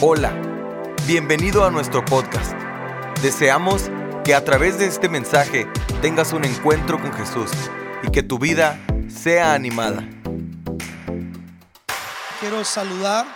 Hola, 0.00 0.32
bienvenido 1.08 1.64
a 1.64 1.72
nuestro 1.72 2.04
podcast. 2.04 2.52
Deseamos 3.20 3.90
que 4.24 4.32
a 4.32 4.44
través 4.44 4.78
de 4.78 4.86
este 4.86 5.08
mensaje 5.08 5.66
tengas 6.00 6.32
un 6.32 6.44
encuentro 6.44 7.02
con 7.02 7.12
Jesús 7.12 7.50
y 8.04 8.12
que 8.12 8.22
tu 8.22 8.38
vida 8.38 8.78
sea 9.08 9.54
animada. 9.54 10.08
Quiero 12.38 12.64
saludar 12.64 13.26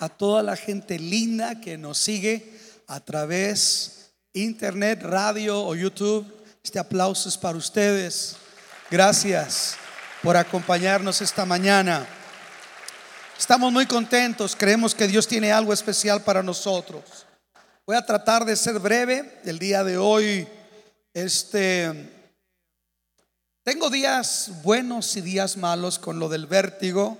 a 0.00 0.08
toda 0.08 0.42
la 0.42 0.56
gente 0.56 0.98
linda 0.98 1.60
que 1.60 1.78
nos 1.78 1.98
sigue 1.98 2.52
a 2.88 2.98
través 2.98 4.10
internet, 4.32 5.00
radio 5.04 5.64
o 5.64 5.76
YouTube. 5.76 6.26
Este 6.64 6.80
aplauso 6.80 7.28
es 7.28 7.38
para 7.38 7.56
ustedes. 7.56 8.34
Gracias 8.90 9.76
por 10.24 10.36
acompañarnos 10.36 11.22
esta 11.22 11.44
mañana. 11.44 12.08
Estamos 13.38 13.72
muy 13.72 13.86
contentos, 13.86 14.56
creemos 14.56 14.96
que 14.96 15.06
Dios 15.06 15.28
tiene 15.28 15.52
algo 15.52 15.72
especial 15.72 16.22
para 16.24 16.42
nosotros. 16.42 17.04
Voy 17.86 17.94
a 17.94 18.04
tratar 18.04 18.44
de 18.44 18.56
ser 18.56 18.80
breve 18.80 19.40
el 19.44 19.60
día 19.60 19.84
de 19.84 19.96
hoy. 19.96 20.46
Este 21.14 22.10
tengo 23.62 23.90
días 23.90 24.50
buenos 24.64 25.16
y 25.16 25.20
días 25.20 25.56
malos 25.56 26.00
con 26.00 26.18
lo 26.18 26.28
del 26.28 26.46
vértigo. 26.46 27.16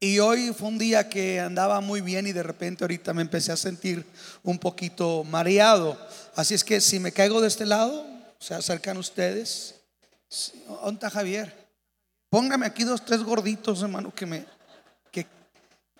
Y 0.00 0.18
hoy 0.18 0.52
fue 0.52 0.68
un 0.68 0.76
día 0.76 1.08
que 1.08 1.40
andaba 1.40 1.80
muy 1.80 2.02
bien 2.02 2.26
y 2.26 2.32
de 2.32 2.42
repente 2.42 2.84
ahorita 2.84 3.14
me 3.14 3.22
empecé 3.22 3.52
a 3.52 3.56
sentir 3.56 4.04
un 4.42 4.58
poquito 4.58 5.24
mareado. 5.24 5.98
Así 6.34 6.52
es 6.52 6.62
que 6.62 6.78
si 6.82 7.00
me 7.00 7.10
caigo 7.10 7.40
de 7.40 7.48
este 7.48 7.64
lado, 7.64 8.06
se 8.38 8.54
acercan 8.54 8.98
ustedes. 8.98 9.76
¿Dónde 10.84 11.08
Javier? 11.08 11.66
Póngame 12.28 12.66
aquí 12.66 12.84
dos, 12.84 13.02
tres 13.02 13.22
gorditos, 13.22 13.80
hermano, 13.80 14.14
que 14.14 14.26
me, 14.26 14.55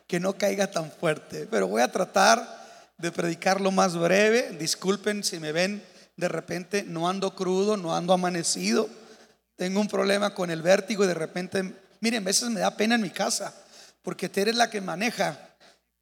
que 0.07 0.21
no 0.21 0.35
caiga 0.35 0.71
tan 0.71 0.91
fuerte. 0.91 1.47
Pero 1.51 1.69
voy 1.69 1.83
a 1.83 1.91
tratar 1.91 2.67
de 2.99 3.13
predicar 3.13 3.61
lo 3.61 3.71
más 3.71 3.97
breve. 3.97 4.51
Disculpen 4.59 5.25
si 5.25 5.39
me 5.39 5.53
ven 5.53 5.83
de 6.17 6.29
repente, 6.29 6.83
no 6.83 7.09
ando 7.09 7.35
crudo, 7.35 7.77
no 7.77 7.95
ando 7.95 8.13
amanecido. 8.13 8.89
Tengo 9.57 9.81
un 9.81 9.89
problema 9.89 10.35
con 10.35 10.51
el 10.51 10.63
vértigo 10.63 11.05
y 11.05 11.07
de 11.07 11.15
repente, 11.15 11.75
miren, 12.01 12.23
a 12.23 12.27
veces 12.27 12.51
me 12.51 12.61
da 12.61 12.77
pena 12.77 12.95
en 12.95 13.03
mi 13.03 13.11
casa, 13.11 13.55
porque 14.03 14.29
tú 14.29 14.41
eres 14.41 14.55
la 14.55 14.71
que 14.71 14.81
maneja 14.81 15.39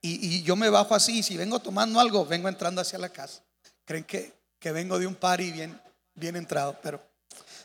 y, 0.01 0.43
yo 0.43 0.55
me 0.55 0.69
bajo 0.69 0.95
así 0.95 1.21
y 1.21 1.23
si 1.23 1.37
vengo 1.37 1.61
tomando 1.61 1.99
algo, 1.99 2.27
vengo 2.27 2.49
entrando 2.49 2.81
hacia 2.81 2.99
la 2.99 3.09
casa. 3.09 3.43
Creen 3.87 4.05
que, 4.05 4.33
que 4.59 4.71
vengo 4.71 4.99
de 4.99 5.07
un 5.07 5.15
party 5.15 5.51
bien, 5.51 5.81
bien 6.15 6.37
entrado, 6.37 6.79
pero, 6.83 7.01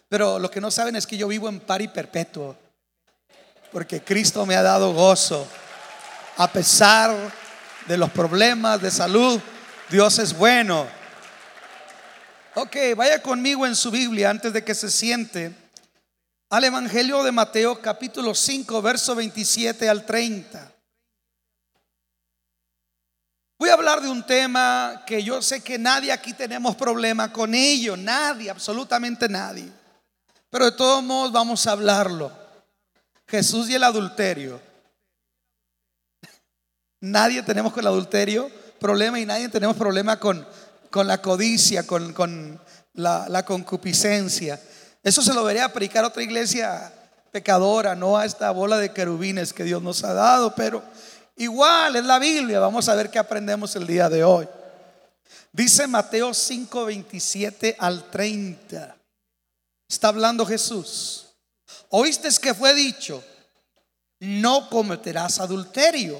pero 0.07 0.39
lo 0.39 0.49
que 0.49 0.61
no 0.61 0.71
saben 0.71 0.95
es 0.95 1.05
que 1.05 1.17
yo 1.17 1.27
vivo 1.27 1.49
en 1.49 1.59
party 1.59 1.89
perpetuo, 1.89 2.55
porque 3.71 4.01
Cristo 4.01 4.45
me 4.45 4.55
ha 4.55 4.63
dado 4.63 4.93
gozo 4.93 5.45
a 6.39 6.47
pesar 6.47 7.13
de 7.85 7.97
los 7.97 8.09
problemas 8.11 8.81
de 8.81 8.89
salud, 8.89 9.41
Dios 9.89 10.19
es 10.19 10.37
bueno. 10.37 10.87
Ok, 12.55 12.77
vaya 12.95 13.21
conmigo 13.21 13.67
en 13.67 13.75
su 13.75 13.91
Biblia 13.91 14.29
antes 14.29 14.53
de 14.53 14.63
que 14.63 14.73
se 14.73 14.89
siente 14.89 15.53
al 16.49 16.63
Evangelio 16.63 17.23
de 17.23 17.33
Mateo 17.33 17.81
capítulo 17.81 18.33
5, 18.33 18.81
verso 18.81 19.15
27 19.15 19.89
al 19.89 20.05
30. 20.05 20.71
Voy 23.57 23.69
a 23.69 23.73
hablar 23.73 23.99
de 23.99 24.07
un 24.07 24.25
tema 24.25 25.03
que 25.05 25.21
yo 25.21 25.41
sé 25.41 25.59
que 25.59 25.77
nadie 25.77 26.13
aquí 26.13 26.31
tenemos 26.31 26.77
problema 26.77 27.33
con 27.33 27.53
ello, 27.53 27.97
nadie, 27.97 28.49
absolutamente 28.49 29.27
nadie. 29.27 29.69
Pero 30.49 30.63
de 30.63 30.71
todos 30.71 31.03
modos 31.03 31.33
vamos 31.33 31.67
a 31.67 31.73
hablarlo. 31.73 32.31
Jesús 33.27 33.69
y 33.69 33.75
el 33.75 33.83
adulterio. 33.83 34.68
Nadie 37.01 37.43
tenemos 37.43 37.71
con 37.71 37.81
el 37.81 37.87
adulterio 37.87 38.49
problema 38.79 39.19
y 39.19 39.25
nadie 39.25 39.49
tenemos 39.49 39.77
problema 39.77 40.19
con, 40.19 40.45
con 40.89 41.07
la 41.07 41.21
codicia, 41.21 41.85
con, 41.85 42.59
la, 42.93 43.45
concupiscencia. 43.45 44.59
Eso 45.03 45.21
se 45.21 45.33
lo 45.33 45.43
vería 45.43 45.71
predicar 45.71 46.03
a 46.03 46.07
otra 46.07 46.23
iglesia 46.23 46.91
pecadora, 47.31 47.95
no 47.95 48.17
a 48.17 48.25
esta 48.25 48.51
bola 48.51 48.77
de 48.77 48.91
querubines 48.91 49.53
que 49.53 49.63
Dios 49.63 49.81
nos 49.81 50.03
ha 50.03 50.13
dado, 50.13 50.55
pero 50.55 50.83
igual 51.37 51.95
es 51.95 52.03
la 52.05 52.19
Biblia. 52.19 52.59
Vamos 52.59 52.89
a 52.89 52.95
ver 52.95 53.09
qué 53.09 53.19
aprendemos 53.19 53.75
el 53.75 53.87
día 53.87 54.09
de 54.09 54.23
hoy. 54.23 54.47
Dice 55.51 55.87
Mateo 55.87 56.33
5, 56.33 56.85
27 56.85 57.75
al 57.79 58.09
30. 58.09 58.95
Está 59.87 60.09
hablando 60.09 60.45
Jesús. 60.45 61.27
Oíste 61.89 62.29
que 62.41 62.53
fue 62.53 62.73
dicho, 62.75 63.23
no 64.19 64.69
cometerás 64.69 65.39
adulterio. 65.39 66.19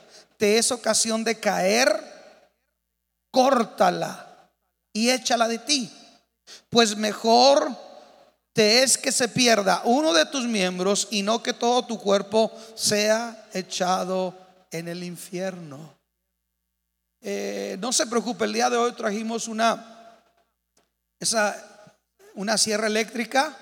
te 0.41 0.57
es 0.57 0.71
ocasión 0.71 1.23
de 1.23 1.39
caer, 1.39 2.03
córtala 3.29 4.49
y 4.91 5.11
échala 5.11 5.47
de 5.47 5.59
ti. 5.59 5.93
Pues 6.67 6.97
mejor 6.97 7.69
te 8.51 8.81
es 8.81 8.97
que 8.97 9.11
se 9.11 9.27
pierda 9.27 9.83
uno 9.85 10.13
de 10.13 10.25
tus 10.25 10.45
miembros 10.45 11.07
y 11.11 11.21
no 11.21 11.43
que 11.43 11.53
todo 11.53 11.85
tu 11.85 11.99
cuerpo 11.99 12.51
sea 12.73 13.49
echado 13.53 14.35
en 14.71 14.87
el 14.87 15.03
infierno. 15.03 15.95
Eh, 17.21 17.77
no 17.79 17.93
se 17.93 18.07
preocupe, 18.07 18.45
el 18.45 18.53
día 18.53 18.71
de 18.71 18.77
hoy 18.77 18.93
trajimos 18.93 19.47
una, 19.47 20.23
esa, 21.19 21.55
una 22.33 22.57
sierra 22.57 22.87
eléctrica 22.87 23.55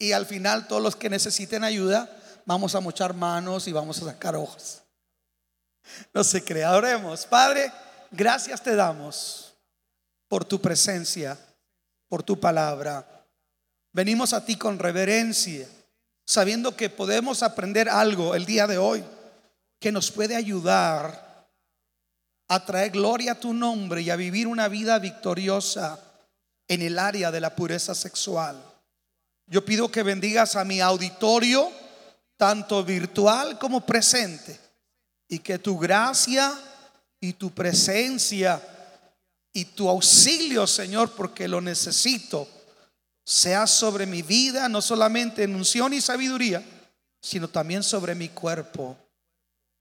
y 0.00 0.10
al 0.10 0.26
final 0.26 0.66
todos 0.66 0.82
los 0.82 0.96
que 0.96 1.08
necesiten 1.08 1.62
ayuda 1.62 2.10
vamos 2.44 2.74
a 2.74 2.80
mochar 2.80 3.14
manos 3.14 3.68
y 3.68 3.72
vamos 3.72 4.02
a 4.02 4.06
sacar 4.06 4.34
hojas. 4.34 4.82
No 6.12 6.24
se 6.24 6.44
crea, 6.44 6.76
oremos. 6.76 7.26
Padre, 7.26 7.72
gracias 8.10 8.62
te 8.62 8.74
damos 8.74 9.54
por 10.28 10.44
tu 10.44 10.60
presencia, 10.60 11.38
por 12.08 12.22
tu 12.22 12.38
palabra. 12.38 13.06
Venimos 13.92 14.32
a 14.32 14.44
ti 14.44 14.56
con 14.56 14.78
reverencia, 14.78 15.66
sabiendo 16.24 16.76
que 16.76 16.90
podemos 16.90 17.42
aprender 17.42 17.88
algo 17.88 18.34
el 18.34 18.44
día 18.44 18.66
de 18.66 18.78
hoy 18.78 19.04
que 19.78 19.92
nos 19.92 20.10
puede 20.10 20.36
ayudar 20.36 21.48
a 22.48 22.64
traer 22.64 22.92
gloria 22.92 23.32
a 23.32 23.40
tu 23.40 23.52
nombre 23.52 24.02
y 24.02 24.10
a 24.10 24.16
vivir 24.16 24.46
una 24.46 24.68
vida 24.68 24.98
victoriosa 24.98 25.98
en 26.66 26.82
el 26.82 26.98
área 26.98 27.30
de 27.30 27.40
la 27.40 27.54
pureza 27.54 27.94
sexual. 27.94 28.62
Yo 29.46 29.64
pido 29.64 29.90
que 29.90 30.02
bendigas 30.02 30.56
a 30.56 30.64
mi 30.64 30.80
auditorio, 30.80 31.70
tanto 32.36 32.84
virtual 32.84 33.58
como 33.58 33.84
presente 33.84 34.67
y 35.28 35.38
que 35.40 35.58
tu 35.58 35.78
gracia 35.78 36.52
y 37.20 37.34
tu 37.34 37.50
presencia 37.50 38.60
y 39.52 39.64
tu 39.66 39.88
auxilio, 39.88 40.66
Señor, 40.66 41.10
porque 41.12 41.48
lo 41.48 41.60
necesito, 41.60 42.48
sea 43.24 43.66
sobre 43.66 44.06
mi 44.06 44.22
vida, 44.22 44.68
no 44.68 44.80
solamente 44.80 45.42
en 45.42 45.54
unción 45.54 45.92
y 45.92 46.00
sabiduría, 46.00 46.62
sino 47.20 47.48
también 47.48 47.82
sobre 47.82 48.14
mi 48.14 48.28
cuerpo. 48.28 48.96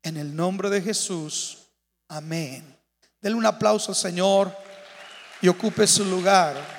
En 0.03 0.17
el 0.17 0.35
nombre 0.35 0.69
de 0.69 0.81
Jesús, 0.81 1.59
amén. 2.07 2.63
Denle 3.21 3.37
un 3.37 3.45
aplauso 3.45 3.93
Señor 3.93 4.55
y 5.41 5.47
ocupe 5.47 5.87
su 5.87 6.05
lugar. 6.05 6.76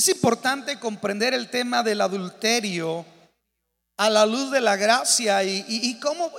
Es 0.00 0.08
importante 0.08 0.78
comprender 0.78 1.34
el 1.34 1.50
tema 1.50 1.82
del 1.82 2.00
adulterio 2.00 3.04
a 3.98 4.08
la 4.08 4.24
luz 4.24 4.50
de 4.50 4.62
la 4.62 4.74
gracia 4.74 5.44
y, 5.44 6.00
cómo 6.00 6.32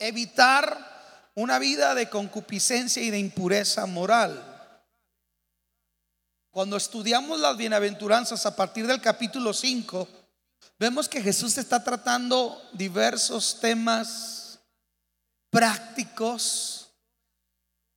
evitar 0.00 1.30
una 1.36 1.60
vida 1.60 1.94
de 1.94 2.10
concupiscencia 2.10 3.00
y 3.00 3.10
de 3.10 3.20
impureza 3.20 3.86
moral. 3.86 4.42
Cuando 6.50 6.76
estudiamos 6.76 7.38
las 7.38 7.56
bienaventuranzas 7.56 8.46
a 8.46 8.56
partir 8.56 8.84
del 8.84 9.00
capítulo 9.00 9.52
5, 9.52 10.08
vemos 10.80 11.08
que 11.08 11.22
Jesús 11.22 11.56
está 11.56 11.84
tratando 11.84 12.60
diversos 12.72 13.60
temas 13.60 14.58
prácticos. 15.50 16.88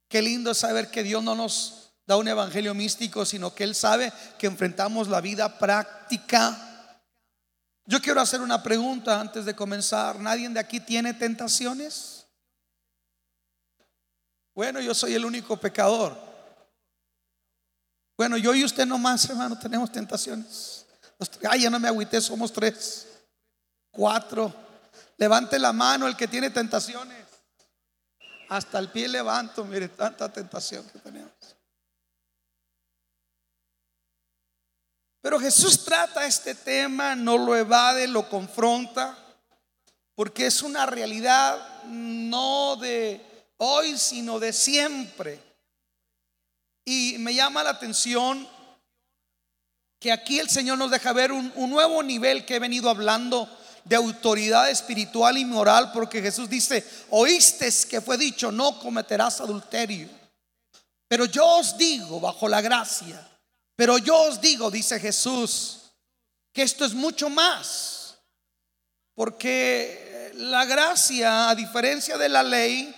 Qué 0.10 0.22
lindo 0.22 0.54
saber 0.54 0.92
que 0.92 1.02
Dios 1.02 1.24
no 1.24 1.34
nos 1.34 1.87
da 2.08 2.16
un 2.16 2.28
evangelio 2.28 2.74
místico, 2.74 3.26
sino 3.26 3.54
que 3.54 3.66
Él 3.66 3.76
sabe 3.76 4.12
que 4.40 4.48
enfrentamos 4.48 5.10
la 5.10 5.20
vida 5.20 5.60
práctica. 5.60 6.58
Yo 7.86 8.02
quiero 8.02 8.22
hacer 8.22 8.40
una 8.40 8.64
pregunta 8.64 9.20
antes 9.20 9.44
de 9.44 9.56
comenzar. 9.56 10.18
¿Nadie 10.20 10.48
de 10.48 10.60
aquí 10.60 10.80
tiene 10.80 11.14
tentaciones? 11.14 12.26
Bueno, 14.56 14.80
yo 14.80 14.96
soy 14.96 15.14
el 15.16 15.26
único 15.26 15.58
pecador. 15.58 16.18
Bueno, 18.16 18.38
yo 18.38 18.56
y 18.56 18.64
usted 18.64 18.86
nomás, 18.86 19.30
hermano, 19.30 19.60
tenemos 19.60 19.92
tentaciones. 19.92 20.86
Ay, 21.50 21.64
ya 21.64 21.70
no 21.70 21.80
me 21.80 21.88
agüité, 21.88 22.22
somos 22.22 22.52
tres, 22.54 23.08
cuatro. 23.92 24.54
Levante 25.18 25.60
la 25.60 25.74
mano 25.74 26.08
el 26.08 26.16
que 26.16 26.28
tiene 26.28 26.50
tentaciones. 26.50 27.26
Hasta 28.50 28.80
el 28.80 28.90
pie 28.90 29.10
levanto, 29.10 29.66
mire, 29.66 29.90
tanta 29.90 30.32
tentación 30.32 30.88
que 30.90 31.00
tenemos. 31.00 31.37
Pero 35.28 35.42
Jesús 35.42 35.84
trata 35.84 36.26
este 36.26 36.56
tema, 36.56 37.14
no 37.14 37.38
lo 37.38 37.54
evade, 37.54 38.08
lo 38.08 38.30
confronta, 38.30 39.18
porque 40.16 40.46
es 40.46 40.62
una 40.62 40.86
realidad 40.86 41.84
no 41.84 42.78
de 42.78 43.20
hoy, 43.58 43.98
sino 43.98 44.40
de 44.40 44.54
siempre. 44.54 45.44
Y 46.86 47.18
me 47.20 47.34
llama 47.34 47.62
la 47.62 47.72
atención 47.72 48.48
que 50.00 50.14
aquí 50.14 50.40
el 50.40 50.50
Señor 50.50 50.78
nos 50.78 50.92
deja 50.92 51.12
ver 51.12 51.34
un, 51.34 51.52
nuevo 51.58 52.02
nivel 52.04 52.46
que 52.46 52.56
he 52.56 52.60
venido 52.60 52.90
hablando 52.90 53.50
de 53.84 53.98
autoridad 53.98 54.70
espiritual 54.70 55.38
y 55.38 55.44
moral, 55.44 55.92
porque 55.92 56.22
Jesús 56.22 56.50
dice, 56.50 56.90
oíste 57.10 57.70
que 57.90 58.00
fue 58.00 58.18
dicho, 58.18 58.50
no 58.50 58.80
cometerás 58.80 59.42
adulterio. 59.42 60.08
Pero 61.10 61.26
yo 61.26 61.46
os 61.46 61.78
digo, 61.78 62.22
bajo 62.22 62.48
la 62.48 62.62
gracia, 62.62 63.28
pero 63.78 64.00
yo 64.00 64.20
os 64.24 64.42
digo, 64.42 64.72
dice 64.72 65.00
Jesús, 65.00 65.94
que 66.52 66.64
esto 66.64 66.84
es 66.84 66.96
mucho 66.96 67.30
más. 67.30 68.18
Porque 69.14 70.32
la 70.34 70.66
gracia, 70.66 71.50
a 71.50 71.56
diferencia 71.56 72.18
de 72.18 72.28
la 72.28 72.42
ley, 72.42 72.94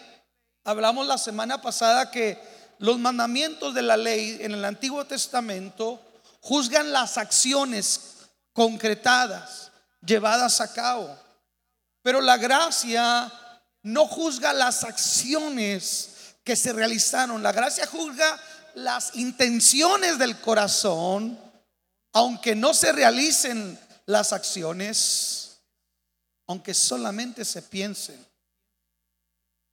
hablamos 0.63 1.05
la 1.05 1.17
semana 1.17 1.61
pasada 1.61 2.09
que 2.09 2.41
los 2.77 2.97
mandamientos 2.97 3.73
de 3.73 3.81
la 3.81 3.97
ley 3.97 4.37
en 4.39 4.53
el 4.53 4.63
Antiguo 4.63 5.05
Testamento 5.05 6.01
juzgan 6.39 6.93
las 6.93 7.17
acciones 7.17 8.29
concretadas, 8.53 9.73
llevadas 10.01 10.61
a 10.61 10.71
cabo. 10.71 11.13
Pero 12.01 12.21
la 12.21 12.37
gracia 12.37 13.29
no 13.83 14.07
juzga 14.07 14.53
las 14.53 14.85
acciones 14.85 16.35
que 16.45 16.55
se 16.55 16.71
realizaron. 16.71 17.43
La 17.43 17.51
gracia 17.51 17.85
juzga 17.85 18.39
las 18.75 19.15
intenciones 19.15 20.17
del 20.17 20.39
corazón, 20.41 21.39
aunque 22.13 22.55
no 22.55 22.73
se 22.73 22.91
realicen 22.91 23.79
las 24.05 24.33
acciones, 24.33 25.59
aunque 26.47 26.73
solamente 26.73 27.45
se 27.45 27.61
piensen. 27.61 28.25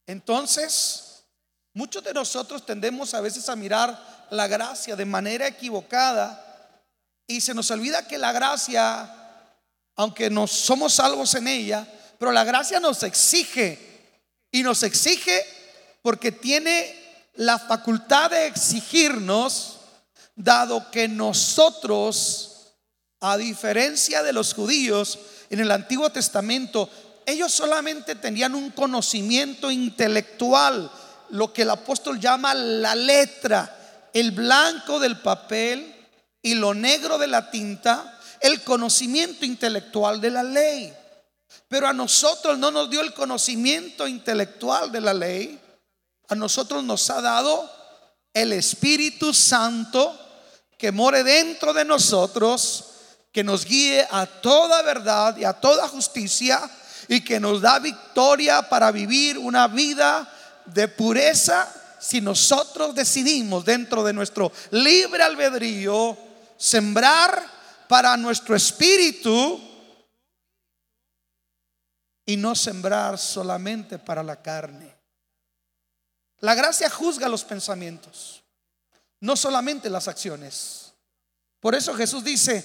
Entonces, 0.07 1.25
muchos 1.75 2.05
de 2.05 2.13
nosotros 2.13 2.65
tendemos 2.65 3.15
a 3.15 3.21
veces 3.21 3.49
a 3.49 3.57
mirar 3.57 4.27
la 4.31 4.47
gracia 4.47 4.95
de 4.97 5.05
manera 5.05 5.47
equivocada 5.47 6.43
y 7.27 7.41
se 7.41 7.55
nos 7.55 7.71
olvida 7.71 8.07
que 8.07 8.19
la 8.19 8.33
gracia, 8.33 9.13
aunque 9.97 10.31
no 10.31 10.47
somos 10.47 10.95
salvos 10.95 11.35
en 11.35 11.49
ella, 11.49 11.87
pero 12.19 12.33
la 12.33 12.45
gracia 12.45 12.79
nos 12.79 13.03
exige 13.03 13.79
y 14.53 14.63
nos 14.63 14.83
exige 14.83 15.45
porque 16.03 16.31
tiene 16.31 17.06
la 17.37 17.59
facultad 17.59 18.31
de 18.31 18.47
exigirnos, 18.47 19.79
dado 20.35 20.91
que 20.91 21.09
nosotros, 21.09 22.75
a 23.21 23.37
diferencia 23.37 24.23
de 24.23 24.33
los 24.33 24.55
judíos 24.55 25.19
en 25.51 25.61
el 25.61 25.71
Antiguo 25.71 26.11
Testamento, 26.11 26.89
ellos 27.25 27.53
solamente 27.53 28.15
tenían 28.15 28.55
un 28.55 28.71
conocimiento 28.71 29.71
intelectual, 29.71 30.91
lo 31.31 31.53
que 31.53 31.63
el 31.63 31.71
apóstol 31.71 32.21
llama 32.21 32.55
la 32.55 32.95
letra, 32.95 34.09
el 34.13 34.31
blanco 34.31 35.01
del 35.01 35.19
papel 35.19 35.95
y 36.41 36.55
lo 36.55 36.73
negro 36.73 37.19
de 37.19 37.27
la 37.27 37.51
tinta, 37.51 38.19
el 38.41 38.63
conocimiento 38.63 39.45
intelectual 39.45 40.21
de 40.21 40.31
la 40.31 40.43
ley. 40.43 40.93
Pero 41.69 41.89
a 41.89 41.93
nosotros 41.93 42.59
no 42.59 42.71
nos 42.71 42.89
dio 42.89 43.01
el 43.01 43.13
conocimiento 43.13 44.07
intelectual 44.07 44.93
de 44.93 45.01
la 45.01 45.13
ley, 45.13 45.61
a 46.29 46.35
nosotros 46.35 46.85
nos 46.85 47.09
ha 47.11 47.21
dado 47.21 47.71
el 48.33 48.53
Espíritu 48.53 49.33
Santo 49.33 50.19
que 50.79 50.93
more 50.93 51.23
dentro 51.23 51.73
de 51.73 51.85
nosotros, 51.85 52.85
que 53.33 53.43
nos 53.43 53.65
guíe 53.65 54.07
a 54.11 54.27
toda 54.27 54.83
verdad 54.83 55.37
y 55.37 55.45
a 55.45 55.55
toda 55.55 55.89
justicia 55.89 56.61
y 57.09 57.23
que 57.23 57.41
nos 57.41 57.61
da 57.61 57.79
victoria 57.79 58.69
para 58.69 58.91
vivir 58.91 59.39
una 59.39 59.69
vida 59.69 60.31
de 60.67 60.89
pureza 60.89 61.69
si 61.99 62.21
nosotros 62.21 62.95
decidimos 62.95 63.65
dentro 63.65 64.05
de 64.05 64.13
nuestro 64.13 64.53
libre 64.71 65.23
albedrío 65.23 66.17
sembrar 66.57 67.43
para 67.89 68.17
nuestro 68.17 68.57
espíritu 68.57 69.61
y 72.27 72.37
no 72.37 72.55
sembrar 72.55 73.19
solamente 73.19 73.99
para 73.99 74.23
la 74.23 74.43
carne. 74.43 74.96
La 76.41 76.55
gracia 76.55 76.91
juzga 76.91 77.29
los 77.29 77.45
pensamientos, 77.45 78.45
no 79.21 79.37
solamente 79.37 79.89
las 79.89 80.09
acciones. 80.09 80.93
Por 81.61 81.75
eso 81.75 81.95
Jesús 81.95 82.23
dice, 82.23 82.65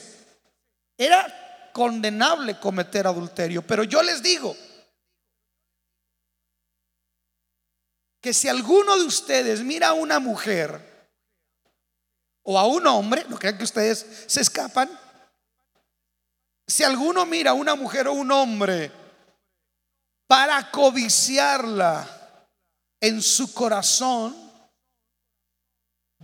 era 0.97 1.71
condenable 1.73 2.59
cometer 2.59 3.07
adulterio, 3.07 3.65
pero 3.65 3.83
yo 3.83 4.03
les 4.03 4.21
digo 4.21 4.55
que 8.19 8.33
si 8.33 8.47
alguno 8.47 8.97
de 8.97 9.05
ustedes 9.05 9.61
mira 9.61 9.89
a 9.89 9.93
una 9.93 10.19
mujer 10.19 11.09
o 12.43 12.59
a 12.59 12.67
un 12.67 12.85
hombre, 12.87 13.25
no 13.29 13.39
crean 13.39 13.57
que 13.57 13.63
ustedes 13.63 14.05
se 14.27 14.41
escapan, 14.41 14.89
si 16.67 16.83
alguno 16.83 17.25
mira 17.25 17.51
a 17.51 17.55
una 17.55 17.75
mujer 17.75 18.07
o 18.07 18.13
un 18.13 18.31
hombre 18.31 18.91
para 20.27 20.71
codiciarla, 20.71 22.20
en 23.01 23.21
su 23.21 23.53
corazón 23.53 24.35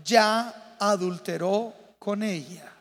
ya 0.03 0.77
adulteró 0.79 1.73
con 1.97 2.21
ella. 2.21 2.71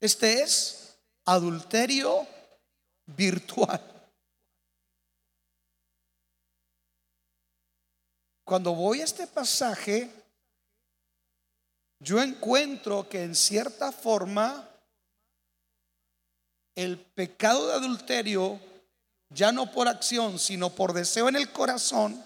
Este 0.00 0.42
es 0.42 0.98
adulterio 1.24 2.26
virtual. 3.06 3.80
Cuando 8.44 8.74
voy 8.74 9.00
a 9.00 9.04
este 9.04 9.26
pasaje, 9.26 10.10
yo 12.00 12.20
encuentro 12.20 13.08
que 13.08 13.22
en 13.22 13.34
cierta 13.34 13.90
forma 13.90 14.68
el 16.74 16.98
pecado 16.98 17.68
de 17.68 17.74
adulterio, 17.74 18.60
ya 19.30 19.50
no 19.50 19.72
por 19.72 19.88
acción, 19.88 20.38
sino 20.38 20.74
por 20.74 20.92
deseo 20.92 21.28
en 21.28 21.36
el 21.36 21.50
corazón, 21.50 22.24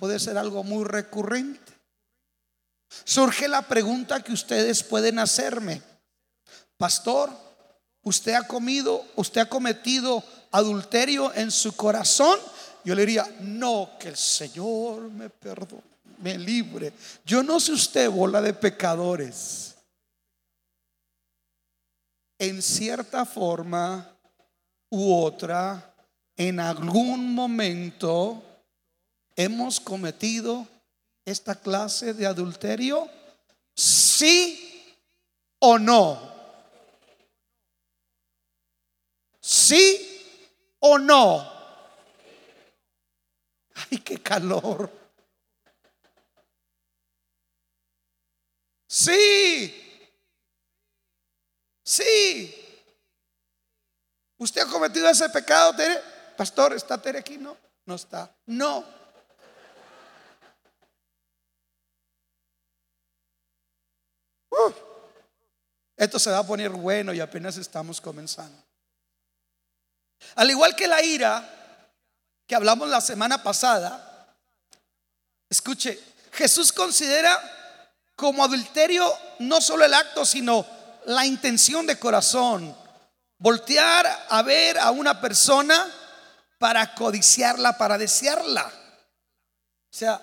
puede 0.00 0.18
ser 0.18 0.38
algo 0.38 0.64
muy 0.64 0.84
recurrente. 0.84 1.72
Surge 3.04 3.46
la 3.46 3.62
pregunta 3.62 4.24
que 4.24 4.32
ustedes 4.32 4.82
pueden 4.82 5.18
hacerme. 5.18 5.82
Pastor, 6.78 7.30
¿usted 8.02 8.32
ha 8.32 8.46
comido, 8.46 9.04
usted 9.16 9.42
ha 9.42 9.48
cometido 9.48 10.24
adulterio 10.50 11.32
en 11.34 11.50
su 11.50 11.76
corazón? 11.76 12.38
Yo 12.82 12.94
le 12.94 13.02
diría, 13.04 13.28
no, 13.40 13.90
que 14.00 14.08
el 14.08 14.16
Señor 14.16 15.10
me 15.10 15.28
perdone, 15.28 15.82
me 16.22 16.38
libre. 16.38 16.94
Yo 17.26 17.42
no 17.42 17.60
sé 17.60 17.72
usted, 17.72 18.10
bola 18.10 18.40
de 18.40 18.54
pecadores. 18.54 19.76
En 22.38 22.62
cierta 22.62 23.26
forma 23.26 24.16
u 24.88 25.14
otra, 25.14 25.94
en 26.38 26.58
algún 26.58 27.34
momento, 27.34 28.49
¿Hemos 29.36 29.80
cometido 29.80 30.66
esta 31.24 31.54
clase 31.54 32.14
de 32.14 32.26
adulterio? 32.26 33.08
¿Sí 33.74 34.96
o 35.58 35.78
no? 35.78 36.30
¿Sí 39.40 40.76
o 40.80 40.98
no? 40.98 41.50
¡Ay, 43.90 43.98
qué 43.98 44.18
calor! 44.18 44.90
Sí. 48.86 49.72
Sí. 51.84 52.54
¿Usted 54.36 54.62
ha 54.62 54.66
cometido 54.66 55.08
ese 55.08 55.28
pecado, 55.28 55.74
Tere? 55.74 56.00
Pastor, 56.36 56.72
¿está 56.72 57.00
Tere 57.00 57.20
aquí? 57.20 57.38
No, 57.38 57.56
no 57.84 57.94
está. 57.94 58.34
No. 58.46 58.99
Esto 65.96 66.18
se 66.18 66.30
va 66.30 66.38
a 66.38 66.46
poner 66.46 66.70
bueno 66.70 67.12
y 67.12 67.20
apenas 67.20 67.56
estamos 67.56 68.00
comenzando. 68.00 68.62
Al 70.36 70.50
igual 70.50 70.74
que 70.74 70.86
la 70.86 71.02
ira 71.02 71.46
que 72.46 72.54
hablamos 72.54 72.88
la 72.88 73.00
semana 73.00 73.42
pasada, 73.42 74.34
escuche, 75.48 75.98
Jesús 76.32 76.72
considera 76.72 77.38
como 78.16 78.44
adulterio 78.44 79.12
no 79.40 79.60
solo 79.60 79.84
el 79.84 79.94
acto, 79.94 80.24
sino 80.24 80.66
la 81.06 81.26
intención 81.26 81.86
de 81.86 81.98
corazón. 81.98 82.76
Voltear 83.38 84.26
a 84.28 84.42
ver 84.42 84.78
a 84.78 84.90
una 84.90 85.20
persona 85.20 85.86
para 86.58 86.94
codiciarla, 86.94 87.78
para 87.78 87.96
desearla. 87.96 88.66
O 88.66 89.96
sea, 89.96 90.20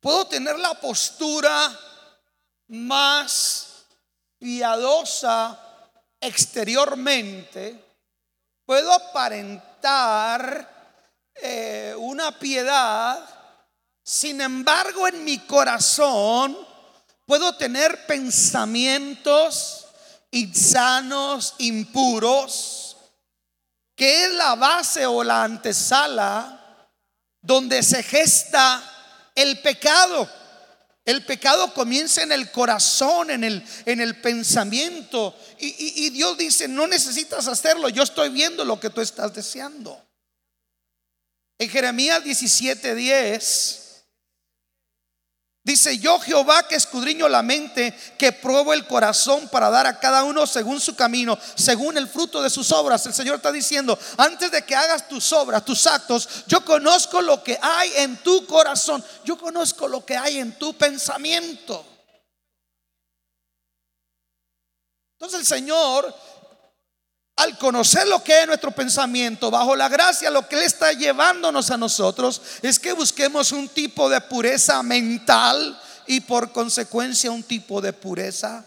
puedo 0.00 0.26
tener 0.26 0.58
la 0.58 0.74
postura 0.74 1.78
más 2.68 3.84
piadosa 4.38 5.58
exteriormente, 6.20 7.84
puedo 8.64 8.92
aparentar 8.92 10.68
eh, 11.34 11.94
una 11.98 12.38
piedad, 12.38 13.24
sin 14.02 14.40
embargo 14.40 15.08
en 15.08 15.24
mi 15.24 15.38
corazón 15.38 16.56
puedo 17.26 17.56
tener 17.56 18.06
pensamientos 18.06 19.86
insanos, 20.30 21.54
impuros, 21.58 22.96
que 23.94 24.24
es 24.24 24.32
la 24.32 24.54
base 24.54 25.06
o 25.06 25.24
la 25.24 25.44
antesala 25.44 26.88
donde 27.40 27.82
se 27.82 28.02
gesta 28.02 28.82
el 29.34 29.60
pecado. 29.60 30.28
El 31.08 31.24
pecado 31.24 31.72
comienza 31.72 32.22
en 32.22 32.32
el 32.32 32.50
corazón, 32.50 33.30
en 33.30 33.42
el, 33.42 33.64
en 33.86 34.02
el 34.02 34.20
pensamiento. 34.20 35.34
Y, 35.58 36.04
y 36.04 36.10
Dios 36.10 36.36
dice, 36.36 36.68
no 36.68 36.86
necesitas 36.86 37.48
hacerlo, 37.48 37.88
yo 37.88 38.02
estoy 38.02 38.28
viendo 38.28 38.62
lo 38.62 38.78
que 38.78 38.90
tú 38.90 39.00
estás 39.00 39.32
deseando. 39.32 39.98
En 41.56 41.70
Jeremías 41.70 42.22
17:10 42.22 43.87
dice, 45.68 45.98
yo 45.98 46.18
Jehová 46.18 46.66
que 46.66 46.76
escudriño 46.76 47.28
la 47.28 47.42
mente, 47.42 47.94
que 48.16 48.32
pruebo 48.32 48.72
el 48.72 48.86
corazón 48.86 49.48
para 49.48 49.68
dar 49.68 49.86
a 49.86 50.00
cada 50.00 50.24
uno 50.24 50.46
según 50.46 50.80
su 50.80 50.96
camino, 50.96 51.38
según 51.54 51.98
el 51.98 52.08
fruto 52.08 52.42
de 52.42 52.48
sus 52.48 52.72
obras. 52.72 53.04
El 53.04 53.12
Señor 53.12 53.36
está 53.36 53.52
diciendo, 53.52 53.98
antes 54.16 54.50
de 54.50 54.62
que 54.64 54.74
hagas 54.74 55.08
tus 55.08 55.30
obras, 55.32 55.64
tus 55.64 55.86
actos, 55.86 56.26
yo 56.46 56.64
conozco 56.64 57.20
lo 57.20 57.44
que 57.44 57.58
hay 57.60 57.92
en 57.96 58.16
tu 58.16 58.46
corazón, 58.46 59.04
yo 59.24 59.36
conozco 59.36 59.86
lo 59.88 60.04
que 60.06 60.16
hay 60.16 60.38
en 60.38 60.58
tu 60.58 60.72
pensamiento. 60.72 61.84
Entonces 65.12 65.40
el 65.40 65.46
Señor 65.46 66.14
al 67.38 67.56
conocer 67.56 68.08
lo 68.08 68.22
que 68.22 68.40
es 68.40 68.46
nuestro 68.48 68.72
pensamiento, 68.72 69.48
bajo 69.48 69.76
la 69.76 69.88
gracia, 69.88 70.28
lo 70.28 70.48
que 70.48 70.56
Él 70.56 70.62
está 70.62 70.92
llevándonos 70.92 71.70
a 71.70 71.76
nosotros 71.76 72.42
es 72.62 72.80
que 72.80 72.92
busquemos 72.92 73.52
un 73.52 73.68
tipo 73.68 74.08
de 74.08 74.20
pureza 74.20 74.82
mental 74.82 75.80
y 76.08 76.20
por 76.20 76.50
consecuencia 76.50 77.30
un 77.30 77.44
tipo 77.44 77.80
de 77.80 77.92
pureza 77.92 78.64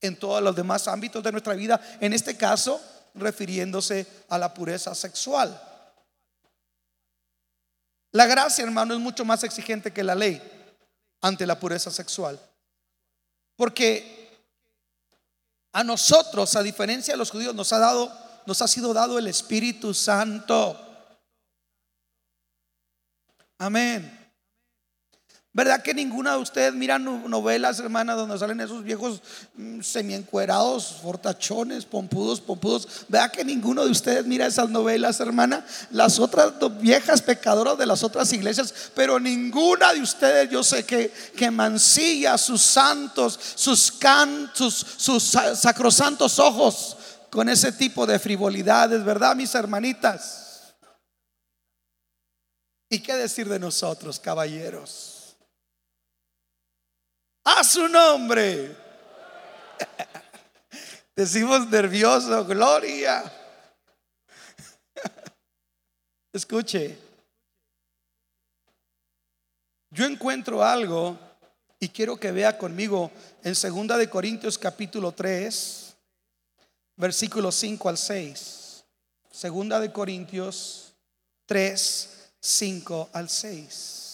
en 0.00 0.18
todos 0.18 0.42
los 0.42 0.56
demás 0.56 0.88
ámbitos 0.88 1.22
de 1.22 1.30
nuestra 1.30 1.54
vida, 1.54 1.80
en 2.00 2.12
este 2.12 2.36
caso 2.36 2.80
refiriéndose 3.14 4.04
a 4.28 4.36
la 4.36 4.52
pureza 4.52 4.92
sexual. 4.96 5.62
La 8.10 8.26
gracia, 8.26 8.64
hermano, 8.64 8.94
es 8.94 9.00
mucho 9.00 9.24
más 9.24 9.44
exigente 9.44 9.92
que 9.92 10.02
la 10.02 10.16
ley 10.16 10.42
ante 11.20 11.46
la 11.46 11.60
pureza 11.60 11.92
sexual. 11.92 12.40
Porque 13.54 14.17
a 15.72 15.84
nosotros, 15.84 16.56
a 16.56 16.62
diferencia 16.62 17.14
de 17.14 17.18
los 17.18 17.30
judíos, 17.30 17.54
nos 17.54 17.72
ha 17.72 17.78
dado, 17.78 18.12
nos 18.46 18.62
ha 18.62 18.68
sido 18.68 18.92
dado 18.92 19.18
el 19.18 19.26
Espíritu 19.26 19.94
Santo. 19.94 20.78
Amén. 23.58 24.17
¿Verdad 25.58 25.82
que 25.82 25.92
ninguna 25.92 26.34
de 26.34 26.38
ustedes 26.38 26.72
mira 26.72 27.00
novelas, 27.00 27.80
hermanas, 27.80 28.16
donde 28.16 28.38
salen 28.38 28.60
esos 28.60 28.84
viejos 28.84 29.20
mm, 29.56 29.80
semiencuerados, 29.80 30.98
fortachones, 31.02 31.84
pompudos, 31.84 32.40
pompudos? 32.40 32.86
¿Verdad 33.08 33.32
que 33.32 33.44
ninguno 33.44 33.84
de 33.84 33.90
ustedes 33.90 34.24
mira 34.24 34.46
esas 34.46 34.70
novelas, 34.70 35.18
hermana? 35.18 35.66
Las 35.90 36.20
otras 36.20 36.52
viejas 36.80 37.22
pecadoras 37.22 37.76
de 37.76 37.86
las 37.86 38.04
otras 38.04 38.32
iglesias, 38.32 38.72
pero 38.94 39.18
ninguna 39.18 39.92
de 39.94 40.00
ustedes, 40.00 40.48
yo 40.48 40.62
sé 40.62 40.84
que, 40.84 41.12
que 41.36 41.50
mancilla 41.50 42.38
sus 42.38 42.62
santos, 42.62 43.36
sus 43.56 43.90
cantos, 43.90 44.86
sus 44.96 45.24
sacrosantos 45.24 46.38
ojos 46.38 46.96
con 47.30 47.48
ese 47.48 47.72
tipo 47.72 48.06
de 48.06 48.20
frivolidades, 48.20 49.04
¿verdad, 49.04 49.34
mis 49.34 49.52
hermanitas? 49.56 50.76
¿Y 52.88 53.00
qué 53.00 53.14
decir 53.14 53.48
de 53.48 53.58
nosotros, 53.58 54.20
caballeros? 54.20 55.17
A 57.56 57.64
su 57.64 57.88
nombre. 57.88 58.76
Decimos 61.16 61.66
nervioso, 61.68 62.44
gloria. 62.44 63.32
Escuche, 66.32 66.98
yo 69.90 70.04
encuentro 70.04 70.62
algo 70.62 71.18
y 71.80 71.88
quiero 71.88 72.18
que 72.18 72.32
vea 72.32 72.58
conmigo 72.58 73.10
en 73.42 73.54
segunda 73.54 73.96
de 73.96 74.10
Corintios 74.10 74.58
capítulo 74.58 75.12
3, 75.12 75.96
versículos 76.96 77.54
5 77.54 77.88
al 77.88 77.96
6. 77.96 78.84
Segunda 79.30 79.80
de 79.80 79.92
Corintios 79.92 80.92
3, 81.46 82.30
5 82.40 83.10
al 83.12 83.28
6. 83.28 84.07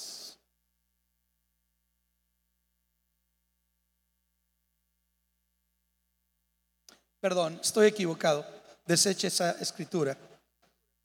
Perdón, 7.24 7.58
estoy 7.62 7.86
equivocado. 7.86 8.44
Deseche 8.84 9.28
esa 9.28 9.52
escritura. 9.52 10.14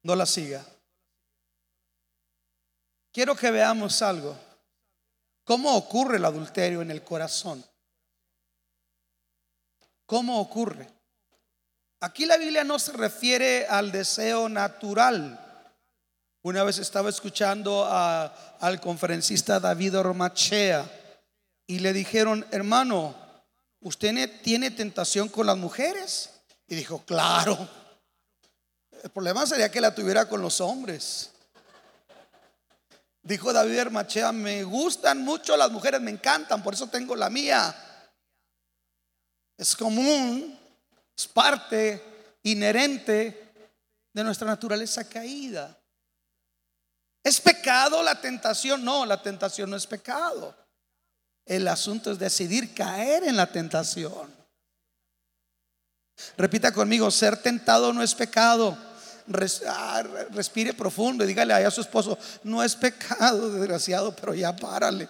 No 0.04 0.18
la 0.18 0.26
siga. 0.26 0.66
Quiero 3.14 3.38
que 3.38 3.50
veamos 3.50 4.02
algo. 4.02 4.38
¿Cómo 5.46 5.74
ocurre 5.78 6.18
el 6.18 6.26
adulterio 6.26 6.82
en 6.82 6.92
el 6.92 7.06
corazón? 7.06 7.64
¿Cómo 10.06 10.42
ocurre? 10.42 10.90
Aquí 12.02 12.26
la 12.26 12.36
Biblia 12.36 12.66
no 12.66 12.80
se 12.80 12.92
refiere 12.92 13.66
al 13.68 13.90
deseo 13.90 14.50
natural. 14.50 15.40
Una 16.42 16.64
vez 16.66 16.80
estaba 16.80 17.08
escuchando 17.08 17.88
al 17.90 18.82
conferencista 18.82 19.62
David 19.62 19.98
Ormachea 19.98 20.86
y 21.66 21.80
le 21.80 21.94
dijeron, 21.94 22.46
hermano, 22.52 23.29
¿usted 23.82 24.42
tiene 24.42 24.72
tentación 24.72 25.30
con 25.30 25.46
las 25.46 25.58
mujeres? 25.58 26.30
Y 26.68 26.76
dijo, 26.76 27.04
claro. 27.06 27.58
El 29.04 29.10
problema 29.10 29.46
sería 29.46 29.72
que 29.72 29.82
la 29.82 29.96
tuviera 29.96 30.28
con 30.28 30.42
los 30.42 30.60
hombres. 30.60 31.32
Dijo 33.22 33.54
David 33.54 33.78
Hermachea, 33.78 34.32
me 34.32 34.64
gustan 34.64 35.24
mucho 35.24 35.56
las 35.56 35.72
mujeres, 35.72 36.02
me 36.02 36.12
encantan, 36.12 36.64
por 36.64 36.74
eso 36.74 36.88
tengo 36.88 37.16
la 37.16 37.30
mía. 37.30 37.76
Es 39.58 39.76
común, 39.76 40.58
es 41.16 41.28
parte 41.28 42.38
inherente 42.44 43.52
de 44.14 44.24
nuestra 44.24 44.48
naturaleza 44.48 45.08
caída. 45.08 45.78
¿Es 47.24 47.40
pecado 47.40 48.02
la 48.02 48.20
tentación? 48.20 48.84
No, 48.84 49.06
la 49.06 49.22
tentación 49.22 49.70
no 49.70 49.76
es 49.76 49.86
pecado. 49.86 50.56
El 51.50 51.68
asunto 51.68 52.12
es 52.12 52.20
decidir 52.20 52.76
caer 52.76 53.24
en 53.24 53.36
la 53.36 53.48
tentación. 53.48 54.32
Repita 56.38 56.72
conmigo, 56.72 57.10
ser 57.10 57.38
tentado 57.38 57.92
no 57.92 58.04
es 58.04 58.14
pecado. 58.14 58.78
Ah, 59.68 60.04
respire 60.30 60.76
profundo 60.76 61.24
y 61.24 61.28
dígale 61.28 61.54
a 61.54 61.72
su 61.72 61.82
esposo, 61.82 62.20
no 62.44 62.64
es 62.64 62.76
pecado, 62.76 63.52
desgraciado, 63.52 64.16
pero 64.16 64.36
ya 64.36 64.56
párale. 64.56 65.10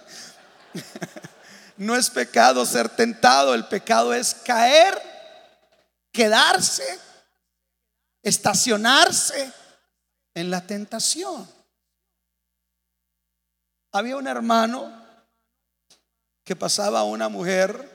no 1.78 1.98
es 1.98 2.10
pecado 2.10 2.66
ser 2.66 2.88
tentado, 2.88 3.54
el 3.54 3.66
pecado 3.66 4.14
es 4.14 4.34
caer, 4.34 4.98
quedarse, 6.14 7.00
estacionarse 8.24 9.52
en 10.34 10.50
la 10.50 10.66
tentación. 10.66 11.46
Había 13.92 14.16
un 14.16 14.28
hermano 14.28 14.99
que 16.50 16.56
pasaba 16.56 17.04
una 17.04 17.30
mujer 17.30 17.88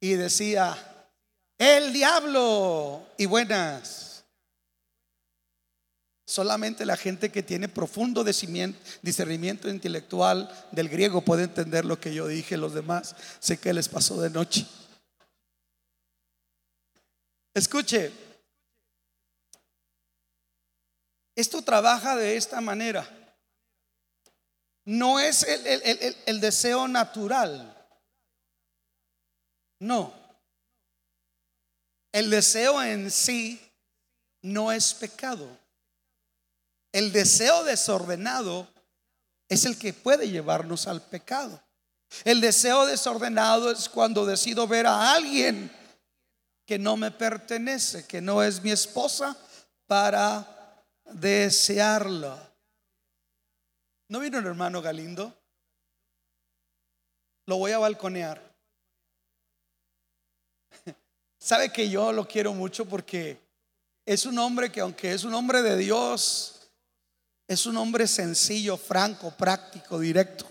y 0.00 0.14
decía, 0.14 0.74
el 1.58 1.92
diablo 1.92 3.06
y 3.18 3.26
buenas. 3.26 4.24
Solamente 6.24 6.86
la 6.86 6.96
gente 6.96 7.30
que 7.30 7.42
tiene 7.42 7.68
profundo 7.68 8.24
discernimiento 8.24 9.68
intelectual 9.68 10.50
del 10.70 10.88
griego 10.88 11.20
puede 11.20 11.42
entender 11.42 11.84
lo 11.84 12.00
que 12.00 12.14
yo 12.14 12.26
dije. 12.26 12.56
Los 12.56 12.72
demás 12.72 13.16
sé 13.38 13.58
que 13.58 13.74
les 13.74 13.90
pasó 13.90 14.18
de 14.18 14.30
noche. 14.30 14.66
Escuche, 17.52 18.10
esto 21.36 21.60
trabaja 21.60 22.16
de 22.16 22.38
esta 22.38 22.62
manera. 22.62 23.21
No 24.84 25.20
es 25.20 25.42
el, 25.44 26.16
el 26.26 26.40
deseo 26.40 26.88
natural. 26.88 27.68
No. 29.80 30.12
El 32.12 32.30
deseo 32.30 32.82
en 32.82 33.10
sí 33.10 33.60
no 34.42 34.70
es 34.70 34.92
pecado. 34.94 35.48
El 36.92 37.12
deseo 37.12 37.64
desordenado 37.64 38.68
es 39.48 39.64
el 39.64 39.78
que 39.78 39.92
puede 39.92 40.28
llevarnos 40.28 40.86
al 40.86 41.00
pecado. 41.00 41.62
El 42.24 42.40
deseo 42.40 42.86
desordenado 42.86 43.70
es 43.70 43.88
cuando 43.88 44.26
decido 44.26 44.66
ver 44.66 44.86
a 44.86 45.14
alguien 45.14 45.70
que 46.66 46.78
no 46.78 46.96
me 46.96 47.10
pertenece, 47.10 48.06
que 48.06 48.20
no 48.20 48.42
es 48.42 48.62
mi 48.62 48.70
esposa, 48.70 49.36
para 49.86 50.84
desearla. 51.04 52.51
¿No 54.12 54.20
vino 54.20 54.38
el 54.38 54.44
hermano 54.44 54.82
Galindo? 54.82 55.34
Lo 57.46 57.56
voy 57.56 57.72
a 57.72 57.78
balconear. 57.78 58.42
Sabe 61.38 61.72
que 61.72 61.88
yo 61.88 62.12
lo 62.12 62.28
quiero 62.28 62.52
mucho 62.52 62.84
porque 62.84 63.40
es 64.04 64.26
un 64.26 64.38
hombre 64.38 64.70
que 64.70 64.80
aunque 64.80 65.14
es 65.14 65.24
un 65.24 65.32
hombre 65.32 65.62
de 65.62 65.78
Dios, 65.78 66.70
es 67.48 67.64
un 67.64 67.74
hombre 67.78 68.06
sencillo, 68.06 68.76
franco, 68.76 69.30
práctico, 69.30 69.98
directo. 69.98 70.46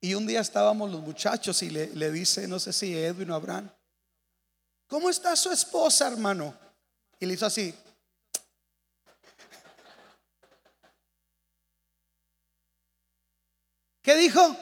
Y 0.00 0.14
un 0.14 0.24
día 0.24 0.40
estábamos 0.40 0.92
los 0.92 1.00
muchachos 1.00 1.60
y 1.64 1.70
le, 1.70 2.12
dice, 2.12 2.46
no 2.46 2.60
sé 2.60 2.72
si 2.72 2.96
Edwin 2.96 3.32
o 3.32 3.34
Abraham, 3.34 3.68
¿cómo 4.86 5.10
está 5.10 5.34
su 5.34 5.50
esposa, 5.50 6.06
hermano? 6.06 6.56
Y 7.18 7.26
le 7.26 7.34
hizo 7.34 7.46
así. 7.46 7.74
¿Qué 14.04 14.14
dijo? 14.16 14.54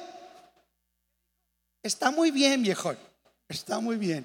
Está 1.82 2.12
muy 2.12 2.30
bien, 2.30 2.62
viejo. 2.62 2.94
Está 3.49 3.80
muy 3.80 3.96
bien. 3.96 4.25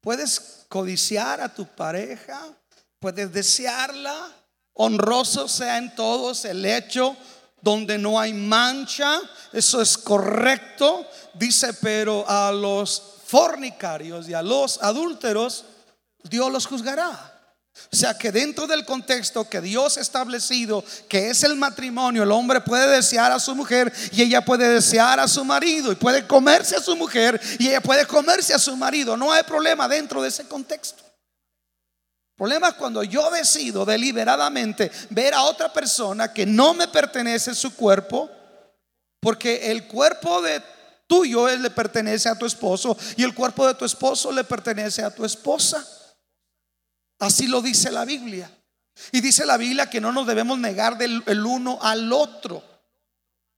Puedes 0.00 0.64
codiciar 0.70 1.42
a 1.42 1.54
tu 1.54 1.66
pareja, 1.66 2.40
puedes 2.98 3.30
desearla. 3.30 4.34
Honroso 4.72 5.46
sea 5.46 5.76
en 5.76 5.94
todos 5.94 6.46
el 6.46 6.64
hecho 6.64 7.14
donde 7.60 7.98
no 7.98 8.18
hay 8.18 8.32
mancha, 8.32 9.20
eso 9.52 9.82
es 9.82 9.98
correcto. 9.98 11.06
Dice, 11.34 11.74
pero 11.74 12.24
a 12.26 12.50
los 12.50 13.18
fornicarios 13.26 14.26
y 14.26 14.32
a 14.32 14.40
los 14.40 14.82
adúlteros, 14.82 15.66
Dios 16.22 16.50
los 16.50 16.66
juzgará. 16.66 17.29
O 17.92 17.96
sea 17.96 18.16
que 18.16 18.30
dentro 18.30 18.66
del 18.66 18.84
contexto 18.84 19.48
que 19.48 19.60
Dios 19.60 19.96
ha 19.96 20.00
establecido, 20.00 20.84
que 21.08 21.30
es 21.30 21.42
el 21.42 21.56
matrimonio, 21.56 22.22
el 22.22 22.32
hombre 22.32 22.60
puede 22.60 22.88
desear 22.88 23.32
a 23.32 23.40
su 23.40 23.54
mujer 23.54 23.92
y 24.12 24.22
ella 24.22 24.44
puede 24.44 24.68
desear 24.68 25.18
a 25.20 25.28
su 25.28 25.44
marido 25.44 25.92
y 25.92 25.96
puede 25.96 26.26
comerse 26.26 26.76
a 26.76 26.80
su 26.80 26.96
mujer 26.96 27.40
y 27.58 27.68
ella 27.68 27.80
puede 27.80 28.06
comerse 28.06 28.54
a 28.54 28.58
su 28.58 28.76
marido. 28.76 29.16
No 29.16 29.32
hay 29.32 29.42
problema 29.42 29.88
dentro 29.88 30.22
de 30.22 30.28
ese 30.28 30.44
contexto 30.46 31.10
problema 32.40 32.68
es 32.68 32.74
cuando 32.76 33.02
yo 33.02 33.30
decido 33.30 33.84
deliberadamente 33.84 34.90
ver 35.10 35.34
a 35.34 35.42
otra 35.42 35.70
persona 35.70 36.32
que 36.32 36.46
no 36.46 36.72
me 36.72 36.88
pertenece 36.88 37.54
su 37.54 37.76
cuerpo, 37.76 38.30
porque 39.20 39.70
el 39.70 39.86
cuerpo 39.86 40.40
de 40.40 40.62
tuyo 41.06 41.54
le 41.54 41.68
pertenece 41.68 42.30
a 42.30 42.38
tu 42.38 42.46
esposo 42.46 42.96
y 43.18 43.24
el 43.24 43.34
cuerpo 43.34 43.66
de 43.66 43.74
tu 43.74 43.84
esposo 43.84 44.32
le 44.32 44.42
pertenece 44.42 45.02
a 45.02 45.10
tu 45.10 45.22
esposa. 45.22 45.86
Así 47.20 47.46
lo 47.46 47.62
dice 47.62 47.90
la 47.90 48.04
Biblia. 48.04 48.50
Y 49.12 49.20
dice 49.20 49.46
la 49.46 49.56
Biblia 49.56 49.88
que 49.88 50.00
no 50.00 50.12
nos 50.12 50.26
debemos 50.26 50.58
negar 50.58 50.98
del 50.98 51.22
el 51.26 51.46
uno 51.46 51.78
al 51.80 52.12
otro. 52.12 52.62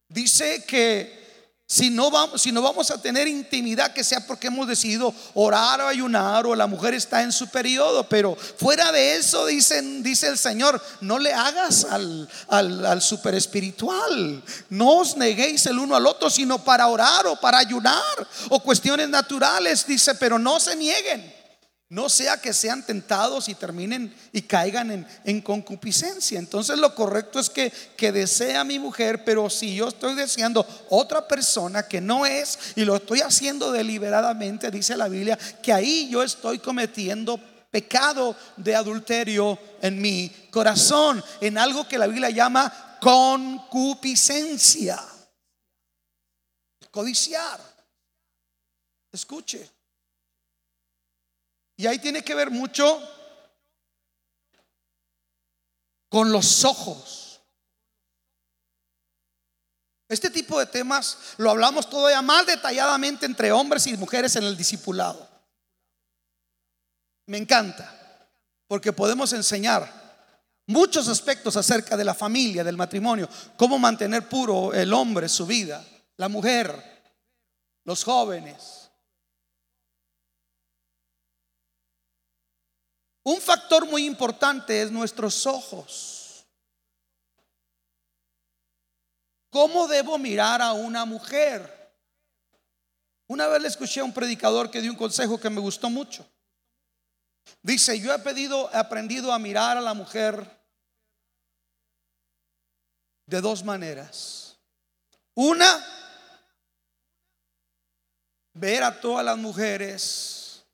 Dice 0.09 0.65
que 0.65 1.23
si 1.67 1.89
no, 1.89 2.11
vamos, 2.11 2.43
si 2.43 2.53
no 2.53 2.61
vamos 2.61 2.91
a 2.91 3.01
tener 3.01 3.27
intimidad, 3.27 3.95
que 3.95 4.05
sea 4.05 4.27
porque 4.27 4.49
hemos 4.49 4.69
decidido 4.69 5.15
orar 5.33 5.81
o 5.81 5.89
ayunar 5.89 6.45
o 6.45 6.55
la 6.55 6.67
mujer 6.67 6.93
está 6.93 7.23
en 7.23 7.33
su 7.33 7.49
periodo. 7.49 8.07
Pero 8.09 8.37
fuera 8.37 8.93
de 8.93 9.17
eso, 9.17 9.47
dicen, 9.47 10.03
dice 10.03 10.27
el 10.27 10.37
Señor, 10.37 10.83
no 11.01 11.19
le 11.19 11.33
hagas 11.33 11.85
al, 11.85 12.29
al, 12.49 12.85
al 12.85 13.01
super 13.01 13.35
espiritual. 13.35 14.43
No 14.69 14.99
os 14.99 15.17
neguéis 15.17 15.65
el 15.67 15.79
uno 15.79 15.97
al 15.97 16.07
otro, 16.07 16.29
sino 16.29 16.63
para 16.63 16.89
orar 16.89 17.27
o 17.27 17.37
para 17.37 17.59
ayunar 17.59 18.29
o 18.51 18.61
cuestiones 18.61 19.09
naturales. 19.09 19.87
Dice, 19.87 20.15
pero 20.17 20.39
no 20.39 20.61
se 20.61 20.77
nieguen. 20.77 21.42
No 21.93 22.09
sea 22.09 22.41
que 22.41 22.55
sean 22.55 22.83
tentados 22.87 23.51
y 23.51 23.55
terminen 23.55 24.15
y 24.33 24.41
caigan 24.41 25.07
en, 25.25 25.43
concupiscencia. 25.43 26.39
Entonces 26.39 26.79
lo 26.79 26.95
correcto 26.95 27.39
es 27.39 27.51
que, 27.51 27.71
que 27.99 28.11
desea 28.11 28.65
mi 28.65 28.79
mujer, 28.79 29.25
pero 29.25 29.51
si 29.51 29.75
yo 29.75 29.89
estoy 29.89 30.15
deseando 30.15 30.67
otra 30.89 31.29
persona 31.29 31.87
que 31.87 32.01
no 32.01 32.25
es 32.25 32.59
y 32.77 32.87
lo 32.87 32.97
estoy 32.97 33.21
haciendo 33.21 33.71
deliberadamente, 33.71 34.71
dice 34.71 34.97
la 34.97 35.09
Biblia, 35.09 35.39
que 35.63 35.71
ahí 35.71 36.09
yo 36.11 36.23
estoy 36.23 36.61
cometiendo 36.61 37.39
pecado 37.71 38.35
de 38.57 38.75
adulterio 38.75 39.59
en 39.83 40.01
mi 40.01 40.31
corazón, 40.51 41.23
en 41.43 41.59
algo 41.59 41.87
que 41.87 41.99
la 41.99 42.07
Biblia 42.07 42.31
llama 42.31 42.97
concupiscencia. 43.03 44.99
Codiciar. 46.91 47.61
Escuche. 49.13 49.72
Y 51.83 51.87
ahí 51.89 51.99
tiene 51.99 52.23
que 52.23 52.37
ver 52.37 52.49
mucho 52.49 53.03
con 56.09 56.31
los 56.31 56.65
ojos. 56.65 57.41
Este 60.09 60.31
tipo 60.31 60.61
de 60.61 60.67
temas 60.67 61.35
lo 61.39 61.51
hablamos 61.51 61.91
todavía 61.91 62.23
más 62.23 62.47
detalladamente 62.47 63.27
entre 63.27 63.51
hombres 63.51 63.89
y 63.89 63.97
mujeres 63.97 64.37
en 64.37 64.45
el 64.45 64.57
discipulado. 64.57 65.29
Me 67.27 67.39
encanta, 67.39 68.31
porque 68.69 68.93
podemos 68.93 69.33
enseñar 69.33 69.93
muchos 70.69 71.09
aspectos 71.09 71.57
acerca 71.57 71.97
de 71.97 72.05
la 72.05 72.15
familia, 72.15 72.63
del 72.63 72.77
matrimonio, 72.77 73.29
cómo 73.57 73.77
mantener 73.77 74.29
puro 74.29 74.73
el 74.73 74.93
hombre, 74.93 75.29
su 75.29 75.47
vida, 75.47 75.85
la 76.17 76.29
mujer, 76.29 77.03
los 77.83 78.05
jóvenes. 78.05 78.82
Un 83.25 83.41
factor 83.41 83.87
muy 83.87 84.05
importante 84.05 84.83
es 84.83 84.91
nuestros 84.91 85.47
ojos. 85.47 86.45
¿Cómo 89.51 89.87
debo 89.87 90.19
mirar 90.19 90.61
a 90.61 90.73
una 90.73 91.05
mujer? 91.05 91.95
Una 93.29 93.47
vez 93.47 93.63
le 93.63 93.69
escuché 93.69 94.01
a 94.01 94.05
un 94.05 94.13
predicador 94.13 94.71
que 94.71 94.81
dio 94.81 94.91
un 94.91 94.97
consejo 94.97 95.39
que 95.39 95.51
me 95.51 95.61
gustó 95.61 95.89
mucho. 95.89 96.27
Dice, 97.63 98.01
yo 98.01 98.13
he 98.13 98.19
pedido, 98.19 98.71
he 98.73 98.77
aprendido 98.77 99.33
a 99.33 99.39
mirar 99.39 99.77
a 99.77 99.81
la 99.81 99.95
mujer 99.95 100.61
de 103.27 103.41
dos 103.41 103.63
maneras. 103.63 104.59
Una, 105.35 105.87
ver 108.55 108.83
a 108.83 109.01
todas 109.01 109.25
las 109.25 109.39
mujeres 109.39 110.65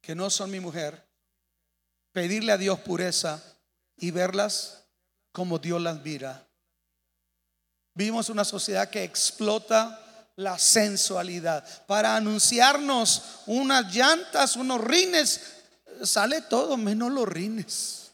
que 0.00 0.14
no 0.14 0.30
son 0.30 0.50
mi 0.50 0.60
mujer 0.60 1.07
pedirle 2.18 2.50
a 2.50 2.58
Dios 2.58 2.80
pureza 2.80 3.40
y 3.96 4.10
verlas 4.10 4.82
como 5.30 5.60
Dios 5.60 5.80
las 5.80 6.02
mira. 6.02 6.44
Vivimos 7.94 8.28
una 8.28 8.44
sociedad 8.44 8.90
que 8.90 9.04
explota 9.04 10.26
la 10.34 10.58
sensualidad. 10.58 11.64
Para 11.86 12.16
anunciarnos 12.16 13.22
unas 13.46 13.94
llantas, 13.94 14.56
unos 14.56 14.80
rines, 14.80 15.42
sale 16.02 16.42
todo 16.42 16.76
menos 16.76 17.12
los 17.12 17.28
rines. 17.28 18.10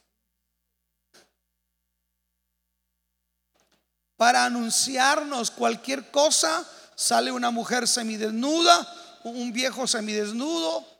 Para 4.18 4.44
anunciarnos 4.44 5.50
cualquier 5.50 6.10
cosa, 6.10 6.62
sale 6.94 7.32
una 7.32 7.50
mujer 7.50 7.88
semidesnuda, 7.88 9.20
un 9.24 9.50
viejo 9.50 9.86
semidesnudo, 9.86 10.93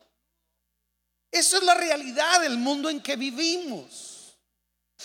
esa 1.35 1.57
es 1.57 1.65
la 1.65 1.75
realidad 1.75 2.41
del 2.43 2.59
mundo 2.59 2.89
en 2.89 3.01
que 3.01 3.17
vivimos. 3.17 4.39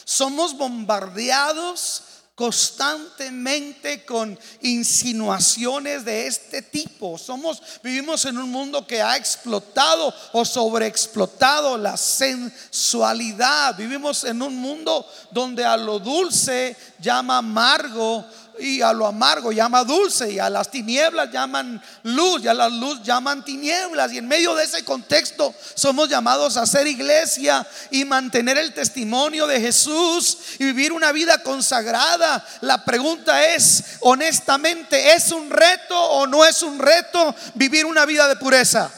Somos 0.06 0.56
bombardeados 0.56 2.04
constantemente 2.36 4.06
con 4.06 4.40
insinuaciones 4.62 6.06
de 6.06 6.28
este 6.28 6.62
tipo. 6.62 7.18
Somos 7.18 7.62
vivimos 7.84 8.24
en 8.26 8.38
un 8.38 8.50
mundo 8.50 8.86
que 8.88 9.02
ha 9.02 9.18
explotado 9.18 10.14
o 10.32 10.46
sobreexplotado 10.46 11.78
la 11.78 11.98
sensualidad. 11.98 13.76
Vivimos 13.76 14.24
en 14.24 14.42
un 14.42 14.56
mundo 14.56 15.06
donde 15.32 15.66
a 15.66 15.76
lo 15.76 16.00
dulce 16.00 16.78
llama 17.00 17.40
amargo 17.40 18.24
y 18.60 18.82
a 18.82 18.94
lo 18.94 19.06
amargo 19.06 19.52
llama 19.52 19.84
dulce, 19.84 20.32
y 20.32 20.40
a 20.40 20.50
las 20.50 20.70
tinieblas 20.70 21.32
llaman 21.32 21.82
luz, 22.04 22.44
y 22.44 22.48
a 22.48 22.54
la 22.54 22.70
luz 22.70 23.02
llaman 23.04 23.44
tinieblas. 23.44 24.12
Y 24.12 24.18
en 24.18 24.28
medio 24.28 24.56
de 24.56 24.64
ese 24.64 24.84
contexto 24.84 25.54
somos 25.76 26.10
llamados 26.10 26.58
a 26.58 26.66
ser 26.66 26.88
iglesia 26.88 27.66
y 27.92 28.06
mantener 28.06 28.58
el 28.58 28.74
testimonio 28.74 29.48
de 29.48 29.60
Jesús 29.60 30.38
y 30.60 30.66
vivir 30.66 30.92
una 30.92 31.12
vida 31.12 31.42
consagrada. 31.44 32.46
La 32.62 32.84
pregunta 32.84 33.46
es, 33.46 33.84
honestamente, 34.02 35.14
¿es 35.14 35.32
un 35.32 35.50
reto 35.50 36.00
o 36.00 36.28
no 36.28 36.46
es 36.46 36.62
un 36.64 36.80
reto 36.80 37.36
vivir 37.56 37.86
una 37.86 38.06
vida 38.06 38.28
de 38.28 38.36
pureza? 38.36 38.92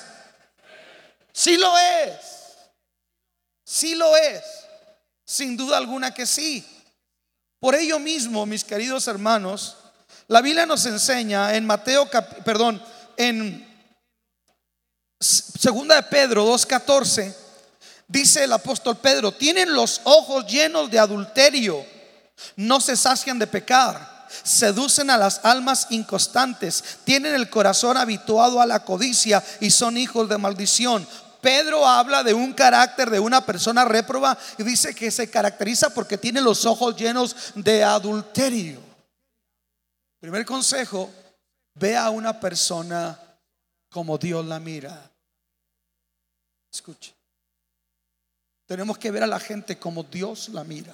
Sí 1.34 1.58
lo 1.58 1.78
es. 1.78 2.16
Sí 3.64 3.96
lo 3.96 4.16
es. 4.18 4.44
Sin 5.26 5.56
duda 5.56 5.78
alguna 5.78 6.14
que 6.14 6.26
sí. 6.26 6.66
Por 7.62 7.76
ello 7.76 8.00
mismo, 8.00 8.48
mis 8.48 8.64
queridos 8.64 9.08
hermanos, 9.08 9.78
la 10.28 10.42
Biblia 10.42 10.66
nos 10.66 10.84
enseña 10.88 11.54
en 11.56 11.64
Mateo, 11.64 12.10
perdón, 12.44 12.82
en 13.16 13.68
Segunda 15.20 15.94
de 15.94 16.02
Pedro 16.02 16.44
2:14, 16.44 17.36
dice 18.08 18.46
el 18.46 18.54
apóstol 18.54 18.98
Pedro, 18.98 19.32
tienen 19.32 19.76
los 19.76 20.02
ojos 20.06 20.48
llenos 20.48 20.90
de 20.90 20.98
adulterio, 20.98 21.86
no 22.56 22.82
se 22.82 22.98
sacian 22.98 23.38
de 23.38 23.46
pecar, 23.46 24.28
seducen 24.42 25.12
a 25.12 25.18
las 25.18 25.42
almas 25.44 25.86
inconstantes, 25.92 26.84
tienen 27.04 27.36
el 27.36 27.48
corazón 27.52 27.96
habituado 27.96 28.60
a 28.60 28.66
la 28.66 28.84
codicia 28.84 29.44
y 29.60 29.70
son 29.70 29.98
hijos 29.98 30.28
de 30.28 30.40
maldición. 30.40 31.08
Pedro 31.42 31.86
habla 31.86 32.24
de 32.24 32.34
un 32.34 32.54
carácter 32.54 33.10
de 33.10 33.20
una 33.20 33.46
persona 33.46 33.84
réproba 33.86 34.38
y 34.58 34.64
dice 34.64 34.94
que 34.94 35.12
se 35.12 35.30
caracteriza 35.30 35.94
porque 35.94 36.18
tiene 36.18 36.42
los 36.42 36.66
ojos 36.66 36.96
llenos 36.96 37.36
de 37.56 37.84
adulterio. 37.84 38.80
Primer 40.20 40.46
consejo, 40.46 41.10
ve 41.74 41.98
a 41.98 42.10
una 42.10 42.40
persona 42.40 43.20
como 43.90 44.18
Dios 44.18 44.46
la 44.46 44.60
mira. 44.60 45.12
Escuche. 46.72 47.14
Tenemos 48.66 48.98
que 48.98 49.12
ver 49.12 49.24
a 49.24 49.28
la 49.28 49.40
gente 49.40 49.78
como 49.78 50.04
Dios 50.04 50.50
la 50.50 50.64
mira. 50.64 50.94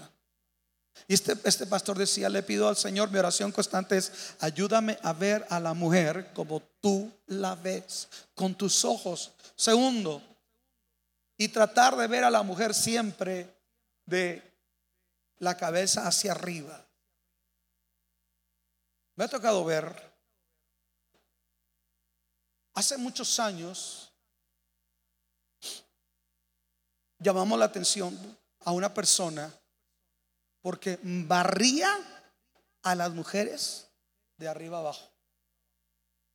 Y 1.07 1.13
este, 1.13 1.37
este 1.43 1.67
pastor 1.67 1.97
decía, 1.97 2.27
le 2.29 2.41
pido 2.41 2.67
al 2.67 2.75
Señor, 2.75 3.11
mi 3.11 3.19
oración 3.19 3.51
constante 3.51 3.97
es, 3.97 4.11
ayúdame 4.39 4.97
a 5.03 5.13
ver 5.13 5.45
a 5.49 5.59
la 5.59 5.73
mujer 5.73 6.31
como 6.33 6.61
tú 6.81 7.11
la 7.27 7.53
ves, 7.53 8.07
con 8.33 8.55
tus 8.55 8.83
ojos. 8.83 9.31
Segundo, 9.55 10.21
y 11.37 11.49
tratar 11.49 11.95
de 11.95 12.07
ver 12.07 12.23
a 12.23 12.31
la 12.31 12.41
mujer 12.41 12.73
siempre 12.73 13.55
de 14.05 14.41
la 15.37 15.55
cabeza 15.55 16.07
hacia 16.07 16.31
arriba. 16.31 16.85
Me 19.15 19.25
ha 19.25 19.27
tocado 19.27 19.63
ver, 19.63 20.13
hace 22.73 22.97
muchos 22.97 23.39
años, 23.39 24.11
llamamos 27.19 27.57
la 27.57 27.65
atención 27.65 28.37
a 28.61 28.71
una 28.71 28.93
persona 28.93 29.53
porque 30.61 30.99
barría 31.01 31.89
a 32.83 32.95
las 32.95 33.11
mujeres 33.11 33.87
de 34.37 34.47
arriba 34.47 34.79
abajo. 34.79 35.09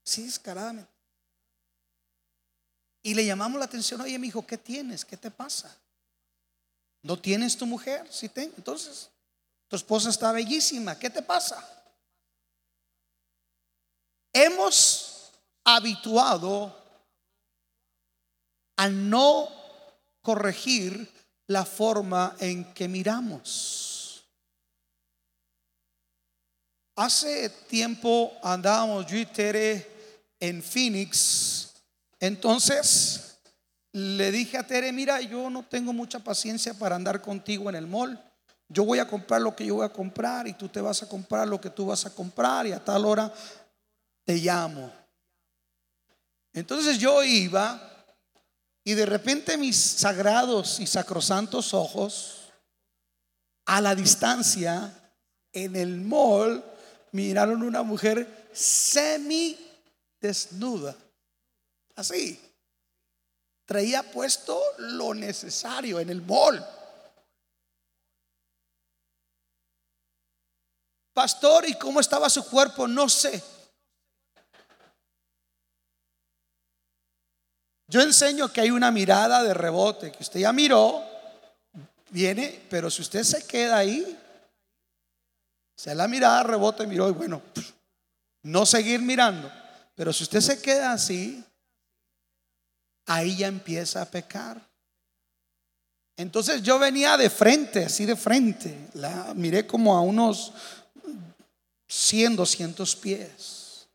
Sí, 0.04 0.24
descaradamente. 0.24 0.91
Y 3.02 3.14
le 3.14 3.26
llamamos 3.26 3.58
la 3.58 3.64
atención, 3.64 4.00
oye, 4.00 4.18
mi 4.18 4.28
hijo, 4.28 4.46
¿qué 4.46 4.56
tienes? 4.56 5.04
¿Qué 5.04 5.16
te 5.16 5.30
pasa? 5.30 5.76
¿No 7.02 7.18
tienes 7.18 7.56
tu 7.56 7.66
mujer? 7.66 8.06
Sí, 8.10 8.28
tengo. 8.28 8.54
Entonces, 8.56 9.10
tu 9.66 9.76
esposa 9.76 10.10
está 10.10 10.30
bellísima, 10.30 10.98
¿qué 10.98 11.10
te 11.10 11.22
pasa? 11.22 11.66
Hemos 14.32 15.32
habituado 15.64 16.78
a 18.76 18.88
no 18.88 19.48
corregir 20.20 21.10
la 21.48 21.64
forma 21.64 22.36
en 22.38 22.72
que 22.72 22.88
miramos. 22.88 24.24
Hace 26.96 27.48
tiempo 27.48 28.32
andábamos 28.42 29.06
yo 29.06 29.16
y 29.16 29.26
Tere 29.26 29.90
en 30.38 30.62
Phoenix 30.62 31.71
entonces 32.22 33.40
le 33.90 34.30
dije 34.30 34.56
a 34.56 34.64
Tere, 34.64 34.92
mira, 34.92 35.20
yo 35.20 35.50
no 35.50 35.64
tengo 35.64 35.92
mucha 35.92 36.20
paciencia 36.20 36.72
para 36.72 36.94
andar 36.94 37.20
contigo 37.20 37.68
en 37.68 37.74
el 37.74 37.88
mall. 37.88 38.16
Yo 38.68 38.84
voy 38.84 39.00
a 39.00 39.08
comprar 39.08 39.42
lo 39.42 39.56
que 39.56 39.66
yo 39.66 39.74
voy 39.74 39.84
a 39.84 39.92
comprar 39.92 40.46
y 40.46 40.52
tú 40.52 40.68
te 40.68 40.80
vas 40.80 41.02
a 41.02 41.08
comprar 41.08 41.48
lo 41.48 41.60
que 41.60 41.68
tú 41.68 41.86
vas 41.86 42.06
a 42.06 42.14
comprar 42.14 42.68
y 42.68 42.70
a 42.70 42.82
tal 42.82 43.06
hora 43.06 43.34
te 44.24 44.36
llamo. 44.36 44.92
Entonces 46.52 46.96
yo 47.00 47.24
iba 47.24 47.90
y 48.84 48.94
de 48.94 49.04
repente 49.04 49.58
mis 49.58 49.76
sagrados 49.76 50.78
y 50.78 50.86
sacrosantos 50.86 51.74
ojos 51.74 52.52
a 53.66 53.80
la 53.80 53.96
distancia 53.96 54.96
en 55.52 55.74
el 55.74 56.00
mall 56.00 56.64
miraron 57.10 57.64
una 57.64 57.82
mujer 57.82 58.48
semi 58.52 59.58
desnuda. 60.20 60.94
Así. 61.96 62.40
Traía 63.64 64.02
puesto 64.10 64.60
lo 64.78 65.14
necesario 65.14 66.00
en 66.00 66.10
el 66.10 66.22
mall. 66.22 66.64
Pastor, 71.12 71.68
¿y 71.68 71.74
cómo 71.74 72.00
estaba 72.00 72.28
su 72.30 72.44
cuerpo? 72.48 72.88
No 72.88 73.08
sé. 73.08 73.42
Yo 77.86 78.00
enseño 78.00 78.50
que 78.50 78.62
hay 78.62 78.70
una 78.70 78.90
mirada 78.90 79.42
de 79.42 79.52
rebote, 79.52 80.10
que 80.10 80.22
usted 80.22 80.40
ya 80.40 80.52
miró, 80.52 81.04
viene, 82.08 82.66
pero 82.70 82.90
si 82.90 83.02
usted 83.02 83.22
se 83.22 83.46
queda 83.46 83.76
ahí, 83.76 84.18
se 85.76 85.94
la 85.94 86.08
mirada 86.08 86.42
rebote 86.42 86.86
miró 86.86 87.10
y 87.10 87.12
bueno, 87.12 87.42
no 88.44 88.64
seguir 88.64 89.00
mirando. 89.00 89.52
Pero 89.94 90.10
si 90.12 90.22
usted 90.22 90.40
se 90.40 90.62
queda 90.62 90.92
así, 90.92 91.44
ahí 93.14 93.36
ya 93.36 93.46
empieza 93.46 94.02
a 94.02 94.10
pecar. 94.10 94.60
Entonces 96.16 96.62
yo 96.62 96.78
venía 96.78 97.16
de 97.16 97.30
frente, 97.30 97.86
así 97.86 98.04
de 98.04 98.16
frente, 98.16 98.88
la 98.94 99.32
miré 99.34 99.66
como 99.66 99.96
a 99.96 100.00
unos 100.00 100.52
100, 101.88 102.36
200 102.36 102.96
pies. 102.96 103.88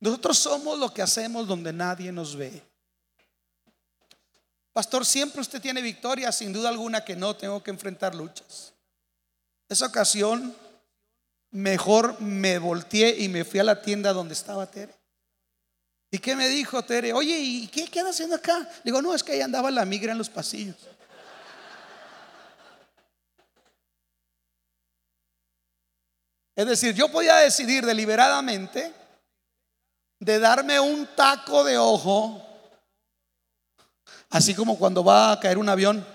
Nosotros 0.00 0.38
somos 0.38 0.78
lo 0.78 0.92
que 0.92 1.02
hacemos 1.02 1.46
donde 1.46 1.72
nadie 1.72 2.12
nos 2.12 2.36
ve. 2.36 2.62
Pastor, 4.72 5.06
siempre 5.06 5.40
usted 5.40 5.62
tiene 5.62 5.80
victoria, 5.80 6.32
sin 6.32 6.52
duda 6.52 6.68
alguna 6.68 7.04
que 7.04 7.14
no, 7.14 7.36
tengo 7.36 7.62
que 7.62 7.70
enfrentar 7.70 8.14
luchas. 8.14 8.74
Esa 9.68 9.86
ocasión, 9.86 10.54
mejor 11.52 12.20
me 12.20 12.58
volteé 12.58 13.20
y 13.20 13.28
me 13.28 13.44
fui 13.44 13.60
a 13.60 13.64
la 13.64 13.80
tienda 13.80 14.12
donde 14.12 14.34
estaba 14.34 14.66
Tere. 14.70 15.03
¿Y 16.14 16.20
qué 16.20 16.36
me 16.36 16.48
dijo 16.48 16.80
Tere? 16.84 17.12
Oye, 17.12 17.36
¿y 17.36 17.66
qué 17.66 17.88
queda 17.88 18.10
haciendo 18.10 18.36
acá? 18.36 18.68
Digo, 18.84 19.02
no, 19.02 19.16
es 19.16 19.24
que 19.24 19.32
ahí 19.32 19.40
andaba 19.40 19.68
la 19.72 19.84
migra 19.84 20.12
en 20.12 20.18
los 20.18 20.30
pasillos. 20.30 20.76
Es 26.54 26.66
decir, 26.68 26.94
yo 26.94 27.10
podía 27.10 27.34
decidir 27.38 27.84
deliberadamente 27.84 28.94
de 30.20 30.38
darme 30.38 30.78
un 30.78 31.04
taco 31.16 31.64
de 31.64 31.78
ojo, 31.78 32.40
así 34.30 34.54
como 34.54 34.78
cuando 34.78 35.02
va 35.02 35.32
a 35.32 35.40
caer 35.40 35.58
un 35.58 35.68
avión, 35.68 36.06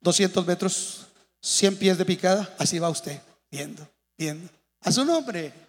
200 0.00 0.46
metros, 0.46 1.06
100 1.42 1.76
pies 1.76 1.98
de 1.98 2.06
picada, 2.06 2.48
así 2.56 2.78
va 2.78 2.88
usted, 2.88 3.20
viendo, 3.50 3.86
viendo. 4.16 4.48
A 4.80 4.90
su 4.90 5.04
nombre. 5.04 5.61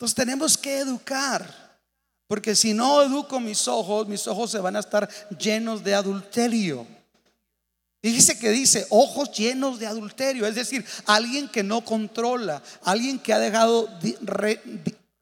Entonces 0.00 0.14
tenemos 0.14 0.56
que 0.56 0.78
educar, 0.78 1.78
porque 2.26 2.56
si 2.56 2.72
no 2.72 3.02
educo 3.02 3.38
mis 3.38 3.68
ojos, 3.68 4.08
mis 4.08 4.26
ojos 4.26 4.50
se 4.50 4.58
van 4.58 4.76
a 4.76 4.80
estar 4.80 5.06
llenos 5.38 5.84
de 5.84 5.94
adulterio. 5.94 6.86
Y 8.00 8.10
dice 8.10 8.38
que 8.38 8.48
dice 8.48 8.86
ojos 8.88 9.30
llenos 9.30 9.78
de 9.78 9.86
adulterio, 9.86 10.46
es 10.46 10.54
decir, 10.54 10.86
alguien 11.04 11.50
que 11.50 11.62
no 11.62 11.84
controla, 11.84 12.62
alguien 12.82 13.18
que 13.18 13.34
ha 13.34 13.38
dejado 13.38 13.90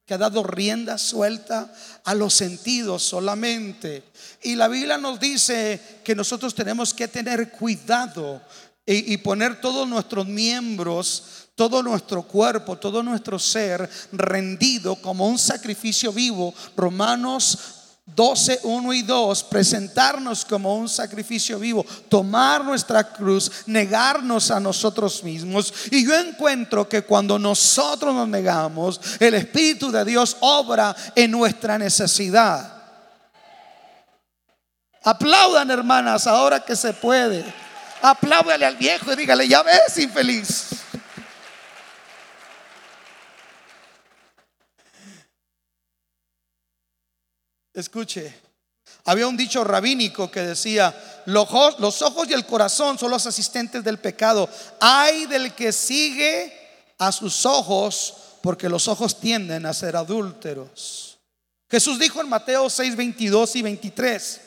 que 0.06 0.14
ha 0.14 0.18
dado 0.18 0.44
rienda 0.44 0.96
suelta 0.96 1.74
a 2.04 2.14
los 2.14 2.34
sentidos 2.34 3.02
solamente. 3.02 4.04
Y 4.44 4.54
la 4.54 4.68
Biblia 4.68 4.96
nos 4.96 5.18
dice 5.18 5.80
que 6.04 6.14
nosotros 6.14 6.54
tenemos 6.54 6.94
que 6.94 7.08
tener 7.08 7.50
cuidado 7.50 8.40
y, 8.86 9.12
y 9.12 9.16
poner 9.16 9.60
todos 9.60 9.88
nuestros 9.88 10.28
miembros, 10.28 11.47
todo 11.58 11.82
nuestro 11.82 12.22
cuerpo, 12.22 12.76
todo 12.76 13.02
nuestro 13.02 13.36
ser 13.36 13.90
rendido 14.12 14.94
como 14.94 15.26
un 15.26 15.36
sacrificio 15.36 16.12
vivo. 16.12 16.54
Romanos 16.76 17.58
12, 18.06 18.60
1 18.62 18.92
y 18.94 19.02
2, 19.02 19.42
presentarnos 19.42 20.44
como 20.44 20.76
un 20.76 20.88
sacrificio 20.88 21.58
vivo, 21.58 21.84
tomar 22.08 22.64
nuestra 22.64 23.02
cruz, 23.02 23.50
negarnos 23.66 24.52
a 24.52 24.60
nosotros 24.60 25.24
mismos. 25.24 25.74
Y 25.90 26.06
yo 26.06 26.16
encuentro 26.16 26.88
que 26.88 27.02
cuando 27.02 27.40
nosotros 27.40 28.14
nos 28.14 28.28
negamos, 28.28 29.00
el 29.18 29.34
Espíritu 29.34 29.90
de 29.90 30.04
Dios 30.04 30.36
obra 30.38 30.94
en 31.16 31.32
nuestra 31.32 31.76
necesidad. 31.76 32.72
Aplaudan 35.02 35.72
hermanas 35.72 36.28
ahora 36.28 36.60
que 36.60 36.76
se 36.76 36.92
puede. 36.92 37.44
Apláudale 38.00 38.64
al 38.64 38.76
viejo 38.76 39.12
y 39.12 39.16
dígale, 39.16 39.48
ya 39.48 39.64
ves, 39.64 39.98
infeliz. 39.98 40.68
Escuche, 47.78 48.34
había 49.04 49.28
un 49.28 49.36
dicho 49.36 49.62
rabínico 49.62 50.28
que 50.32 50.40
decía, 50.40 51.22
los 51.26 52.02
ojos, 52.02 52.28
y 52.28 52.32
el 52.32 52.44
corazón 52.44 52.98
son 52.98 53.12
los 53.12 53.24
asistentes 53.24 53.84
del 53.84 53.98
pecado. 53.98 54.48
Hay 54.80 55.26
del 55.26 55.54
que 55.54 55.72
sigue 55.72 56.52
a 56.98 57.12
sus 57.12 57.46
ojos, 57.46 58.14
porque 58.42 58.68
los 58.68 58.88
ojos 58.88 59.20
tienden 59.20 59.64
a 59.64 59.74
ser 59.74 59.94
adúlteros. 59.94 61.18
Jesús 61.70 62.00
dijo 62.00 62.20
en 62.20 62.28
Mateo 62.28 62.68
6, 62.68 62.96
22 62.96 63.54
y 63.54 63.62
23, 63.62 64.40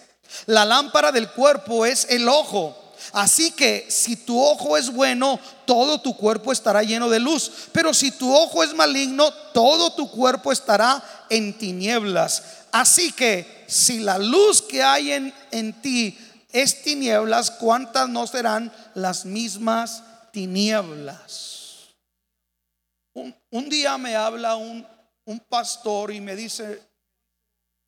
la 0.48 0.66
lámpara 0.66 1.14
del 1.14 1.32
cuerpo 1.32 1.86
es 1.86 2.08
el 2.10 2.28
ojo. 2.28 2.78
Así 3.14 3.52
que 3.52 3.88
si 3.90 4.16
tu 4.16 4.40
ojo 4.40 4.78
es 4.78 4.92
bueno, 4.92 5.40
todo 5.66 6.02
tu 6.02 6.16
cuerpo 6.16 6.52
estará 6.52 6.84
lleno 6.84 7.10
de 7.10 7.20
luz. 7.20 7.52
Pero 7.72 7.94
si 7.94 8.12
tu 8.12 8.34
ojo 8.34 8.64
es 8.64 8.74
maligno, 8.76 9.32
todo 9.54 9.94
tu 9.94 10.10
cuerpo 10.12 10.52
estará 10.52 11.04
en 11.30 11.58
tinieblas. 11.58 12.44
Así 12.72 13.12
que 13.12 13.66
si 13.68 14.00
la 14.00 14.18
luz 14.18 14.62
que 14.62 14.82
hay 14.82 15.12
en, 15.12 15.34
en 15.52 15.82
ti 15.82 16.18
es 16.52 16.82
tinieblas, 16.84 17.52
¿cuántas 17.52 18.08
no 18.10 18.28
serán 18.28 18.72
las 18.94 19.26
mismas 19.26 20.04
tinieblas? 20.32 21.90
Un, 23.14 23.70
día 23.70 23.98
me 23.98 24.16
habla 24.16 24.56
un, 24.56 24.88
un 25.26 25.40
pastor 25.42 26.12
y 26.12 26.22
me 26.22 26.36
dice, 26.36 26.82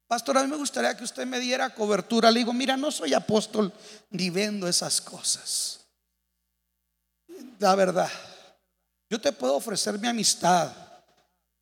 pastor, 0.05 0.37
a 0.37 0.43
mí 0.43 0.49
me 0.49 0.57
gustaría 0.57 0.95
que 0.97 1.05
usted 1.05 1.25
me 1.25 1.39
diera 1.39 1.73
cobertura. 1.73 2.29
Le 2.29 2.39
digo, 2.39 2.51
mira, 2.51 2.75
no 2.75 2.91
soy 2.91 3.13
apóstol 3.13 3.71
ni 4.09 4.29
vendo 4.29 4.67
esas 4.67 4.99
cosas. 4.99 5.79
La 7.59 7.75
verdad, 7.75 8.11
yo 9.09 9.19
te 9.19 9.31
puedo 9.31 9.55
ofrecer 9.55 9.97
mi 9.97 10.09
amistad 10.09 10.71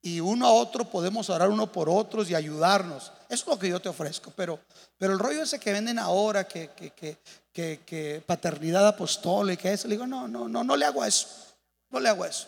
y 0.03 0.19
uno 0.19 0.47
a 0.47 0.53
otro 0.53 0.83
podemos 0.85 1.29
orar 1.29 1.49
uno 1.49 1.71
por 1.71 1.87
otros 1.87 2.29
y 2.29 2.35
ayudarnos. 2.35 3.11
Eso 3.29 3.43
es 3.43 3.47
lo 3.47 3.59
que 3.59 3.69
yo 3.69 3.79
te 3.79 3.89
ofrezco. 3.89 4.31
Pero, 4.35 4.59
pero 4.97 5.13
el 5.13 5.19
rollo 5.19 5.43
ese 5.43 5.59
que 5.59 5.71
venden 5.71 5.99
ahora, 5.99 6.47
que, 6.47 6.71
que, 6.71 7.19
que, 7.53 8.23
paternidad 8.25 8.87
apostólica, 8.87 9.71
eso, 9.71 9.87
le 9.87 9.95
digo, 9.95 10.07
no, 10.07 10.27
no, 10.27 10.47
no, 10.47 10.63
no 10.63 10.75
le 10.75 10.85
hago 10.85 11.05
eso. 11.05 11.27
No 11.91 11.99
le 11.99 12.09
hago 12.09 12.25
eso. 12.25 12.47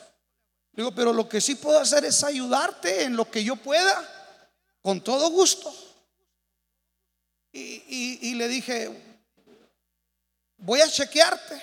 Le 0.73 0.83
digo, 0.83 0.95
pero 0.95 1.13
lo 1.13 1.29
que 1.29 1.39
sí 1.39 1.55
puedo 1.55 1.79
hacer 1.79 2.03
es 2.05 2.23
ayudarte 2.23 3.03
en 3.03 3.15
lo 3.15 3.29
que 3.29 3.43
yo 3.43 3.55
pueda, 3.55 4.03
con 4.81 5.01
todo 5.01 5.29
gusto. 5.29 5.71
Y, 7.51 8.29
y 8.29 8.33
le 8.33 8.47
dije, 8.47 9.19
voy 10.57 10.81
a 10.81 10.89
chequearte. 10.89 11.61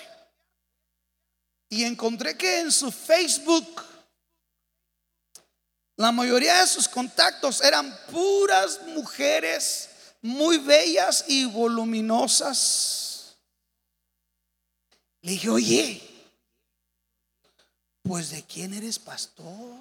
Y 1.67 1.83
encontré 1.83 2.37
que 2.37 2.61
en 2.61 2.71
su 2.71 2.91
Facebook 2.91 3.90
la 6.01 6.11
mayoría 6.11 6.61
de 6.61 6.67
sus 6.67 6.89
contactos 6.89 7.61
eran 7.61 7.95
puras 8.11 8.81
mujeres 8.87 9.87
muy 10.21 10.57
bellas 10.57 11.25
y 11.27 11.45
voluminosas. 11.45 13.37
Le 15.21 15.33
dije, 15.33 15.49
oye, 15.49 16.01
pues 18.01 18.31
de 18.31 18.41
quién 18.43 18.73
eres 18.73 18.97
pastor? 18.97 19.77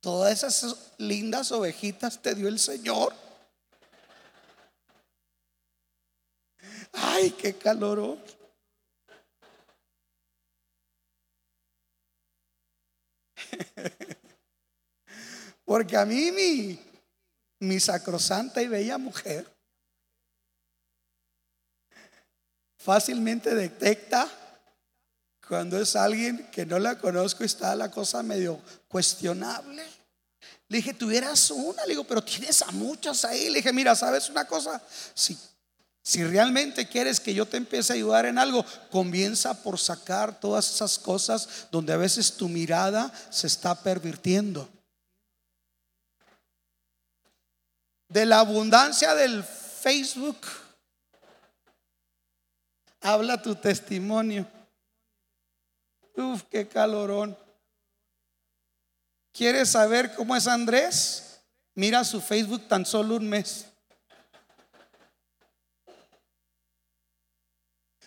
Todas 0.00 0.42
esas 0.44 0.76
lindas 0.98 1.50
ovejitas 1.50 2.20
te 2.20 2.34
dio 2.34 2.48
el 2.48 2.58
Señor. 2.58 3.14
Ay, 6.92 7.30
qué 7.30 7.54
calor. 7.54 8.18
Porque 15.64 15.96
a 15.96 16.04
mí 16.04 16.30
mi, 16.32 16.80
mi 17.60 17.80
sacrosanta 17.80 18.62
y 18.62 18.68
bella 18.68 18.98
mujer 18.98 19.46
fácilmente 22.78 23.54
detecta 23.54 24.28
cuando 25.46 25.80
es 25.80 25.96
alguien 25.96 26.50
que 26.50 26.64
no 26.64 26.78
la 26.78 26.98
conozco 26.98 27.42
y 27.42 27.46
está 27.46 27.74
la 27.74 27.90
cosa 27.90 28.22
medio 28.22 28.60
cuestionable. 28.86 29.82
Le 30.68 30.76
dije, 30.78 30.92
tuvieras 30.92 31.50
una, 31.50 31.82
le 31.84 31.90
digo, 31.90 32.04
pero 32.04 32.22
tienes 32.22 32.60
a 32.62 32.70
muchas 32.72 33.24
ahí. 33.24 33.48
Le 33.48 33.56
dije, 33.56 33.72
mira, 33.72 33.94
¿sabes 33.94 34.28
una 34.28 34.46
cosa? 34.46 34.82
Si, 35.14 35.36
si 36.02 36.24
realmente 36.24 36.88
quieres 36.88 37.20
que 37.20 37.34
yo 37.34 37.46
te 37.46 37.56
empiece 37.58 37.92
a 37.92 37.96
ayudar 37.96 38.26
en 38.26 38.38
algo, 38.38 38.64
comienza 38.90 39.62
por 39.62 39.78
sacar 39.78 40.40
todas 40.40 40.70
esas 40.74 40.98
cosas 40.98 41.68
donde 41.70 41.92
a 41.92 41.98
veces 41.98 42.32
tu 42.32 42.48
mirada 42.48 43.12
se 43.30 43.46
está 43.46 43.74
pervirtiendo. 43.74 44.68
De 48.08 48.24
la 48.24 48.40
abundancia 48.40 49.14
del 49.14 49.44
Facebook, 49.44 50.38
habla 53.02 53.40
tu 53.42 53.54
testimonio. 53.54 54.46
Uf, 56.16 56.42
qué 56.50 56.66
calorón. 56.66 57.36
¿Quieres 59.32 59.70
saber 59.70 60.14
cómo 60.14 60.34
es 60.34 60.46
Andrés? 60.46 61.40
Mira 61.74 62.02
su 62.02 62.20
Facebook 62.20 62.66
tan 62.66 62.84
solo 62.84 63.16
un 63.16 63.28
mes. 63.28 63.66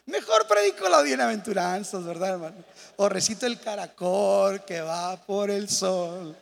Mejor 0.06 0.48
predico 0.48 0.90
las 0.90 1.04
bienaventuranzas, 1.04 2.04
¿verdad, 2.04 2.30
hermano? 2.30 2.56
O 2.98 3.08
recito 3.08 3.46
el 3.46 3.60
caracol 3.60 4.66
que 4.66 4.82
va 4.82 5.16
por 5.16 5.52
el 5.52 5.70
sol. 5.70 6.36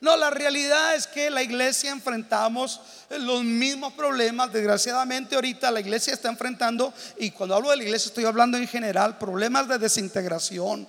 No, 0.00 0.16
la 0.16 0.30
realidad 0.30 0.94
es 0.94 1.06
que 1.06 1.30
la 1.30 1.42
iglesia 1.42 1.90
enfrentamos 1.90 2.80
los 3.10 3.42
mismos 3.44 3.92
problemas. 3.94 4.52
Desgraciadamente 4.52 5.36
ahorita 5.36 5.70
la 5.70 5.80
iglesia 5.80 6.12
está 6.12 6.28
enfrentando, 6.28 6.92
y 7.16 7.30
cuando 7.30 7.54
hablo 7.54 7.70
de 7.70 7.76
la 7.76 7.84
iglesia 7.84 8.08
estoy 8.08 8.24
hablando 8.24 8.58
en 8.58 8.68
general, 8.68 9.18
problemas 9.18 9.68
de 9.68 9.78
desintegración, 9.78 10.88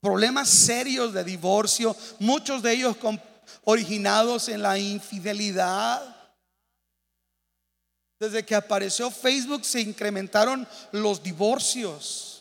problemas 0.00 0.48
serios 0.48 1.12
de 1.12 1.22
divorcio, 1.22 1.94
muchos 2.18 2.62
de 2.62 2.72
ellos 2.72 2.96
originados 3.64 4.48
en 4.48 4.62
la 4.62 4.78
infidelidad 4.78 6.15
desde 8.18 8.44
que 8.44 8.54
apareció 8.54 9.10
Facebook 9.10 9.64
se 9.64 9.80
incrementaron 9.80 10.66
los 10.92 11.22
divorcios. 11.22 12.32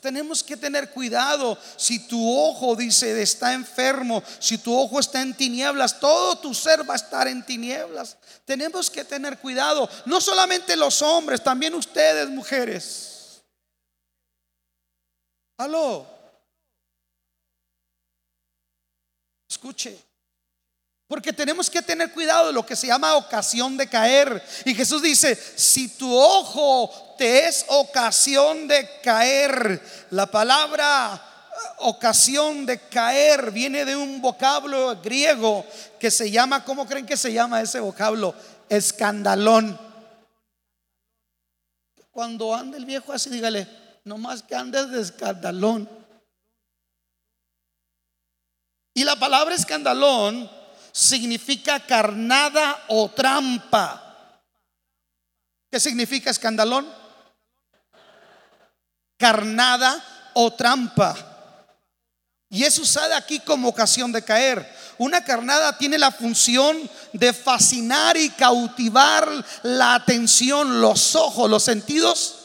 tenemos 0.00 0.42
que 0.42 0.56
tener 0.56 0.90
cuidado. 0.90 1.56
Si 1.76 2.08
tu 2.08 2.36
ojo 2.36 2.74
dice 2.74 3.22
está 3.22 3.52
enfermo, 3.52 4.22
si 4.40 4.58
tu 4.58 4.76
ojo 4.76 4.98
está 4.98 5.22
en 5.22 5.34
tinieblas, 5.34 6.00
todo 6.00 6.36
tu 6.38 6.52
ser 6.52 6.88
va 6.88 6.94
a 6.94 6.96
estar 6.96 7.28
en 7.28 7.44
tinieblas. 7.46 8.16
Tenemos 8.44 8.90
que 8.90 9.04
tener 9.04 9.38
cuidado. 9.38 9.88
No 10.06 10.20
solamente 10.20 10.74
los 10.76 11.00
hombres, 11.02 11.42
también 11.42 11.74
ustedes, 11.74 12.28
mujeres. 12.28 13.42
Aló. 15.56 16.06
Escuche. 19.48 20.13
Porque 21.14 21.32
tenemos 21.32 21.70
que 21.70 21.80
tener 21.80 22.10
cuidado 22.10 22.48
de 22.48 22.52
lo 22.52 22.66
que 22.66 22.74
se 22.74 22.88
llama 22.88 23.14
ocasión 23.14 23.76
de 23.76 23.86
caer. 23.86 24.42
Y 24.64 24.74
Jesús 24.74 25.00
dice, 25.00 25.36
si 25.36 25.86
tu 25.96 26.12
ojo 26.12 27.14
te 27.16 27.46
es 27.46 27.64
ocasión 27.68 28.66
de 28.66 28.98
caer, 29.00 29.80
la 30.10 30.26
palabra 30.26 31.14
eh, 31.14 31.56
ocasión 31.78 32.66
de 32.66 32.80
caer 32.88 33.52
viene 33.52 33.84
de 33.84 33.94
un 33.94 34.20
vocablo 34.20 35.00
griego 35.04 35.64
que 36.00 36.10
se 36.10 36.32
llama, 36.32 36.64
¿cómo 36.64 36.84
creen 36.84 37.06
que 37.06 37.16
se 37.16 37.32
llama 37.32 37.62
ese 37.62 37.78
vocablo? 37.78 38.34
Escandalón. 38.68 39.78
Cuando 42.10 42.52
ande 42.52 42.76
el 42.76 42.86
viejo 42.86 43.12
así, 43.12 43.30
dígale, 43.30 43.68
no 44.02 44.18
más 44.18 44.42
que 44.42 44.56
andes 44.56 44.90
de 44.90 45.00
escandalón. 45.00 45.88
Y 48.94 49.04
la 49.04 49.14
palabra 49.14 49.54
escandalón 49.54 50.63
significa 50.94 51.80
carnada 51.80 52.84
o 52.86 53.10
trampa. 53.10 54.40
¿Qué 55.68 55.80
significa 55.80 56.30
escandalón? 56.30 56.86
Carnada 59.18 60.30
o 60.34 60.52
trampa. 60.52 61.16
Y 62.48 62.62
es 62.62 62.78
usada 62.78 63.16
aquí 63.16 63.40
como 63.40 63.68
ocasión 63.68 64.12
de 64.12 64.22
caer. 64.22 64.72
Una 64.96 65.24
carnada 65.24 65.76
tiene 65.76 65.98
la 65.98 66.12
función 66.12 66.88
de 67.12 67.32
fascinar 67.32 68.16
y 68.16 68.30
cautivar 68.30 69.28
la 69.64 69.96
atención, 69.96 70.80
los 70.80 71.16
ojos, 71.16 71.50
los 71.50 71.64
sentidos 71.64 72.36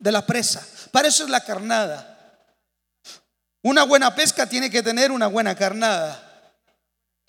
de 0.00 0.10
la 0.10 0.26
presa. 0.26 0.66
Para 0.90 1.06
eso 1.06 1.22
es 1.22 1.30
la 1.30 1.44
carnada. 1.44 2.16
Una 3.62 3.84
buena 3.84 4.12
pesca 4.16 4.48
tiene 4.48 4.70
que 4.70 4.82
tener 4.82 5.12
una 5.12 5.28
buena 5.28 5.54
carnada. 5.54 6.27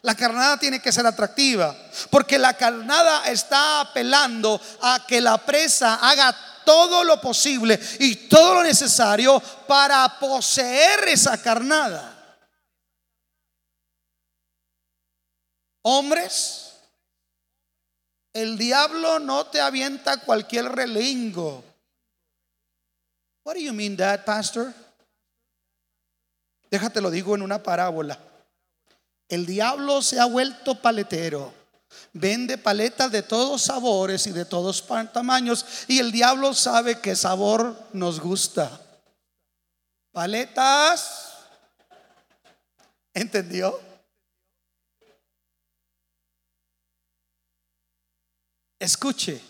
La 0.01 0.15
carnada 0.15 0.57
tiene 0.57 0.81
que 0.81 0.93
ser 0.93 1.05
atractiva, 1.05 1.75
porque 2.09 2.37
la 2.37 2.55
carnada 2.55 3.29
está 3.29 3.81
apelando 3.81 4.59
a 4.81 5.05
que 5.05 5.19
la 5.19 5.37
presa 5.37 5.95
haga 5.95 6.33
todo 6.63 7.03
lo 7.03 7.19
posible 7.19 7.77
y 7.99 8.15
todo 8.29 8.55
lo 8.55 8.63
necesario 8.63 9.41
para 9.67 10.19
poseer 10.19 11.09
esa 11.09 11.41
carnada. 11.41 12.15
Hombres, 15.81 16.75
el 18.33 18.57
diablo 18.57 19.19
no 19.19 19.47
te 19.47 19.59
avienta 19.59 20.21
cualquier 20.21 20.65
relingo. 20.65 21.63
What 23.43 23.55
do 23.55 23.61
you 23.61 23.73
mean 23.73 23.97
that, 23.97 24.23
pastor? 24.23 24.73
Déjate 26.69 27.01
lo 27.01 27.09
digo 27.09 27.35
en 27.35 27.41
una 27.41 27.61
parábola. 27.61 28.28
El 29.29 29.45
diablo 29.45 30.01
se 30.01 30.19
ha 30.19 30.25
vuelto 30.25 30.81
paletero. 30.81 31.53
Vende 32.13 32.57
paletas 32.57 33.11
de 33.11 33.21
todos 33.21 33.61
sabores 33.61 34.25
y 34.25 34.31
de 34.31 34.43
todos 34.43 34.83
tamaños. 35.13 35.85
Y 35.87 35.99
el 35.99 36.11
diablo 36.11 36.55
sabe 36.55 36.99
qué 36.99 37.15
sabor 37.15 37.79
nos 37.93 38.19
gusta. 38.19 38.81
Paletas. 40.11 41.35
¿Entendió? 43.13 43.79
Escuche, 48.79 49.41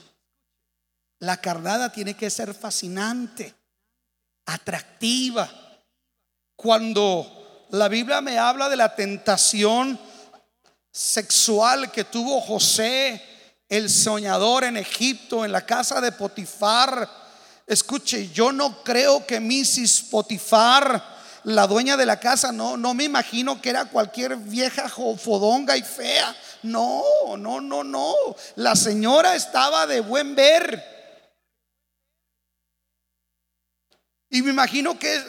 la 1.19 1.37
carnada 1.37 1.91
tiene 1.91 2.15
que 2.15 2.29
ser 2.29 2.53
fascinante, 2.53 3.53
atractiva. 4.45 5.49
Cuando 6.55 7.38
la 7.69 7.87
Biblia 7.87 8.21
me 8.21 8.37
habla 8.37 8.67
de 8.67 8.75
la 8.75 8.95
tentación 8.95 9.99
sexual 10.91 11.91
que 11.91 12.03
tuvo 12.03 12.41
José, 12.41 13.21
el 13.67 13.89
soñador 13.89 14.63
en 14.63 14.77
Egipto, 14.77 15.45
en 15.45 15.51
la 15.51 15.65
casa 15.65 16.01
de 16.01 16.11
Potifar. 16.11 17.07
Escuche, 17.67 18.29
yo 18.29 18.51
no 18.51 18.83
creo 18.83 19.25
que 19.25 19.39
Mrs. 19.39 20.07
Potifar, 20.09 21.19
la 21.43 21.67
dueña 21.67 21.95
de 21.95 22.07
la 22.07 22.19
casa, 22.19 22.51
no, 22.51 22.75
no 22.75 22.95
me 22.95 23.03
imagino 23.03 23.61
que 23.61 23.69
era 23.69 23.85
cualquier 23.85 24.35
vieja 24.35 24.89
fodonga 24.89 25.77
y 25.77 25.83
fea. 25.83 26.35
No, 26.63 27.03
no, 27.37 27.61
no, 27.61 27.83
no. 27.83 28.15
La 28.55 28.75
señora 28.75 29.35
estaba 29.35 29.85
de 29.85 30.01
buen 30.01 30.33
ver. 30.33 30.98
Y 34.31 34.43
me 34.43 34.51
imagino 34.51 34.97
que 34.99 35.23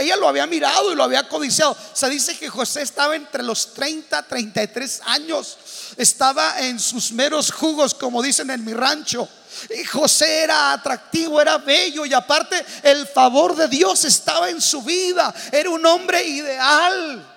ella 0.00 0.16
lo 0.16 0.28
había 0.28 0.46
mirado 0.46 0.90
y 0.90 0.96
lo 0.96 1.04
había 1.04 1.28
codiciado. 1.28 1.76
Se 1.92 2.08
dice 2.08 2.38
que 2.38 2.48
José 2.48 2.80
estaba 2.80 3.14
entre 3.14 3.42
los 3.42 3.74
30, 3.74 4.22
33 4.22 5.02
años. 5.04 5.58
Estaba 5.98 6.60
en 6.60 6.80
sus 6.80 7.12
meros 7.12 7.52
jugos, 7.52 7.92
como 7.92 8.22
dicen 8.22 8.50
en 8.50 8.64
mi 8.64 8.72
rancho. 8.72 9.28
Y 9.68 9.84
José 9.84 10.44
era 10.44 10.72
atractivo, 10.72 11.38
era 11.40 11.58
bello 11.58 12.06
y 12.06 12.14
aparte 12.14 12.64
el 12.82 13.06
favor 13.06 13.54
de 13.56 13.68
Dios 13.68 14.06
estaba 14.06 14.48
en 14.48 14.62
su 14.62 14.80
vida. 14.82 15.34
Era 15.52 15.68
un 15.68 15.84
hombre 15.84 16.24
ideal. 16.24 17.34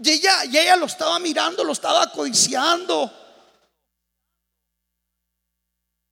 Y 0.00 0.10
ella, 0.10 0.44
y 0.44 0.56
ella 0.56 0.76
lo 0.76 0.86
estaba 0.86 1.18
mirando, 1.18 1.64
lo 1.64 1.72
estaba 1.72 2.12
codiciando. 2.12 3.25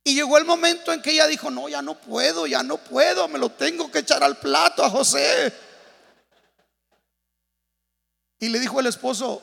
Y 0.06 0.14
llegó 0.14 0.36
el 0.36 0.44
momento 0.44 0.92
en 0.92 1.00
que 1.00 1.12
ella 1.12 1.26
dijo, 1.26 1.50
no, 1.50 1.66
ya 1.66 1.80
no 1.80 1.98
puedo, 1.98 2.46
ya 2.46 2.62
no 2.62 2.76
puedo, 2.76 3.26
me 3.26 3.38
lo 3.38 3.48
tengo 3.48 3.90
que 3.90 4.00
echar 4.00 4.22
al 4.22 4.36
plato 4.36 4.84
a 4.84 4.90
José. 4.90 5.50
Y 8.38 8.50
le 8.50 8.60
dijo 8.60 8.78
el 8.80 8.86
esposo, 8.86 9.40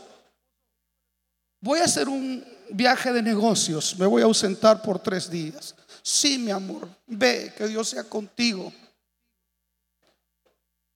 voy 1.61 1.79
a 1.79 1.85
hacer 1.85 2.07
un 2.07 2.45
viaje 2.69 3.11
de 3.11 3.23
negocios, 3.23 3.97
me 3.97 4.05
voy 4.05 4.21
a 4.21 4.25
ausentar 4.25 4.83
por 4.83 4.99
tres 4.99 5.31
días. 5.31 5.73
Sí, 6.03 6.37
mi 6.37 6.51
amor, 6.51 6.87
ve, 7.07 7.51
que 7.57 7.67
Dios 7.67 7.89
sea 7.89 8.03
contigo. 8.03 8.71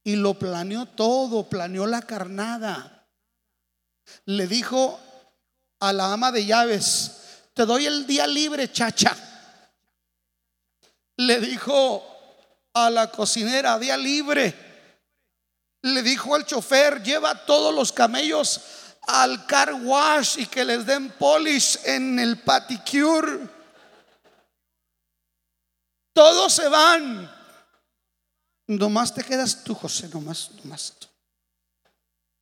Y 0.03 0.15
lo 0.15 0.35
planeó 0.35 0.85
todo, 0.85 1.49
planeó 1.49 1.87
la 1.87 2.03
carnada. 2.03 3.07
Le 4.25 4.45
dijo 4.45 4.99
a 5.79 5.91
la 5.91 6.13
ama 6.13 6.31
de 6.31 6.45
llaves, 6.45 7.13
te 7.55 7.65
doy 7.65 7.87
el 7.87 8.05
día 8.05 8.27
libre, 8.27 8.71
chacha 8.71 9.24
le 11.17 11.39
dijo 11.39 12.03
a 12.73 12.89
la 12.89 13.09
cocinera, 13.09 13.79
día 13.79 13.97
libre. 13.97 14.53
Le 15.81 16.01
dijo 16.01 16.35
al 16.35 16.45
chofer, 16.45 17.01
lleva 17.03 17.45
todos 17.45 17.73
los 17.73 17.91
camellos 17.91 18.61
al 19.07 19.45
car 19.45 19.73
wash 19.73 20.39
y 20.39 20.47
que 20.47 20.65
les 20.65 20.85
den 20.85 21.11
polish 21.11 21.79
en 21.85 22.19
el 22.19 22.41
paticure. 22.41 23.47
Todos 26.13 26.53
se 26.53 26.67
van. 26.67 27.31
Nomás 28.67 29.13
te 29.13 29.23
quedas 29.23 29.63
tú, 29.63 29.75
José, 29.75 30.09
nomás, 30.09 30.49
nomás 30.63 30.93
tú. 30.97 31.07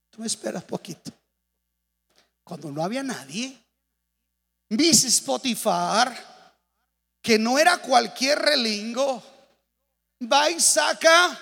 Tú 0.09 0.21
me 0.21 0.27
esperas 0.27 0.63
poquito. 0.63 1.11
Cuando 2.43 2.71
no 2.71 2.83
había 2.83 3.03
nadie, 3.03 3.57
Mrs. 4.69 5.21
Potifar 5.21 6.32
que 7.23 7.39
no 7.39 7.57
era 7.57 7.77
cualquier 7.77 8.37
relingo, 8.37 9.23
va 10.21 10.49
y 10.49 10.59
saca 10.59 11.39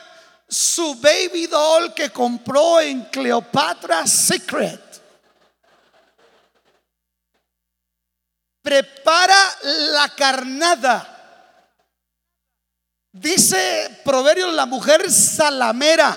su 0.47 0.93
baby 0.95 1.47
doll 1.47 1.93
que 1.95 2.11
compró 2.11 2.79
en 2.79 3.05
Cleopatra 3.05 4.05
Secret. 4.05 4.79
Prepara 8.61 9.57
la 9.63 10.09
carnada. 10.15 11.07
Dice 13.11 14.01
Proverbios 14.05 14.53
la 14.53 14.67
mujer 14.67 15.11
salamera. 15.11 16.15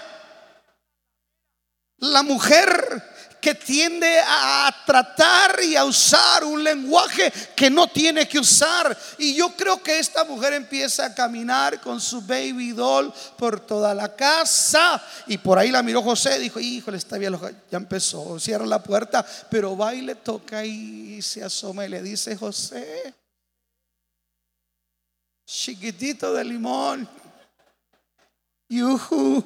La 1.98 2.22
mujer 2.22 3.13
que 3.45 3.55
tiende 3.55 4.21
a 4.27 4.75
tratar 4.87 5.63
y 5.63 5.77
a 5.77 5.85
usar 5.85 6.45
un 6.45 6.65
lenguaje 6.65 7.31
que 7.55 7.69
no 7.69 7.87
tiene 7.89 8.27
que 8.27 8.39
usar. 8.39 8.97
Y 9.19 9.35
yo 9.35 9.55
creo 9.55 9.83
que 9.83 9.99
esta 9.99 10.25
mujer 10.25 10.55
empieza 10.55 11.05
a 11.05 11.15
caminar 11.15 11.79
con 11.83 12.01
su 12.01 12.23
baby 12.23 12.73
doll 12.73 13.13
por 13.37 13.61
toda 13.61 13.95
la 13.95 14.17
casa. 14.17 15.05
Y 15.27 15.37
por 15.37 15.59
ahí 15.59 15.71
la 15.71 15.83
miró 15.83 16.01
José, 16.01 16.39
dijo, 16.39 16.59
híjole, 16.59 16.97
está 16.97 17.19
bien, 17.19 17.39
ya 17.71 17.77
empezó, 17.77 18.41
cierra 18.41 18.65
la 18.65 18.83
puerta, 18.83 19.27
pero 19.51 19.77
va 19.77 19.95
y 19.95 20.01
le 20.01 20.15
toca 20.15 20.65
y 20.65 21.21
se 21.21 21.45
asoma 21.45 21.85
y 21.85 21.91
le 21.91 22.01
dice, 22.01 22.39
José, 22.39 23.15
chiquitito 25.47 26.33
de 26.33 26.45
limón, 26.45 27.07
yuhu. 28.71 29.45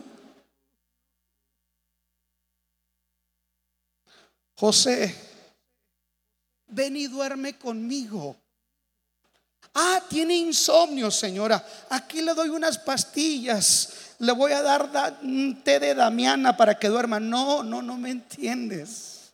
José, 4.58 5.14
ven 6.66 6.96
y 6.96 7.06
duerme 7.06 7.56
conmigo. 7.56 8.36
Ah, 9.72 10.02
tiene 10.08 10.34
insomnio, 10.34 11.12
señora. 11.12 11.64
Aquí 11.90 12.22
le 12.22 12.34
doy 12.34 12.48
unas 12.48 12.76
pastillas. 12.76 14.16
Le 14.18 14.32
voy 14.32 14.50
a 14.50 14.62
dar 14.62 15.20
un 15.22 15.62
té 15.62 15.78
de 15.78 15.94
Damiana 15.94 16.56
para 16.56 16.76
que 16.76 16.88
duerma. 16.88 17.20
No, 17.20 17.62
no, 17.62 17.82
no 17.82 17.96
me 17.96 18.10
entiendes. 18.10 19.32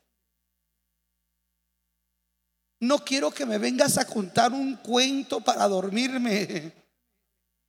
No 2.80 2.98
quiero 2.98 3.30
que 3.30 3.46
me 3.46 3.56
vengas 3.56 3.96
a 3.96 4.06
contar 4.06 4.52
un 4.52 4.76
cuento 4.76 5.40
para 5.40 5.66
dormirme. 5.68 6.70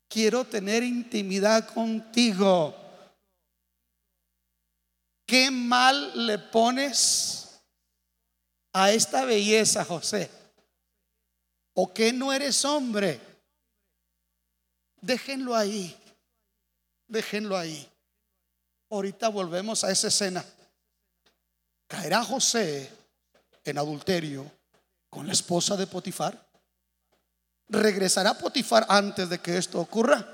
Quiero 0.09 0.43
tener 0.43 0.83
intimidad 0.83 1.69
contigo. 1.69 2.75
¿Qué 5.25 5.49
mal 5.49 6.27
le 6.27 6.37
pones? 6.37 7.44
A 8.75 8.91
esta 8.91 9.23
belleza, 9.23 9.85
José? 9.85 10.29
¿O 11.75 11.93
que 11.93 12.11
no 12.11 12.33
eres 12.33 12.65
hombre? 12.65 13.21
Déjenlo 14.99 15.55
ahí. 15.55 15.95
Déjenlo 17.07 17.57
ahí. 17.57 17.89
ahorita 18.89 19.29
volvemos 19.29 19.85
a 19.85 19.91
esa 19.91 20.09
escena. 20.09 20.43
¿Caerá 21.87 22.21
José 22.23 22.91
en 23.63 23.77
adulterio 23.77 24.51
con 25.09 25.25
la 25.25 25.31
esposa 25.31 25.77
de 25.77 25.87
Potifar? 25.87 26.45
¿Regresará 27.69 28.37
Potifar 28.37 28.85
antes 28.89 29.29
de 29.29 29.39
que 29.39 29.57
esto 29.57 29.79
ocurra? 29.79 30.27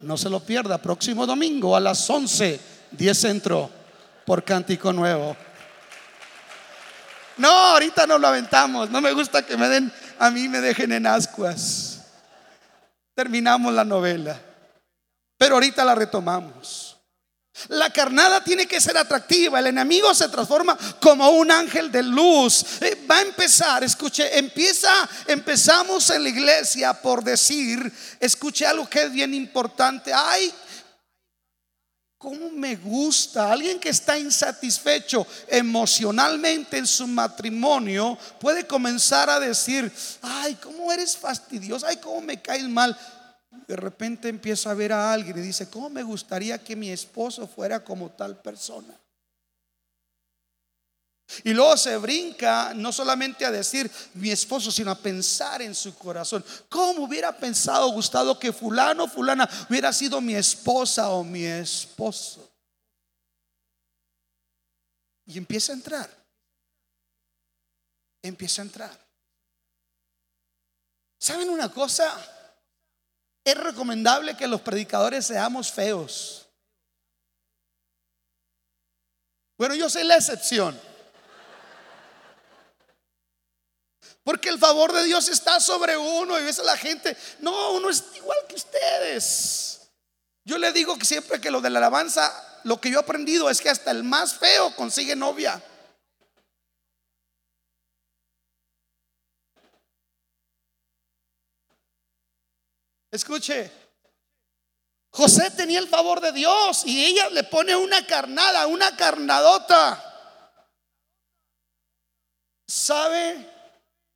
No 0.00 0.18
se 0.18 0.28
lo 0.28 0.40
pierda, 0.40 0.82
próximo 0.82 1.26
domingo 1.26 1.74
a 1.74 1.80
las 1.80 2.08
11, 2.10 2.60
10 2.90 3.18
centro, 3.18 3.70
por 4.26 4.44
Cántico 4.44 4.92
Nuevo. 4.92 5.34
No, 7.36 7.48
ahorita 7.48 8.06
no 8.06 8.18
lo 8.18 8.28
aventamos, 8.28 8.90
no 8.90 9.00
me 9.00 9.12
gusta 9.12 9.44
que 9.44 9.56
me 9.56 9.68
den, 9.68 9.92
a 10.18 10.30
mí 10.30 10.48
me 10.48 10.60
dejen 10.60 10.92
en 10.92 11.06
ascuas. 11.06 12.00
Terminamos 13.14 13.72
la 13.72 13.84
novela, 13.84 14.40
pero 15.38 15.54
ahorita 15.54 15.84
la 15.84 15.94
retomamos. 15.94 16.96
La 17.68 17.90
carnada 17.90 18.44
tiene 18.44 18.66
que 18.66 18.80
ser 18.80 18.98
atractiva. 18.98 19.58
El 19.58 19.68
enemigo 19.68 20.14
se 20.14 20.28
transforma 20.28 20.76
como 21.00 21.30
un 21.30 21.50
ángel 21.50 21.90
de 21.90 22.02
luz. 22.02 22.64
Eh, 22.82 23.06
va 23.10 23.18
a 23.18 23.22
empezar, 23.22 23.82
escuche, 23.82 24.38
empieza, 24.38 25.08
empezamos 25.26 26.10
en 26.10 26.22
la 26.22 26.28
iglesia 26.28 26.92
por 26.92 27.24
decir, 27.24 27.90
escuche 28.20 28.66
algo 28.66 28.88
que 28.88 29.04
es 29.04 29.10
bien 29.10 29.32
importante. 29.32 30.12
Ay, 30.12 30.52
cómo 32.26 32.50
me 32.50 32.74
gusta. 32.74 33.52
Alguien 33.52 33.78
que 33.78 33.90
está 33.90 34.18
insatisfecho 34.18 35.24
emocionalmente 35.46 36.76
en 36.76 36.84
su 36.84 37.06
matrimonio 37.06 38.18
puede 38.40 38.66
comenzar 38.66 39.30
a 39.30 39.38
decir, 39.38 39.92
ay, 40.22 40.56
cómo 40.56 40.92
eres 40.92 41.16
fastidioso, 41.16 41.86
ay, 41.86 41.98
cómo 41.98 42.20
me 42.20 42.42
caes 42.42 42.68
mal 42.68 42.98
de 43.68 43.76
repente 43.76 44.28
empieza 44.28 44.72
a 44.72 44.74
ver 44.74 44.92
a 44.92 45.12
alguien 45.12 45.38
y 45.38 45.40
dice, 45.40 45.70
¿cómo 45.70 45.88
me 45.88 46.02
gustaría 46.02 46.58
que 46.58 46.76
mi 46.76 46.90
esposo 46.90 47.46
fuera 47.46 47.82
como 47.82 48.10
tal 48.10 48.40
persona? 48.42 48.94
Y 51.44 51.52
luego 51.52 51.76
se 51.76 51.96
brinca 51.96 52.72
no 52.74 52.92
solamente 52.92 53.44
a 53.44 53.50
decir 53.50 53.90
mi 54.14 54.30
esposo, 54.30 54.70
sino 54.70 54.90
a 54.90 54.98
pensar 54.98 55.60
en 55.62 55.74
su 55.74 55.94
corazón. 55.96 56.44
¿Cómo 56.68 57.04
hubiera 57.04 57.36
pensado, 57.36 57.88
gustado 57.90 58.38
que 58.38 58.52
fulano, 58.52 59.08
fulana 59.08 59.48
hubiera 59.68 59.92
sido 59.92 60.20
mi 60.20 60.34
esposa 60.34 61.10
o 61.10 61.24
mi 61.24 61.44
esposo? 61.44 62.48
Y 65.26 65.38
empieza 65.38 65.72
a 65.72 65.76
entrar. 65.76 66.26
Empieza 68.22 68.62
a 68.62 68.64
entrar. 68.64 69.06
¿Saben 71.18 71.48
una 71.48 71.68
cosa? 71.70 72.14
es 73.46 73.56
recomendable 73.56 74.36
que 74.36 74.48
los 74.48 74.60
predicadores 74.60 75.26
seamos 75.26 75.70
feos. 75.70 76.48
Bueno, 79.56 79.76
yo 79.76 79.88
soy 79.88 80.02
la 80.02 80.16
excepción. 80.16 80.78
Porque 84.26 84.48
el 84.48 84.58
favor 84.58 84.92
de 84.92 85.04
Dios 85.04 85.28
está 85.28 85.60
sobre 85.60 85.96
uno 85.96 86.36
y 86.36 86.42
ves 86.42 86.58
a 86.58 86.64
la 86.64 86.76
gente, 86.76 87.16
no, 87.38 87.74
uno 87.74 87.88
es 87.88 88.02
igual 88.16 88.36
que 88.48 88.56
ustedes. 88.56 89.88
Yo 90.44 90.58
le 90.58 90.72
digo 90.72 90.98
que 90.98 91.04
siempre 91.04 91.40
que 91.40 91.48
lo 91.48 91.60
de 91.60 91.70
la 91.70 91.78
alabanza, 91.78 92.60
lo 92.64 92.80
que 92.80 92.90
yo 92.90 92.98
he 92.98 93.02
aprendido 93.02 93.48
es 93.48 93.60
que 93.60 93.70
hasta 93.70 93.92
el 93.92 94.02
más 94.02 94.34
feo 94.34 94.74
consigue 94.74 95.14
novia. 95.14 95.62
Escuche, 103.12 103.70
José 105.10 105.52
tenía 105.52 105.78
el 105.78 105.86
favor 105.86 106.20
de 106.20 106.32
Dios 106.32 106.84
y 106.84 107.04
ella 107.04 107.30
le 107.30 107.44
pone 107.44 107.76
una 107.76 108.04
carnada, 108.04 108.66
una 108.66 108.96
carnadota. 108.96 110.02
¿Sabe 112.66 113.54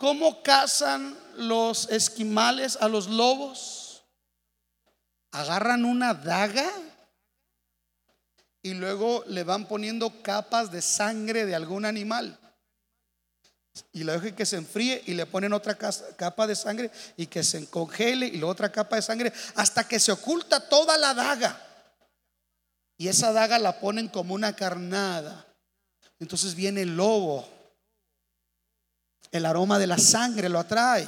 cómo 0.01 0.43
cazan 0.43 1.15
los 1.37 1.91
esquimales 1.91 2.79
a 2.81 2.89
los 2.89 3.07
lobos? 3.07 4.03
Agarran 5.31 5.85
una 5.85 6.15
daga 6.15 6.69
y 8.63 8.73
luego 8.73 9.23
le 9.27 9.45
van 9.45 9.69
poniendo 9.69 10.23
capas 10.23 10.73
de 10.73 10.81
sangre 10.81 11.45
de 11.45 11.55
algún 11.55 11.85
animal 11.85 12.39
y 13.93 14.03
la 14.03 14.15
dejan 14.15 14.35
que 14.35 14.47
se 14.47 14.57
enfríe 14.57 15.03
y 15.07 15.13
le 15.13 15.27
ponen 15.27 15.53
otra 15.53 15.77
capa 15.77 16.47
de 16.47 16.57
sangre 16.57 16.91
y 17.19 17.27
que 17.27 17.45
se 17.45 17.69
congele 17.69 18.27
y 18.27 18.39
la 18.39 18.47
otra 18.47 18.73
capa 18.73 18.97
de 18.97 19.03
sangre 19.03 19.33
hasta 19.55 19.87
que 19.87 20.01
se 20.01 20.13
oculta 20.13 20.67
toda 20.67 20.97
la 20.97 21.13
daga. 21.13 21.61
Y 22.97 23.09
esa 23.09 23.33
daga 23.33 23.59
la 23.59 23.81
ponen 23.81 24.09
como 24.09 24.35
una 24.35 24.57
carnada. 24.57 25.47
Entonces 26.19 26.55
viene 26.55 26.83
el 26.83 26.97
lobo. 26.97 27.60
El 29.31 29.47
aroma 29.47 29.79
de 29.79 29.87
la 29.87 29.99
sangre 29.99 30.49
lo 30.49 30.59
atrae. 30.59 31.07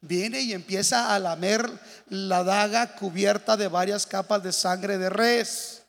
Viene 0.00 0.40
y 0.40 0.52
empieza 0.52 1.14
a 1.14 1.18
lamer 1.18 1.70
la 2.08 2.44
daga 2.44 2.94
cubierta 2.94 3.56
de 3.56 3.68
varias 3.68 4.06
capas 4.06 4.42
de 4.42 4.52
sangre 4.52 4.98
de 4.98 5.10
res. 5.10 5.82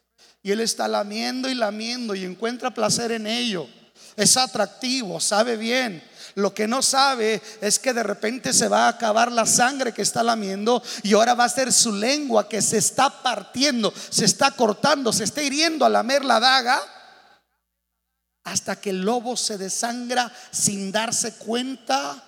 Y 0.44 0.52
él 0.52 0.62
está 0.62 0.88
lamiendo 0.88 1.50
y 1.50 1.54
lamiendo 1.54 2.16
y 2.16 2.24
encuentra 2.24 2.72
placer 2.72 3.12
en 3.12 3.28
ello 3.28 3.68
es 4.16 4.38
atractivo, 4.38 5.20
sabe 5.20 5.58
bien. 5.58 6.04
Lo 6.36 6.54
que 6.54 6.68
no 6.68 6.82
sabe 6.82 7.42
es 7.60 7.78
que 7.78 7.94
de 7.94 8.04
repente 8.04 8.54
se 8.54 8.70
va 8.70 8.86
a 8.86 8.90
acabar 8.90 9.32
la 9.32 9.46
sangre 9.46 9.94
que 9.94 10.02
está 10.02 10.24
lamiendo 10.24 10.82
y 11.04 11.14
ahora 11.14 11.34
va 11.34 11.44
a 11.44 11.50
ser 11.50 11.74
su 11.74 11.92
lengua 11.92 12.48
que 12.48 12.62
se 12.62 12.78
está 12.78 13.10
partiendo, 13.22 13.94
se 14.10 14.26
está 14.26 14.52
cortando, 14.52 15.12
se 15.12 15.26
está 15.26 15.44
hiriendo 15.44 15.84
a 15.84 15.90
lamer 15.90 16.24
la 16.24 16.40
daga 16.40 16.82
hasta 18.44 18.80
que 18.80 18.90
el 18.92 19.02
lobo 19.02 19.38
se 19.38 19.58
desangra 19.58 20.32
sin 20.52 20.92
darse 20.92 21.36
cuenta 21.36 22.28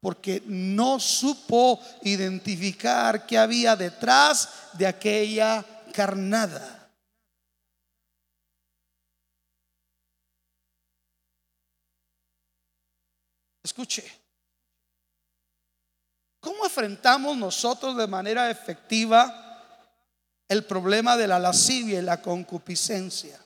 porque 0.00 0.42
no 0.46 0.98
supo 0.98 1.80
identificar 2.02 3.26
qué 3.26 3.38
había 3.38 3.76
detrás 3.76 4.48
de 4.72 4.86
aquella 4.86 5.64
carnada. 5.92 6.90
Escuche, 13.62 14.04
¿cómo 16.40 16.64
enfrentamos 16.64 17.36
nosotros 17.36 17.96
de 17.96 18.08
manera 18.08 18.50
efectiva 18.50 19.38
el 20.48 20.64
problema 20.64 21.16
de 21.16 21.28
la 21.28 21.38
lascivia 21.38 22.00
y 22.00 22.02
la 22.02 22.20
concupiscencia? 22.20 23.41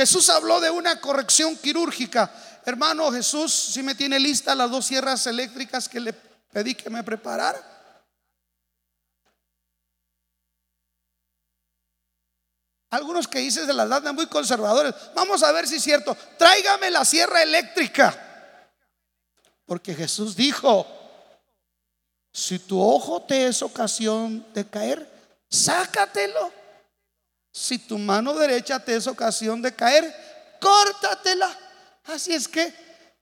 Jesús 0.00 0.30
habló 0.30 0.62
de 0.62 0.70
una 0.70 0.98
corrección 0.98 1.54
quirúrgica. 1.58 2.32
Hermano 2.64 3.12
Jesús, 3.12 3.52
si 3.52 3.82
me 3.82 3.94
tiene 3.94 4.18
lista 4.18 4.54
las 4.54 4.70
dos 4.70 4.86
sierras 4.86 5.26
eléctricas 5.26 5.90
que 5.90 6.00
le 6.00 6.14
pedí 6.14 6.74
que 6.74 6.88
me 6.88 7.04
preparara. 7.04 7.62
Algunos 12.88 13.28
que 13.28 13.40
dicen 13.40 13.66
de 13.66 13.74
las 13.74 13.90
dan 13.90 14.14
muy 14.14 14.26
conservadores. 14.26 14.94
Vamos 15.14 15.42
a 15.42 15.52
ver 15.52 15.68
si 15.68 15.76
es 15.76 15.82
cierto. 15.82 16.16
Tráigame 16.38 16.90
la 16.90 17.04
sierra 17.04 17.42
eléctrica. 17.42 18.58
Porque 19.66 19.94
Jesús 19.94 20.34
dijo, 20.34 20.86
si 22.32 22.58
tu 22.58 22.80
ojo 22.80 23.20
te 23.24 23.48
es 23.48 23.60
ocasión 23.60 24.46
de 24.54 24.66
caer, 24.66 25.06
sácatelo. 25.50 26.59
Si 27.52 27.78
tu 27.78 27.98
mano 27.98 28.34
derecha 28.34 28.78
te 28.78 28.94
es 28.96 29.06
ocasión 29.06 29.60
de 29.60 29.74
caer, 29.74 30.14
córtatela. 30.60 31.56
Así 32.04 32.32
es 32.32 32.46
que, 32.46 32.72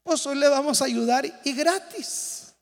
pues 0.03 0.24
hoy 0.26 0.37
le 0.37 0.49
vamos 0.49 0.83
a 0.83 0.87
ayudar 0.87 1.24
y 1.45 1.53
gratis. 1.55 2.55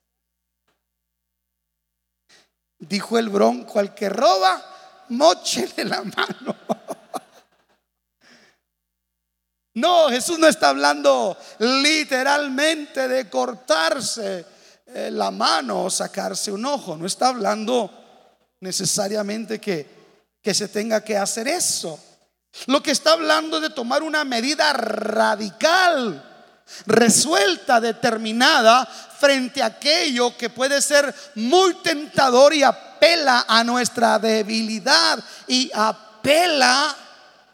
Dijo 2.79 3.17
el 3.17 3.29
bronco, 3.29 3.79
al 3.79 3.93
que 3.93 4.09
roba, 4.09 5.05
mochele 5.09 5.83
la 5.85 6.03
mano. 6.03 6.55
No, 9.73 10.09
Jesús 10.09 10.39
no 10.39 10.47
está 10.47 10.69
hablando 10.69 11.37
literalmente 11.59 13.07
de 13.07 13.29
cortarse 13.29 14.43
eh, 14.87 15.11
la 15.11 15.29
mano 15.29 15.83
o 15.83 15.89
sacarse 15.91 16.51
un 16.51 16.65
ojo. 16.65 16.97
No 16.97 17.05
está 17.05 17.27
hablando 17.27 17.91
necesariamente 18.59 19.59
que, 19.59 19.96
que 20.47 20.53
se 20.53 20.69
tenga 20.69 21.03
que 21.03 21.17
hacer 21.17 21.45
eso. 21.49 22.01
Lo 22.67 22.81
que 22.81 22.91
está 22.91 23.11
hablando 23.11 23.59
de 23.59 23.69
tomar 23.69 24.01
una 24.01 24.23
medida 24.23 24.71
radical, 24.71 26.23
resuelta, 26.85 27.81
determinada 27.81 28.85
frente 28.85 29.61
a 29.61 29.65
aquello 29.65 30.37
que 30.37 30.49
puede 30.49 30.81
ser 30.81 31.13
muy 31.35 31.73
tentador 31.83 32.53
y 32.53 32.63
apela 32.63 33.43
a 33.45 33.61
nuestra 33.65 34.19
debilidad 34.19 35.21
y 35.49 35.69
apela, 35.73 36.95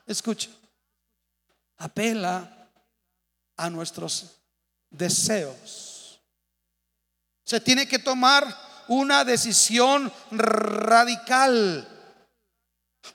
escuche, 0.06 0.52
apela 1.78 2.70
a 3.58 3.72
nuestros 3.72 4.36
deseos. 4.92 6.22
Se 7.44 7.60
tiene 7.60 7.88
que 7.88 7.98
tomar 7.98 8.46
una 8.88 9.26
decisión 9.26 10.14
radical. 10.30 11.90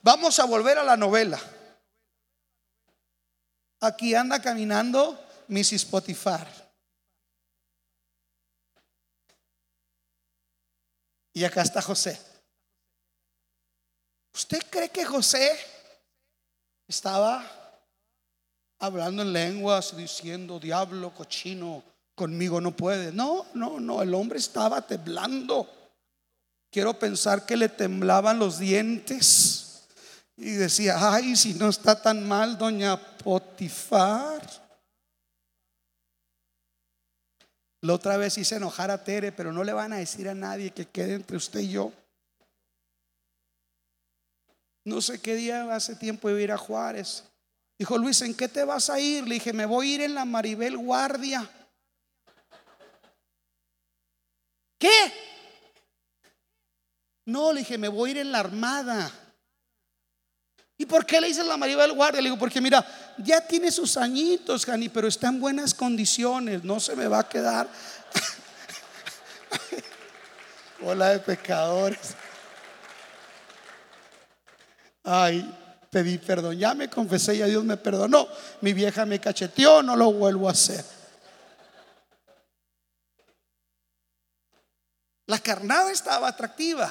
Vamos 0.01 0.39
a 0.39 0.45
volver 0.45 0.77
a 0.77 0.83
la 0.83 0.95
novela. 0.95 1.39
Aquí 3.81 4.13
anda 4.13 4.41
caminando 4.41 5.19
Mrs. 5.47 5.85
Potifar. 5.85 6.47
Y 11.33 11.43
acá 11.43 11.61
está 11.61 11.81
José. 11.81 12.19
¿Usted 14.33 14.61
cree 14.69 14.89
que 14.89 15.05
José 15.05 15.57
estaba 16.87 17.45
hablando 18.79 19.21
en 19.21 19.33
lenguas 19.33 19.95
diciendo, 19.95 20.59
diablo, 20.59 21.13
cochino, 21.13 21.83
conmigo 22.15 22.61
no 22.61 22.75
puede? 22.75 23.11
No, 23.11 23.45
no, 23.53 23.79
no, 23.79 24.01
el 24.01 24.13
hombre 24.13 24.39
estaba 24.39 24.81
temblando. 24.81 25.67
Quiero 26.71 26.97
pensar 26.99 27.45
que 27.45 27.57
le 27.57 27.69
temblaban 27.69 28.37
los 28.37 28.59
dientes 28.59 29.58
y 30.41 30.51
decía, 30.51 30.95
ay, 31.13 31.35
si 31.35 31.53
no 31.55 31.67
está 31.67 32.01
tan 32.01 32.25
mal, 32.25 32.57
doña 32.57 32.97
Potifar. 33.17 34.41
La 37.81 37.93
otra 37.93 38.15
vez 38.15 38.37
hice 38.37 38.55
enojar 38.55 38.89
a 38.89 39.03
Tere, 39.03 39.33
pero 39.33 39.51
no 39.51 39.65
le 39.65 39.73
van 39.73 39.91
a 39.91 39.97
decir 39.97 40.29
a 40.29 40.33
nadie 40.33 40.71
que 40.71 40.85
quede 40.85 41.15
entre 41.15 41.35
usted 41.35 41.59
y 41.59 41.71
yo. 41.71 41.91
No 44.85 45.01
sé 45.01 45.21
qué 45.21 45.35
día 45.35 45.75
hace 45.75 45.97
tiempo 45.97 46.29
iba 46.29 46.39
a 46.39 46.41
ir 46.41 46.51
a 46.53 46.57
Juárez. 46.57 47.25
Dijo 47.77 47.97
Luis, 47.97 48.21
¿en 48.21 48.33
qué 48.33 48.47
te 48.47 48.63
vas 48.63 48.89
a 48.89 48.97
ir? 48.97 49.27
Le 49.27 49.35
dije, 49.35 49.51
me 49.51 49.65
voy 49.65 49.91
a 49.91 49.95
ir 49.95 50.01
en 50.01 50.15
la 50.15 50.23
Maribel 50.23 50.77
Guardia. 50.77 51.49
¿Qué? 54.77 55.13
No, 57.25 57.51
le 57.51 57.59
dije, 57.59 57.77
me 57.77 57.89
voy 57.89 58.09
a 58.09 58.11
ir 58.11 58.17
en 58.19 58.31
la 58.31 58.39
Armada. 58.39 59.28
¿Y 60.79 60.85
por 60.85 61.05
qué 61.05 61.19
le 61.19 61.27
dice 61.27 61.43
la 61.43 61.57
Maribel 61.57 61.91
Guardia? 61.91 62.21
Le 62.21 62.29
digo, 62.29 62.39
porque 62.39 62.61
mira, 62.61 62.85
ya 63.17 63.45
tiene 63.45 63.69
sus 63.69 63.97
añitos, 63.97 64.65
Jani, 64.65 64.87
pero 64.87 65.09
está 65.09 65.27
en 65.27 65.41
buenas 65.41 65.73
condiciones, 65.73 66.63
no 66.63 66.79
se 66.79 66.95
me 66.95 67.05
va 67.09 67.19
a 67.19 67.27
quedar. 67.27 67.67
Hola 70.81 71.09
de 71.09 71.19
pecadores. 71.19 72.15
Ay, 75.03 75.53
pedí 75.91 76.17
perdón, 76.17 76.57
ya 76.57 76.73
me 76.73 76.89
confesé 76.89 77.35
y 77.35 77.41
a 77.41 77.47
Dios 77.47 77.65
me 77.65 77.75
perdonó. 77.75 78.29
Mi 78.61 78.71
vieja 78.71 79.05
me 79.05 79.19
cacheteó, 79.19 79.83
no 79.83 79.97
lo 79.97 80.13
vuelvo 80.13 80.47
a 80.47 80.53
hacer. 80.53 80.85
La 85.25 85.39
carnada 85.39 85.91
estaba 85.91 86.29
atractiva. 86.29 86.89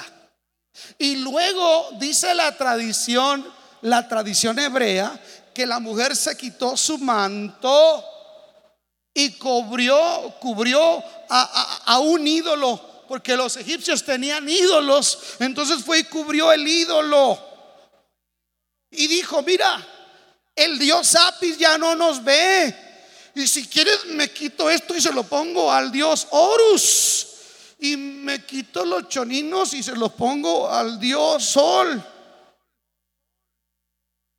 Y 0.99 1.15
luego 1.15 1.89
dice 1.97 2.35
la 2.35 2.55
tradición, 2.55 3.57
la 3.81 4.07
tradición 4.07 4.59
hebrea, 4.59 5.19
que 5.53 5.65
la 5.65 5.79
mujer 5.79 6.15
se 6.15 6.37
quitó 6.37 6.77
su 6.77 6.97
manto 6.97 8.05
y 9.13 9.31
cubrió, 9.31 10.35
cubrió 10.39 11.03
a, 11.29 11.99
un 11.99 12.25
ídolo, 12.25 12.79
porque 13.07 13.35
los 13.35 13.57
egipcios 13.57 14.03
tenían 14.03 14.47
ídolos. 14.47 15.19
Entonces 15.39 15.83
fue 15.83 15.99
y 15.99 16.03
cubrió 16.03 16.51
el 16.51 16.67
ídolo. 16.67 17.39
Y 18.91 19.07
dijo, 19.07 19.41
mira, 19.41 19.85
el 20.55 20.79
dios 20.79 21.15
Apis 21.15 21.57
ya 21.57 21.77
no 21.77 21.95
nos 21.95 22.23
ve. 22.23 22.73
Y 23.35 23.47
si 23.47 23.67
quieres 23.67 24.05
me 24.05 24.31
quito 24.31 24.69
esto 24.69 24.95
y 24.95 25.01
se 25.01 25.13
lo 25.13 25.23
pongo 25.23 25.71
al 25.71 25.91
dios 25.91 26.27
Horus. 26.31 27.27
Y 27.79 27.95
me 27.95 28.45
quito 28.45 28.83
los 28.83 29.07
choninos 29.07 29.73
y 29.73 29.81
se 29.83 29.95
los 29.95 30.11
pongo 30.13 30.69
al 30.69 30.99
dios 30.99 31.43
Sol. 31.43 32.03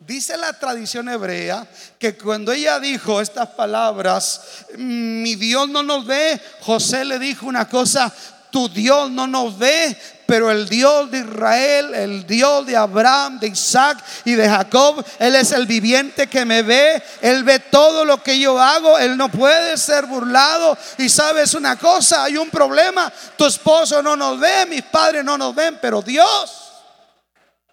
Dice 0.01 0.39
la 0.39 0.55
tradición 0.55 1.11
hebrea 1.11 1.67
que 1.99 2.17
cuando 2.17 2.53
ella 2.53 2.81
dijo 2.81 3.21
estas 3.21 3.51
palabras, 3.51 4.41
mi 4.79 5.35
Dios 5.35 5.69
no 5.69 5.83
nos 5.83 6.07
ve, 6.07 6.41
José 6.61 7.05
le 7.05 7.19
dijo 7.19 7.45
una 7.45 7.69
cosa, 7.69 8.11
tu 8.51 8.71
Dios 8.71 9.11
no 9.11 9.27
nos 9.27 9.59
ve, 9.59 9.95
pero 10.25 10.51
el 10.51 10.71
Dios 10.71 11.11
de 11.11 11.19
Israel, 11.19 11.95
el 11.95 12.27
Dios 12.27 12.65
de 12.65 12.79
Abraham, 12.79 13.41
de 13.41 13.49
Isaac 13.49 14.03
y 14.25 14.33
de 14.33 14.49
Jacob, 14.49 15.05
Él 15.19 15.37
es 15.37 15.53
el 15.53 15.67
viviente 15.67 16.29
que 16.29 16.47
me 16.47 16.63
ve, 16.63 17.03
Él 17.21 17.45
ve 17.45 17.59
todo 17.59 18.07
lo 18.07 18.23
que 18.23 18.39
yo 18.39 18.59
hago, 18.59 18.99
Él 18.99 19.19
no 19.19 19.29
puede 19.29 19.77
ser 19.77 20.07
burlado. 20.07 20.79
Y 20.97 21.11
sabes 21.11 21.53
una 21.53 21.77
cosa, 21.77 22.25
hay 22.25 22.39
un 22.39 22.49
problema, 22.49 23.13
tu 23.37 23.45
esposo 23.45 24.03
no 24.03 24.17
nos 24.17 24.41
ve, 24.41 24.65
mis 24.65 24.83
padres 24.83 25.23
no 25.23 25.37
nos 25.37 25.55
ven, 25.55 25.79
pero 25.79 26.01
Dios 26.01 26.73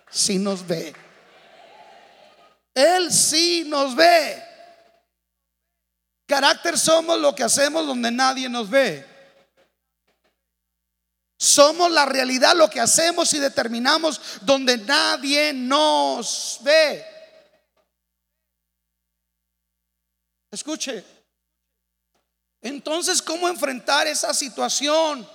sí 0.09 0.39
nos 0.39 0.67
ve. 0.67 1.06
Él 2.77 3.11
sí 3.11 3.63
nos 3.65 3.95
ve. 3.95 4.43
Carácter 6.27 6.77
somos 6.77 7.19
lo 7.19 7.33
que 7.33 7.43
hacemos 7.43 7.87
donde 7.87 8.11
nadie 8.11 8.47
nos 8.47 8.69
ve. 8.69 9.03
Somos 11.39 11.91
la 11.91 12.05
realidad, 12.05 12.55
lo 12.55 12.69
que 12.69 12.79
hacemos 12.79 13.33
y 13.33 13.39
determinamos 13.39 14.21
donde 14.41 14.77
nadie 14.77 15.53
nos 15.53 16.59
ve. 16.61 17.03
Escuche. 20.51 21.03
Entonces, 22.61 23.23
¿cómo 23.23 23.49
enfrentar 23.49 24.05
esa 24.05 24.35
situación? 24.35 25.27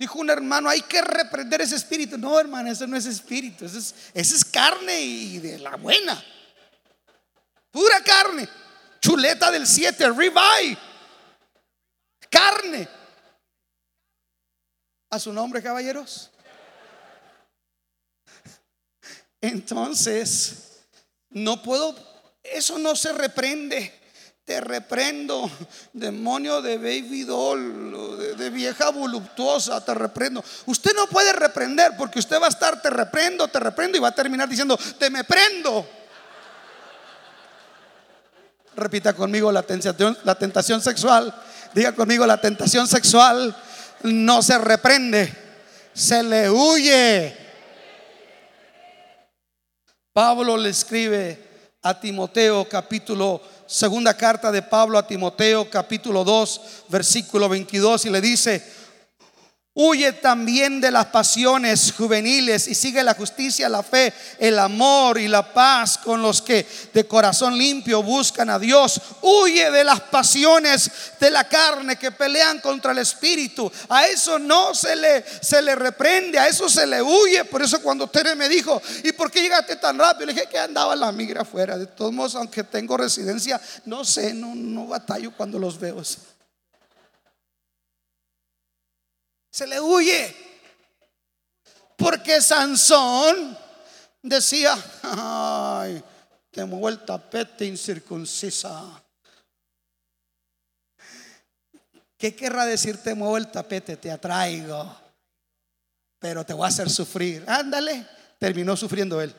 Dijo 0.00 0.18
un 0.18 0.30
hermano, 0.30 0.70
hay 0.70 0.80
que 0.80 1.02
reprender 1.02 1.60
ese 1.60 1.76
espíritu. 1.76 2.16
No, 2.16 2.40
hermano, 2.40 2.70
ese 2.70 2.86
no 2.86 2.96
es 2.96 3.04
espíritu, 3.04 3.66
ese 3.66 3.76
es, 3.80 3.94
es 4.14 4.44
carne 4.46 4.98
y 4.98 5.38
de 5.40 5.58
la 5.58 5.76
buena. 5.76 6.24
Pura 7.70 8.02
carne. 8.02 8.48
Chuleta 8.98 9.50
del 9.50 9.66
7, 9.66 10.08
ribeye. 10.12 10.78
Carne. 12.30 12.88
A 15.10 15.18
su 15.18 15.34
nombre, 15.34 15.62
caballeros. 15.62 16.30
Entonces, 19.42 20.78
no 21.28 21.62
puedo, 21.62 21.94
eso 22.42 22.78
no 22.78 22.96
se 22.96 23.12
reprende. 23.12 23.99
Te 24.50 24.60
reprendo, 24.60 25.48
demonio 25.92 26.60
de 26.60 26.76
baby 26.76 27.22
doll, 27.22 28.36
de, 28.36 28.50
vieja 28.50 28.90
voluptuosa, 28.90 29.84
te 29.84 29.94
reprendo. 29.94 30.42
Usted 30.66 30.90
no 30.92 31.06
puede 31.06 31.32
reprender 31.32 31.92
porque 31.96 32.18
usted 32.18 32.40
va 32.42 32.46
a 32.46 32.48
estar, 32.48 32.82
te 32.82 32.90
reprendo, 32.90 33.46
te 33.46 33.60
reprendo 33.60 33.96
y 33.96 34.00
va 34.00 34.08
a 34.08 34.12
terminar 34.12 34.48
diciendo, 34.48 34.76
te 34.98 35.08
me 35.08 35.22
prendo. 35.22 35.88
Repita 38.74 39.12
conmigo 39.12 39.52
la 39.52 39.62
tentación, 39.62 40.18
la 40.24 40.34
tentación 40.34 40.80
sexual. 40.80 41.32
Diga 41.72 41.94
conmigo 41.94 42.26
la 42.26 42.40
tentación 42.40 42.88
sexual 42.88 43.56
no 44.02 44.42
se 44.42 44.58
reprende, 44.58 45.32
se 45.92 46.24
le 46.24 46.50
huye. 46.50 47.36
Pablo 50.12 50.56
le 50.56 50.70
escribe 50.70 51.50
a 51.82 51.98
Timoteo 51.98 52.68
capítulo, 52.68 53.40
segunda 53.70 54.14
carta 54.14 54.50
de 54.50 54.62
Pablo 54.62 54.98
a 54.98 55.06
Timoteo 55.06 55.70
capítulo 55.70 56.24
2, 56.24 56.60
versículo 56.88 57.48
22 57.48 58.04
y 58.06 58.10
le 58.10 58.20
dice, 58.20 58.60
Huye 59.82 60.12
también 60.12 60.78
de 60.78 60.90
las 60.90 61.06
pasiones 61.06 61.94
juveniles 61.96 62.68
y 62.68 62.74
sigue 62.74 63.02
la 63.02 63.14
justicia, 63.14 63.66
la 63.66 63.82
fe, 63.82 64.12
el 64.38 64.58
amor 64.58 65.18
y 65.18 65.26
la 65.26 65.54
paz 65.54 65.96
con 65.96 66.20
los 66.20 66.42
que 66.42 66.66
de 66.92 67.06
corazón 67.06 67.56
limpio 67.56 68.02
buscan 68.02 68.50
a 68.50 68.58
Dios. 68.58 69.00
Huye 69.22 69.70
de 69.70 69.82
las 69.82 70.00
pasiones 70.00 70.90
de 71.18 71.30
la 71.30 71.48
carne 71.48 71.96
que 71.96 72.12
pelean 72.12 72.60
contra 72.60 72.92
el 72.92 72.98
espíritu. 72.98 73.72
A 73.88 74.06
eso 74.06 74.38
no 74.38 74.74
se 74.74 74.94
le, 74.96 75.24
se 75.40 75.62
le 75.62 75.74
reprende, 75.74 76.38
a 76.38 76.48
eso 76.48 76.68
se 76.68 76.86
le 76.86 77.00
huye. 77.00 77.46
Por 77.46 77.62
eso 77.62 77.80
cuando 77.80 78.06
Tere 78.06 78.34
me 78.34 78.50
dijo, 78.50 78.82
¿y 79.02 79.12
por 79.12 79.30
qué 79.30 79.40
llegaste 79.40 79.76
tan 79.76 79.98
rápido? 79.98 80.26
Le 80.26 80.34
dije 80.34 80.46
que 80.50 80.58
andaba 80.58 80.94
la 80.94 81.10
migra 81.10 81.40
afuera. 81.40 81.78
De 81.78 81.86
todos 81.86 82.12
modos, 82.12 82.34
aunque 82.34 82.64
tengo 82.64 82.98
residencia, 82.98 83.58
no 83.86 84.04
sé, 84.04 84.34
no, 84.34 84.54
no 84.54 84.86
batallo 84.86 85.32
cuando 85.34 85.58
los 85.58 85.80
veo. 85.80 86.02
Se 89.50 89.66
le 89.66 89.80
huye. 89.80 90.34
Porque 91.96 92.40
Sansón 92.40 93.56
decía, 94.22 94.76
ay, 95.02 96.02
te 96.50 96.64
muevo 96.64 96.88
el 96.88 97.04
tapete 97.04 97.66
incircuncisa. 97.66 99.02
¿Qué 102.16 102.34
querrá 102.34 102.66
decir 102.66 103.02
te 103.02 103.14
muevo 103.14 103.36
el 103.36 103.50
tapete? 103.50 103.96
Te 103.96 104.10
atraigo, 104.10 104.94
pero 106.18 106.44
te 106.44 106.52
voy 106.52 106.64
a 106.64 106.68
hacer 106.68 106.90
sufrir. 106.90 107.44
Ándale, 107.46 108.06
terminó 108.38 108.76
sufriendo 108.76 109.20
él. 109.20 109.34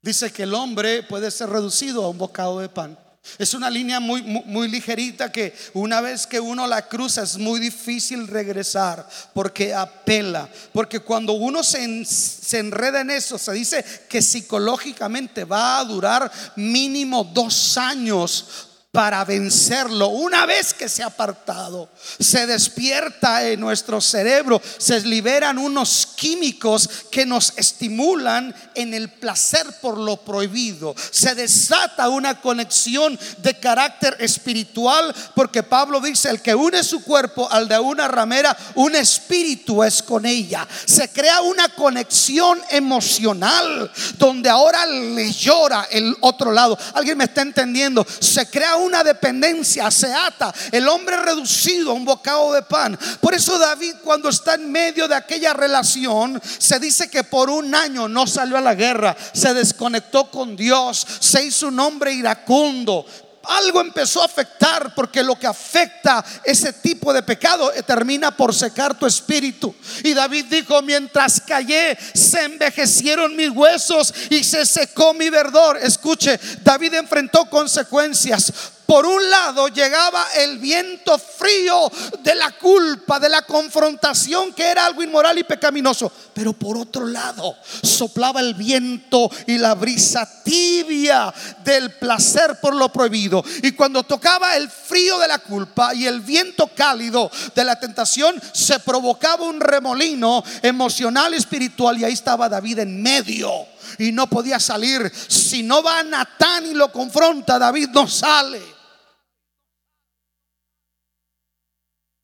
Dice 0.00 0.32
que 0.32 0.44
el 0.44 0.54
hombre 0.54 1.02
puede 1.02 1.32
ser 1.32 1.50
reducido 1.50 2.04
a 2.04 2.08
un 2.08 2.18
bocado 2.18 2.60
de 2.60 2.68
pan. 2.68 2.96
Es 3.38 3.54
una 3.54 3.68
línea 3.70 4.00
muy, 4.00 4.22
muy, 4.22 4.68
ligerita 4.68 5.30
que 5.30 5.54
una 5.74 6.00
vez 6.00 6.26
que 6.26 6.40
uno 6.40 6.66
la 6.66 6.88
cruza 6.88 7.22
es 7.22 7.36
muy 7.38 7.60
difícil 7.60 8.26
regresar 8.28 9.06
porque 9.34 9.74
apela. 9.74 10.48
Porque 10.72 11.00
cuando 11.00 11.32
uno 11.34 11.62
se 11.62 12.58
enreda 12.58 13.00
en 13.00 13.10
eso, 13.10 13.38
se 13.38 13.52
dice 13.52 13.84
que 14.08 14.22
psicológicamente 14.22 15.44
va 15.44 15.78
a 15.78 15.84
durar 15.84 16.30
mínimo 16.56 17.24
dos 17.24 17.76
años 17.76 18.65
para 18.96 19.26
vencerlo. 19.26 20.08
Una 20.08 20.46
vez 20.46 20.72
que 20.72 20.88
se 20.88 21.02
ha 21.02 21.08
apartado, 21.08 21.90
se 22.18 22.46
despierta 22.46 23.46
en 23.46 23.60
nuestro 23.60 24.00
cerebro, 24.00 24.58
se 24.78 24.98
liberan 25.02 25.58
unos 25.58 26.08
químicos 26.16 26.88
que 27.10 27.26
nos 27.26 27.52
estimulan 27.58 28.54
en 28.74 28.94
el 28.94 29.10
placer 29.10 29.66
por 29.82 29.98
lo 29.98 30.16
prohibido. 30.16 30.94
Se 31.10 31.34
desata 31.34 32.08
una 32.08 32.40
conexión 32.40 33.18
de 33.36 33.60
carácter 33.60 34.16
espiritual 34.18 35.14
porque 35.34 35.62
Pablo 35.62 36.00
dice, 36.00 36.30
el 36.30 36.40
que 36.40 36.54
une 36.54 36.82
su 36.82 37.02
cuerpo 37.04 37.52
al 37.52 37.68
de 37.68 37.78
una 37.78 38.08
ramera, 38.08 38.56
un 38.76 38.96
espíritu 38.96 39.84
es 39.84 40.02
con 40.02 40.24
ella. 40.24 40.66
Se 40.86 41.10
crea 41.10 41.42
una 41.42 41.68
conexión 41.68 42.62
emocional 42.70 43.92
donde 44.16 44.48
ahora 44.48 44.86
le 44.86 45.30
llora 45.30 45.86
el 45.90 46.16
otro 46.20 46.50
lado. 46.50 46.78
¿Alguien 46.94 47.18
me 47.18 47.24
está 47.24 47.42
entendiendo? 47.42 48.06
Se 48.20 48.48
crea 48.48 48.76
una 48.86 49.04
dependencia, 49.04 49.90
se 49.90 50.12
ata. 50.12 50.54
El 50.72 50.88
hombre 50.88 51.16
reducido 51.16 51.90
a 51.90 51.94
un 51.94 52.04
bocado 52.04 52.52
de 52.52 52.62
pan. 52.62 52.98
Por 53.20 53.34
eso 53.34 53.58
David 53.58 53.96
cuando 54.02 54.28
está 54.28 54.54
en 54.54 54.70
medio 54.70 55.08
de 55.08 55.14
aquella 55.14 55.52
relación, 55.52 56.40
se 56.58 56.78
dice 56.78 57.10
que 57.10 57.24
por 57.24 57.50
un 57.50 57.74
año 57.74 58.08
no 58.08 58.26
salió 58.26 58.56
a 58.56 58.60
la 58.60 58.74
guerra, 58.74 59.16
se 59.32 59.52
desconectó 59.54 60.30
con 60.30 60.56
Dios, 60.56 61.06
se 61.20 61.44
hizo 61.44 61.68
un 61.68 61.80
hombre 61.80 62.12
iracundo, 62.12 63.04
algo 63.48 63.80
empezó 63.80 64.22
a 64.22 64.26
afectar 64.26 64.94
porque 64.94 65.22
lo 65.22 65.38
que 65.38 65.46
afecta 65.46 66.24
ese 66.44 66.72
tipo 66.72 67.12
de 67.12 67.22
pecado 67.22 67.72
eh, 67.72 67.82
termina 67.82 68.36
por 68.36 68.54
secar 68.54 68.98
tu 68.98 69.06
espíritu. 69.06 69.74
Y 70.02 70.14
David 70.14 70.46
dijo, 70.46 70.82
mientras 70.82 71.40
callé, 71.40 71.96
se 72.14 72.44
envejecieron 72.44 73.36
mis 73.36 73.50
huesos 73.50 74.12
y 74.30 74.42
se 74.42 74.66
secó 74.66 75.14
mi 75.14 75.30
verdor. 75.30 75.76
Escuche, 75.76 76.38
David 76.62 76.94
enfrentó 76.94 77.48
consecuencias. 77.48 78.52
Por 78.86 79.04
un 79.04 79.30
lado 79.30 79.66
llegaba 79.68 80.26
el 80.36 80.58
viento 80.58 81.18
frío 81.18 81.90
de 82.20 82.34
la 82.36 82.52
culpa, 82.52 83.18
de 83.18 83.28
la 83.28 83.42
confrontación 83.42 84.52
que 84.52 84.64
era 84.64 84.86
algo 84.86 85.02
inmoral 85.02 85.38
y 85.38 85.44
pecaminoso. 85.44 86.10
Pero 86.32 86.52
por 86.52 86.76
otro 86.76 87.04
lado 87.04 87.56
soplaba 87.82 88.40
el 88.40 88.54
viento 88.54 89.28
y 89.46 89.58
la 89.58 89.74
brisa 89.74 90.42
tibia 90.44 91.34
del 91.64 91.94
placer 91.94 92.60
por 92.60 92.74
lo 92.76 92.92
prohibido. 92.92 93.44
Y 93.62 93.72
cuando 93.72 94.04
tocaba 94.04 94.56
el 94.56 94.70
frío 94.70 95.18
de 95.18 95.28
la 95.28 95.40
culpa 95.40 95.92
y 95.92 96.06
el 96.06 96.20
viento 96.20 96.68
cálido 96.68 97.30
de 97.54 97.64
la 97.64 97.80
tentación, 97.80 98.40
se 98.52 98.78
provocaba 98.78 99.44
un 99.44 99.60
remolino 99.60 100.44
emocional 100.62 101.34
espiritual. 101.34 101.98
Y 101.98 102.04
ahí 102.04 102.12
estaba 102.12 102.48
David 102.48 102.80
en 102.80 103.02
medio 103.02 103.50
y 103.98 104.12
no 104.12 104.28
podía 104.28 104.60
salir. 104.60 105.10
Si 105.28 105.62
no 105.62 105.82
va 105.82 105.98
a 105.98 106.04
Natán 106.04 106.66
y 106.66 106.74
lo 106.74 106.92
confronta, 106.92 107.58
David 107.58 107.88
no 107.88 108.06
sale. 108.06 108.75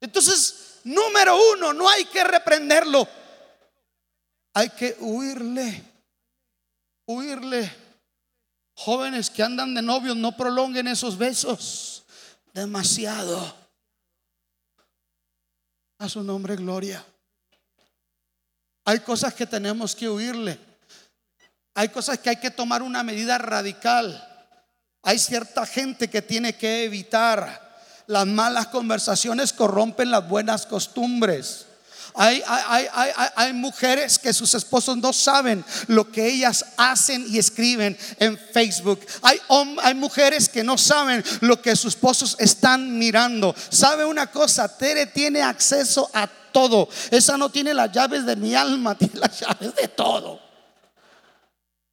Entonces, 0.02 0.80
número 0.82 1.38
uno, 1.52 1.72
no 1.72 1.88
hay 1.88 2.04
que 2.06 2.24
reprenderlo. 2.24 3.08
Hay 4.52 4.68
que 4.70 4.96
huirle. 4.98 5.82
Huirle. 7.06 7.72
Jóvenes 8.74 9.30
que 9.30 9.44
andan 9.44 9.74
de 9.74 9.80
novios, 9.80 10.16
no 10.16 10.36
prolonguen 10.36 10.88
esos 10.88 11.16
besos. 11.16 12.02
Demasiado. 12.52 13.56
A 15.98 16.08
su 16.08 16.24
nombre, 16.24 16.56
gloria. 16.56 17.04
Hay 18.84 18.98
cosas 19.00 19.32
que 19.34 19.46
tenemos 19.46 19.94
que 19.94 20.10
huirle. 20.10 20.58
Hay 21.74 21.90
cosas 21.90 22.18
que 22.18 22.30
hay 22.30 22.36
que 22.36 22.50
tomar 22.50 22.82
una 22.82 23.04
medida 23.04 23.38
radical. 23.38 24.28
Hay 25.02 25.20
cierta 25.20 25.64
gente 25.64 26.10
que 26.10 26.22
tiene 26.22 26.56
que 26.56 26.82
evitar. 26.82 27.71
Las 28.06 28.26
malas 28.26 28.68
conversaciones 28.68 29.52
corrompen 29.52 30.10
las 30.10 30.28
buenas 30.28 30.66
costumbres. 30.66 31.66
Hay, 32.14 32.42
hay, 33.36 33.52
mujeres 33.54 34.18
que 34.18 34.34
sus 34.34 34.54
esposos 34.54 34.98
no 34.98 35.14
saben 35.14 35.64
lo 35.86 36.10
que 36.10 36.26
ellas 36.26 36.64
hacen 36.76 37.24
y 37.26 37.38
escriben 37.38 37.96
en 38.18 38.36
Facebook. 38.36 39.00
Hay, 39.22 39.40
hay 39.82 39.94
mujeres 39.94 40.48
que 40.48 40.62
no 40.62 40.76
saben 40.76 41.24
lo 41.40 41.62
que 41.62 41.74
sus 41.74 41.94
esposos 41.94 42.36
están 42.38 42.98
mirando. 42.98 43.54
¿Sabe 43.70 44.04
una 44.04 44.26
cosa? 44.26 44.68
Tere 44.76 45.06
tiene 45.06 45.40
acceso 45.40 46.10
a 46.12 46.26
todo. 46.26 46.88
Esa 47.10 47.38
no 47.38 47.48
tiene 47.48 47.72
las 47.72 47.90
llaves 47.90 48.26
de 48.26 48.36
mi 48.36 48.54
alma, 48.54 48.94
tiene 48.98 49.18
las 49.18 49.40
llaves 49.40 49.74
de 49.74 49.88
todo. 49.88 50.38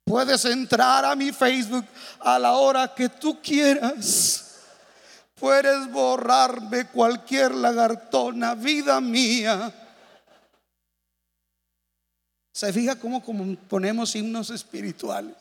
Puedes 0.04 0.44
entrar 0.46 1.06
a 1.06 1.16
mi 1.16 1.32
Facebook 1.32 1.86
a 2.20 2.38
la 2.38 2.54
hora 2.54 2.94
que 2.94 3.08
tú 3.08 3.40
quieras 3.42 4.49
puedes 5.40 5.92
borrarme 5.92 6.86
cualquier 6.88 7.54
lagartona, 7.56 8.56
vida 8.56 9.00
mía. 9.02 9.74
¿Se 12.52 12.74
fija 12.74 12.98
cómo, 12.98 13.24
ponemos 13.70 14.16
himnos 14.16 14.50
espirituales? 14.50 15.36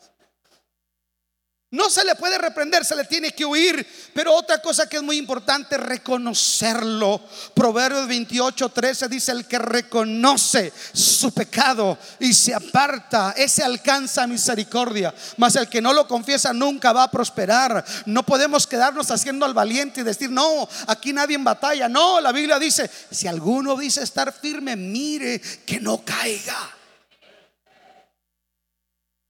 No 1.71 1.87
se 1.91 2.03
le 2.03 2.15
puede 2.15 2.39
reprender, 2.39 2.83
se 2.83 2.95
le 2.95 3.03
tiene 3.03 3.31
que 3.31 3.45
huir. 3.45 3.85
Pero 4.15 4.33
otra 4.33 4.59
cosa 4.59 4.89
que 4.89 4.97
es 4.97 5.03
muy 5.03 5.17
importante, 5.17 5.77
reconocerlo. 5.77 7.21
Proverbios 7.53 8.07
28, 8.07 8.69
13 8.69 9.07
dice, 9.07 9.31
el 9.31 9.45
que 9.45 9.59
reconoce 9.59 10.73
su 10.93 11.31
pecado 11.31 11.95
y 12.19 12.33
se 12.33 12.55
aparta, 12.55 13.35
ese 13.37 13.63
alcanza 13.63 14.25
misericordia. 14.25 15.13
Mas 15.37 15.55
el 15.57 15.69
que 15.69 15.79
no 15.79 15.93
lo 15.93 16.07
confiesa 16.07 16.53
nunca 16.53 16.91
va 16.91 17.03
a 17.03 17.11
prosperar. 17.11 17.85
No 18.07 18.23
podemos 18.23 18.65
quedarnos 18.65 19.11
haciendo 19.11 19.45
al 19.45 19.53
valiente 19.53 20.01
y 20.01 20.03
decir, 20.03 20.31
no, 20.31 20.67
aquí 20.87 21.13
nadie 21.13 21.35
en 21.35 21.43
batalla. 21.43 21.87
No, 21.87 22.19
la 22.19 22.31
Biblia 22.31 22.57
dice, 22.57 22.89
si 23.11 23.27
alguno 23.27 23.77
dice 23.77 24.01
estar 24.01 24.33
firme, 24.33 24.75
mire 24.75 25.39
que 25.39 25.79
no 25.79 26.03
caiga. 26.03 26.75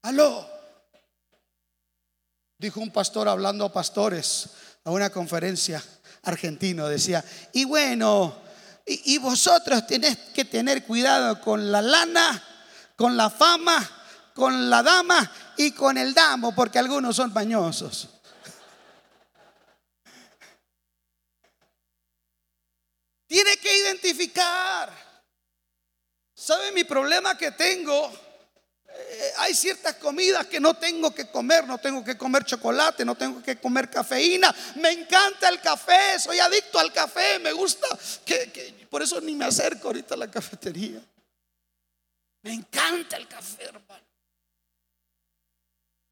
Aló. 0.02 0.59
Dijo 2.60 2.80
un 2.80 2.90
pastor 2.90 3.26
hablando 3.26 3.64
a 3.64 3.72
pastores 3.72 4.50
a 4.84 4.90
una 4.90 5.08
conferencia 5.08 5.82
argentino, 6.24 6.88
decía, 6.88 7.24
y 7.54 7.64
bueno, 7.64 8.36
y, 8.84 9.16
vosotros 9.16 9.86
tenés 9.86 10.18
que 10.34 10.44
tener 10.44 10.84
cuidado 10.84 11.40
con 11.40 11.72
la 11.72 11.80
lana, 11.80 12.44
con 12.96 13.16
la 13.16 13.30
fama, 13.30 13.78
con 14.34 14.68
la 14.68 14.82
dama 14.82 15.32
y 15.56 15.70
con 15.70 15.96
el 15.96 16.12
damo, 16.12 16.54
porque 16.54 16.78
algunos 16.78 17.16
son 17.16 17.32
pañosos. 17.32 18.10
Tiene 23.26 23.56
que 23.56 23.78
identificar. 23.78 24.92
¿Sabe 26.34 26.72
mi 26.72 26.84
problema 26.84 27.38
que 27.38 27.52
tengo? 27.52 28.29
Eh, 29.08 29.32
hay 29.38 29.54
ciertas 29.54 29.96
comidas 29.96 30.46
que 30.46 30.60
no 30.60 30.74
tengo 30.74 31.14
que 31.14 31.30
comer, 31.30 31.66
no 31.66 31.78
tengo 31.78 32.04
que 32.04 32.16
comer 32.16 32.44
chocolate, 32.44 33.04
no 33.04 33.14
tengo 33.14 33.42
que 33.42 33.58
comer 33.58 33.88
cafeína. 33.88 34.54
Me 34.76 34.90
encanta 34.90 35.48
el 35.48 35.60
café, 35.60 36.18
soy 36.18 36.38
adicto 36.38 36.78
al 36.78 36.92
café, 36.92 37.38
me 37.38 37.52
gusta, 37.52 37.86
que, 38.24 38.86
por 38.90 39.02
eso 39.02 39.20
ni 39.20 39.34
me 39.34 39.44
acerco 39.44 39.88
ahorita 39.88 40.14
a 40.14 40.18
la 40.18 40.30
cafetería. 40.30 41.00
Me 42.42 42.52
encanta 42.52 43.16
el 43.16 43.26
café, 43.26 43.64
hermano. 43.64 44.04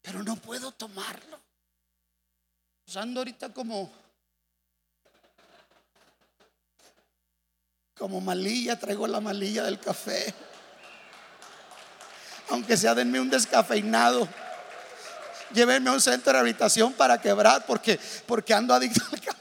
Pero 0.01 0.23
no 0.23 0.35
puedo 0.35 0.71
tomarlo. 0.71 1.39
Usando 2.87 3.19
ahorita 3.19 3.53
como 3.53 3.91
como 7.95 8.21
malilla, 8.21 8.79
traigo 8.79 9.05
la 9.07 9.19
malilla 9.19 9.63
del 9.63 9.77
café 9.77 10.33
aunque 12.49 12.75
sea 12.75 12.95
denme 12.95 13.19
un 13.19 13.29
descafeinado. 13.29 14.27
Llévenme 15.53 15.89
a 15.89 15.93
un 15.93 16.01
centro 16.01 16.33
de 16.33 16.39
habitación 16.39 16.93
para 16.93 17.19
quebrar 17.19 17.65
porque, 17.65 17.99
porque 18.25 18.53
ando 18.53 18.73
adicto 18.73 19.01
al 19.11 19.21
café. 19.21 19.39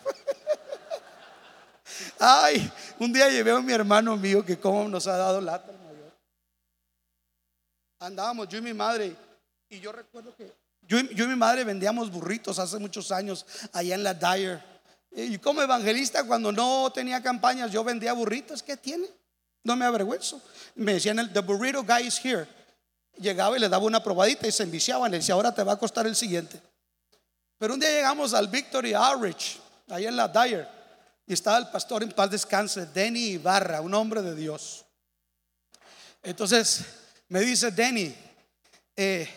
Ay, 2.18 2.72
un 2.98 3.12
día 3.12 3.28
llevé 3.28 3.50
a 3.52 3.60
mi 3.60 3.72
hermano 3.72 4.16
mío 4.16 4.44
que 4.44 4.58
como 4.58 4.88
nos 4.88 5.06
ha 5.06 5.16
dado 5.16 5.40
lata 5.40 5.70
el 5.70 5.78
mayor. 5.78 6.12
Andábamos 8.00 8.48
yo 8.48 8.58
y 8.58 8.62
mi 8.62 8.74
madre 8.74 9.14
y 9.68 9.80
yo 9.80 9.92
recuerdo 9.92 10.34
que 10.34 10.52
yo, 10.82 10.98
yo, 11.00 11.24
y 11.24 11.28
mi 11.28 11.36
madre 11.36 11.64
vendíamos 11.64 12.10
burritos 12.10 12.58
hace 12.58 12.78
muchos 12.78 13.12
años 13.12 13.44
allá 13.72 13.94
en 13.94 14.02
la 14.02 14.14
Dyer. 14.14 14.62
Y 15.10 15.36
como 15.38 15.60
evangelista 15.60 16.24
cuando 16.24 16.50
no 16.52 16.90
tenía 16.92 17.22
campañas 17.22 17.70
yo 17.70 17.84
vendía 17.84 18.14
burritos. 18.14 18.62
¿Qué 18.62 18.78
tiene? 18.78 19.06
No 19.62 19.76
me 19.76 19.84
avergüenzo. 19.84 20.40
Me 20.74 20.94
decían, 20.94 21.30
the 21.32 21.40
burrito 21.40 21.82
guy 21.82 22.06
is 22.06 22.24
here 22.24 22.48
llegaba 23.18 23.56
y 23.56 23.60
le 23.60 23.68
daba 23.68 23.84
una 23.84 24.02
probadita 24.02 24.46
y 24.46 24.52
se 24.52 24.62
enviciaban. 24.62 25.10
Le 25.10 25.18
decía, 25.18 25.34
ahora 25.34 25.54
te 25.54 25.62
va 25.62 25.72
a 25.72 25.78
costar 25.78 26.06
el 26.06 26.16
siguiente. 26.16 26.60
Pero 27.58 27.74
un 27.74 27.80
día 27.80 27.90
llegamos 27.90 28.34
al 28.34 28.48
Victory 28.48 28.94
Outreach, 28.94 29.58
ahí 29.88 30.06
en 30.06 30.16
la 30.16 30.28
Dyer, 30.28 30.68
y 31.26 31.32
estaba 31.32 31.58
el 31.58 31.68
pastor 31.68 32.02
en 32.02 32.12
paz 32.12 32.30
descanse, 32.30 32.86
Denny 32.86 33.30
Ibarra, 33.30 33.80
un 33.80 33.92
hombre 33.94 34.22
de 34.22 34.34
Dios. 34.34 34.84
Entonces 36.22 36.84
me 37.28 37.40
dice 37.40 37.70
Denny, 37.70 38.14
eh, 38.96 39.28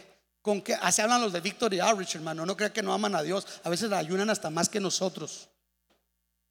con 0.41 0.61
que 0.61 0.73
así 0.75 1.01
hablan 1.01 1.21
los 1.21 1.33
de 1.33 1.41
Victory 1.41 1.79
Outreach, 1.79 2.15
hermano, 2.15 2.45
no 2.45 2.55
crea 2.55 2.71
que 2.71 2.81
no 2.81 2.93
aman 2.93 3.15
a 3.15 3.23
Dios, 3.23 3.45
a 3.63 3.69
veces 3.69 3.91
ayunan 3.91 4.29
hasta 4.29 4.49
más 4.49 4.69
que 4.69 4.79
nosotros. 4.79 5.49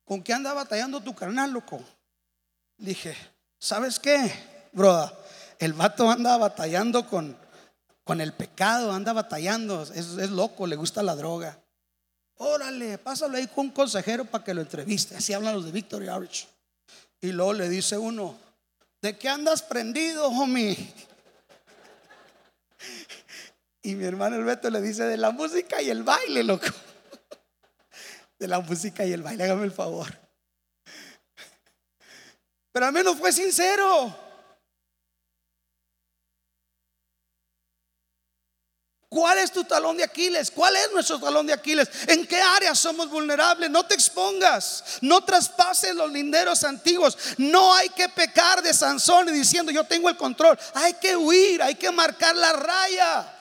¿Con 0.04 0.22
qué 0.22 0.32
anda 0.32 0.52
batallando 0.52 1.00
tu 1.00 1.14
carnal, 1.14 1.52
loco? 1.52 1.80
Dije, 2.76 3.16
¿sabes 3.58 3.98
qué, 3.98 4.32
broda? 4.72 5.16
El 5.60 5.74
vato 5.74 6.10
anda 6.10 6.38
batallando 6.38 7.06
con, 7.06 7.36
con 8.02 8.22
el 8.22 8.32
pecado, 8.32 8.92
anda 8.92 9.12
batallando, 9.12 9.82
es, 9.82 9.94
es 9.94 10.30
loco, 10.30 10.66
le 10.66 10.74
gusta 10.74 11.02
la 11.02 11.14
droga. 11.14 11.60
Órale, 12.36 12.96
pásalo 12.96 13.36
ahí 13.36 13.46
con 13.46 13.66
un 13.66 13.70
consejero 13.70 14.24
para 14.24 14.42
que 14.42 14.54
lo 14.54 14.62
entreviste. 14.62 15.16
Así 15.16 15.34
hablan 15.34 15.54
los 15.54 15.66
de 15.66 15.72
Victory 15.72 16.08
Outreach. 16.08 16.48
Y 17.20 17.32
luego 17.32 17.52
le 17.52 17.68
dice 17.68 17.98
uno, 17.98 18.38
¿de 19.02 19.18
qué 19.18 19.28
andas 19.28 19.62
prendido, 19.62 20.26
homie? 20.28 20.76
Y 23.82 23.94
mi 23.94 24.04
hermano 24.04 24.36
el 24.36 24.44
Beto 24.44 24.68
le 24.68 24.82
dice, 24.82 25.04
de 25.04 25.16
la 25.16 25.30
música 25.30 25.80
y 25.80 25.88
el 25.88 26.02
baile, 26.02 26.42
loco. 26.42 26.66
De 28.38 28.46
la 28.46 28.60
música 28.60 29.06
y 29.06 29.12
el 29.14 29.22
baile, 29.22 29.44
hágame 29.44 29.64
el 29.64 29.72
favor. 29.72 30.06
Pero 32.70 32.86
al 32.86 32.92
menos 32.92 33.16
fue 33.16 33.32
sincero. 33.32 34.29
¿Cuál 39.10 39.38
es 39.38 39.50
tu 39.50 39.64
talón 39.64 39.96
de 39.96 40.04
Aquiles? 40.04 40.52
¿Cuál 40.52 40.76
es 40.76 40.92
nuestro 40.92 41.18
talón 41.18 41.44
de 41.44 41.52
Aquiles? 41.52 41.90
¿En 42.06 42.24
qué 42.28 42.40
áreas 42.40 42.78
somos 42.78 43.10
vulnerables? 43.10 43.68
No 43.68 43.84
te 43.84 43.94
expongas, 43.94 44.98
no 45.00 45.24
traspases 45.24 45.96
los 45.96 46.12
linderos 46.12 46.62
antiguos. 46.62 47.18
No 47.36 47.74
hay 47.74 47.88
que 47.88 48.08
pecar 48.08 48.62
de 48.62 48.72
Sansón 48.72 49.28
y 49.28 49.32
diciendo 49.32 49.72
yo 49.72 49.82
tengo 49.82 50.08
el 50.08 50.16
control. 50.16 50.56
Hay 50.74 50.94
que 50.94 51.16
huir, 51.16 51.60
hay 51.60 51.74
que 51.74 51.90
marcar 51.90 52.36
la 52.36 52.52
raya. 52.52 53.36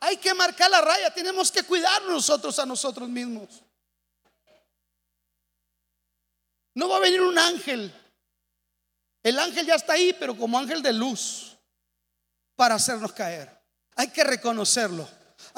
Hay 0.00 0.16
que 0.16 0.32
marcar 0.32 0.70
la 0.70 0.80
raya, 0.80 1.12
tenemos 1.12 1.52
que 1.52 1.62
cuidarnos 1.62 2.10
nosotros 2.10 2.58
a 2.58 2.64
nosotros 2.64 3.06
mismos. 3.06 3.50
No 6.72 6.88
va 6.88 6.96
a 6.96 7.00
venir 7.00 7.20
un 7.20 7.38
ángel. 7.38 7.92
El 9.22 9.38
ángel 9.38 9.66
ya 9.66 9.74
está 9.74 9.92
ahí, 9.92 10.16
pero 10.18 10.34
como 10.34 10.58
ángel 10.58 10.80
de 10.80 10.94
luz 10.94 11.55
para 12.56 12.74
hacernos 12.74 13.12
caer. 13.12 13.56
Hay 13.94 14.08
que 14.08 14.24
reconocerlo. 14.24 15.08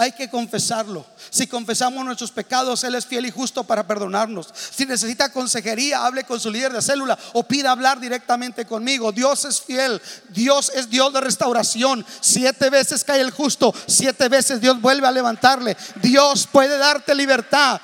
Hay 0.01 0.13
que 0.13 0.31
confesarlo. 0.31 1.05
Si 1.29 1.49
confesamos 1.49 2.05
nuestros 2.05 2.31
pecados, 2.31 2.85
Él 2.85 2.95
es 2.95 3.05
fiel 3.05 3.27
y 3.27 3.33
justo 3.33 3.65
para 3.65 3.85
perdonarnos. 3.85 4.47
Si 4.55 4.87
necesita 4.87 5.33
consejería, 5.33 6.07
hable 6.07 6.23
con 6.23 6.39
su 6.39 6.53
líder 6.53 6.73
de 6.73 6.81
célula 6.81 7.19
o 7.33 7.43
pida 7.43 7.73
hablar 7.73 7.99
directamente 7.99 8.65
conmigo. 8.65 9.11
Dios 9.11 9.45
es 9.45 9.61
fiel. 9.61 10.01
Dios 10.29 10.71
es 10.73 10.89
Dios 10.89 11.13
de 11.13 11.21
restauración. 11.21 12.07
Siete 12.21 12.71
veces 12.71 13.03
cae 13.03 13.21
el 13.21 13.33
justo, 13.33 13.75
siete 13.89 14.29
veces 14.29 14.61
Dios 14.61 14.81
vuelve 14.81 15.09
a 15.09 15.11
levantarle. 15.11 15.77
Dios 15.97 16.47
puede 16.47 16.79
darte 16.79 17.13
libertad. 17.17 17.81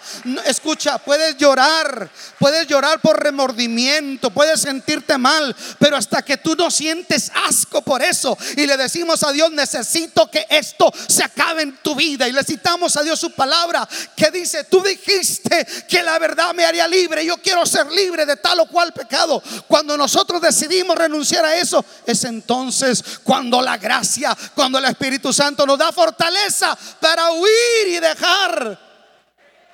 Escucha, 0.47 0.99
puedes 0.99 1.37
llorar, 1.37 2.09
puedes 2.39 2.69
llorar 2.69 3.01
por 3.01 3.21
remordimiento, 3.21 4.31
puedes 4.31 4.61
sentirte 4.61 5.19
mal, 5.19 5.57
pero 5.81 5.97
hasta 5.97 6.23
que 6.23 6.37
tú 6.37 6.55
no 6.55 6.71
sientes 6.71 7.33
asco 7.49 7.83
por 7.83 8.03
eso 8.03 8.39
y 8.57 8.69
le 8.69 8.77
decimos 8.77 9.25
a 9.25 9.33
Dios, 9.33 9.51
necesito 9.51 10.31
que 10.31 10.47
esto 10.49 10.93
se 11.09 11.25
acabe 11.25 11.63
en 11.63 11.77
tu 11.79 11.97
vida 11.97 12.04
y 12.13 12.17
le 12.17 12.45
citamos 12.45 12.97
a 12.97 13.03
Dios 13.03 13.19
su 13.19 13.33
palabra 13.33 13.89
que 14.17 14.31
dice, 14.31 14.65
tú 14.65 14.83
dijiste 14.83 15.67
que 15.89 16.03
la 16.03 16.19
verdad 16.19 16.55
me 16.55 16.65
haría 16.65 16.87
libre, 16.87 17.25
yo 17.25 17.37
quiero 17.39 17.65
ser 17.67 17.91
libre 17.91 18.27
de 18.27 18.37
tal 18.37 18.61
o 18.61 18.67
cual 18.67 18.93
pecado. 18.93 19.43
Cuando 19.67 19.97
nosotros 19.97 20.41
decidimos 20.41 20.97
renunciar 20.97 21.45
a 21.45 21.57
eso, 21.57 21.85
es 22.07 22.25
entonces 22.25 23.03
cuando 23.23 23.61
la 23.63 23.79
gracia, 23.79 24.37
cuando 24.55 24.79
el 24.79 24.85
Espíritu 24.85 25.33
Santo 25.33 25.67
nos 25.67 25.79
da 25.79 25.93
fortaleza 25.93 26.77
para 27.01 27.33
huir 27.33 27.89
y 27.89 28.01
dejar 28.01 28.79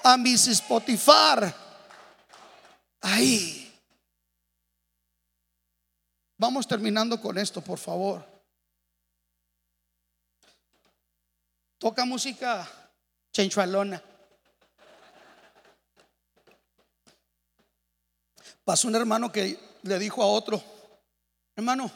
a 0.03 0.17
mis 0.17 0.47
Spotify 0.47 1.53
ahí. 3.01 3.71
Vamos 6.39 6.67
terminando 6.67 7.21
con 7.21 7.37
esto, 7.37 7.61
por 7.61 7.79
favor. 7.79 8.30
Toca 11.81 12.05
música 12.05 12.69
chenchualona. 13.33 14.03
Pasó 18.63 18.87
un 18.87 18.95
hermano 18.95 19.33
que 19.33 19.59
le 19.83 19.99
dijo 19.99 20.23
a 20.23 20.27
otro, 20.27 20.63
hermano, 21.57 21.91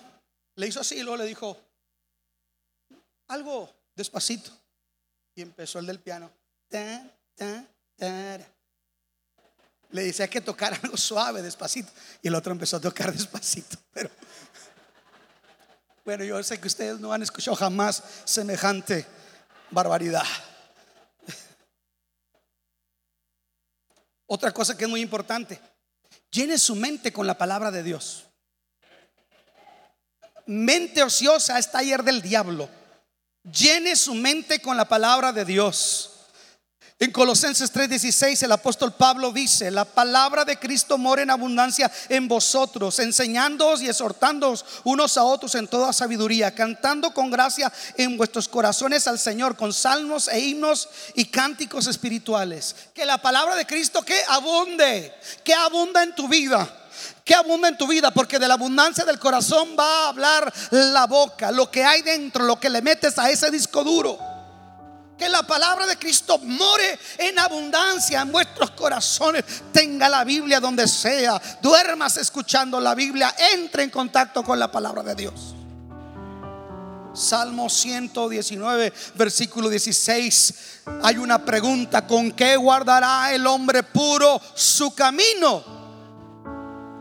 le 0.56 0.68
hizo 0.68 0.80
así 0.80 0.96
y 0.96 1.02
luego 1.02 1.18
le 1.18 1.26
dijo, 1.26 1.58
algo 3.28 3.70
despacito. 3.94 4.50
Y 5.34 5.42
empezó 5.42 5.80
el 5.80 5.86
del 5.86 6.00
piano. 6.00 6.30
Le 9.90 10.00
hay 10.00 10.28
que 10.30 10.40
tocar 10.40 10.72
algo 10.82 10.96
suave, 10.96 11.42
despacito. 11.42 11.92
Y 12.22 12.28
el 12.28 12.34
otro 12.34 12.52
empezó 12.52 12.78
a 12.78 12.80
tocar 12.80 13.12
despacito. 13.12 13.76
Pero 13.92 14.08
bueno, 16.06 16.24
yo 16.24 16.42
sé 16.42 16.58
que 16.58 16.68
ustedes 16.68 16.98
no 17.00 17.12
han 17.12 17.22
escuchado 17.22 17.54
jamás 17.54 18.02
semejante 18.24 19.06
barbaridad. 19.74 20.26
Otra 24.26 24.52
cosa 24.52 24.76
que 24.76 24.84
es 24.84 24.90
muy 24.90 25.00
importante, 25.00 25.60
llene 26.30 26.58
su 26.58 26.74
mente 26.74 27.12
con 27.12 27.26
la 27.26 27.36
palabra 27.36 27.70
de 27.70 27.82
Dios. 27.82 28.24
Mente 30.46 31.02
ociosa 31.02 31.58
es 31.58 31.70
taller 31.70 32.02
del 32.02 32.22
diablo. 32.22 32.68
Llene 33.44 33.96
su 33.96 34.14
mente 34.14 34.60
con 34.60 34.76
la 34.76 34.86
palabra 34.86 35.32
de 35.32 35.44
Dios. 35.44 36.13
En 37.00 37.10
Colosenses 37.10 37.72
3:16 37.72 38.44
el 38.44 38.52
apóstol 38.52 38.92
Pablo 38.92 39.32
dice, 39.32 39.68
la 39.72 39.84
palabra 39.84 40.44
de 40.44 40.60
Cristo 40.60 40.96
mora 40.96 41.22
en 41.22 41.30
abundancia 41.30 41.90
en 42.08 42.28
vosotros, 42.28 43.00
enseñándoos 43.00 43.82
y 43.82 43.88
exhortándoos 43.88 44.64
unos 44.84 45.18
a 45.18 45.24
otros 45.24 45.56
en 45.56 45.66
toda 45.66 45.92
sabiduría, 45.92 46.54
cantando 46.54 47.12
con 47.12 47.32
gracia 47.32 47.72
en 47.96 48.16
vuestros 48.16 48.46
corazones 48.46 49.08
al 49.08 49.18
Señor 49.18 49.56
con 49.56 49.72
salmos 49.72 50.28
e 50.28 50.38
himnos 50.38 50.88
y 51.14 51.24
cánticos 51.24 51.88
espirituales. 51.88 52.76
Que 52.94 53.04
la 53.04 53.18
palabra 53.18 53.56
de 53.56 53.66
Cristo 53.66 54.02
que 54.02 54.20
abunde, 54.28 55.12
que 55.42 55.52
abunda 55.52 56.02
en 56.02 56.14
tu 56.14 56.28
vida 56.28 56.80
que 57.24 57.34
abunda 57.34 57.68
en 57.68 57.76
tu 57.76 57.88
vida, 57.88 58.12
porque 58.12 58.38
de 58.38 58.46
la 58.46 58.54
abundancia 58.54 59.04
del 59.04 59.18
corazón 59.18 59.74
va 59.78 60.04
a 60.04 60.08
hablar 60.10 60.52
la 60.70 61.06
boca, 61.06 61.50
lo 61.50 61.70
que 61.70 61.82
hay 61.82 62.02
dentro, 62.02 62.44
lo 62.44 62.60
que 62.60 62.70
le 62.70 62.82
metes 62.82 63.18
a 63.18 63.30
ese 63.30 63.50
disco 63.50 63.82
duro. 63.82 64.33
Que 65.18 65.28
la 65.28 65.42
palabra 65.44 65.86
de 65.86 65.96
Cristo 65.96 66.38
more 66.38 66.98
en 67.18 67.38
abundancia 67.38 68.20
en 68.20 68.32
vuestros 68.32 68.70
corazones. 68.72 69.44
Tenga 69.72 70.08
la 70.08 70.24
Biblia 70.24 70.58
donde 70.60 70.88
sea. 70.88 71.40
Duermas 71.62 72.16
escuchando 72.16 72.80
la 72.80 72.94
Biblia. 72.94 73.34
Entre 73.54 73.84
en 73.84 73.90
contacto 73.90 74.42
con 74.42 74.58
la 74.58 74.70
palabra 74.70 75.02
de 75.02 75.14
Dios. 75.14 75.54
Salmo 77.14 77.70
119, 77.70 78.92
versículo 79.14 79.68
16. 79.68 80.54
Hay 81.02 81.16
una 81.16 81.44
pregunta. 81.44 82.06
¿Con 82.06 82.32
qué 82.32 82.56
guardará 82.56 83.32
el 83.32 83.46
hombre 83.46 83.84
puro 83.84 84.40
su 84.54 84.94
camino? 84.94 85.62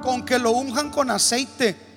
Con 0.04 0.24
que 0.24 0.38
lo 0.38 0.52
unjan 0.52 0.92
con 0.92 1.10
aceite 1.10 1.94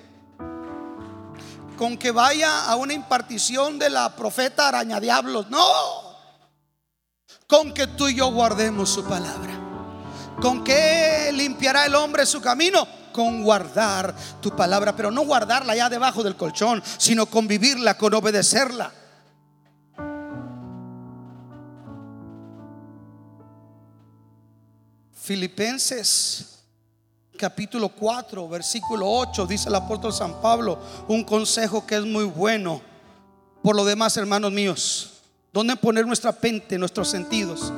con 1.77 1.95
que 1.95 2.11
vaya 2.11 2.65
a 2.65 2.75
una 2.75 2.93
impartición 2.93 3.77
de 3.79 3.91
la 3.91 4.13
profeta 4.15 4.67
araña 4.67 4.99
diablos. 4.99 5.49
No 5.49 6.06
con 7.47 7.73
que 7.73 7.87
tú 7.87 8.09
y 8.09 8.15
yo 8.15 8.29
guardemos 8.31 8.89
su 8.89 9.05
palabra. 9.05 9.57
¿Con 10.41 10.63
qué 10.63 11.31
limpiará 11.33 11.85
el 11.85 11.95
hombre 11.95 12.25
su 12.25 12.41
camino? 12.41 12.85
Con 13.13 13.41
guardar 13.41 14.13
tu 14.41 14.55
palabra, 14.55 14.95
pero 14.95 15.09
no 15.09 15.25
guardarla 15.25 15.75
ya 15.75 15.89
debajo 15.89 16.21
del 16.23 16.35
colchón, 16.35 16.83
sino 16.97 17.25
con 17.25 17.47
vivirla, 17.47 17.97
con 17.97 18.13
obedecerla. 18.13 18.91
Filipenses 25.13 26.53
capítulo 27.37 27.89
4, 27.89 28.47
versículo 28.49 29.09
8, 29.09 29.45
dice 29.45 29.69
el 29.69 29.75
apóstol 29.75 30.11
San 30.11 30.41
Pablo, 30.41 30.79
un 31.07 31.23
consejo 31.23 31.85
que 31.85 31.95
es 31.95 32.05
muy 32.05 32.25
bueno. 32.25 32.81
Por 33.61 33.75
lo 33.75 33.85
demás, 33.85 34.17
hermanos 34.17 34.51
míos, 34.51 35.16
¿Dónde 35.57 35.75
poner 35.75 36.05
nuestra 36.05 36.37
mente, 36.39 36.77
nuestros 36.77 37.09
sentidos? 37.09 37.73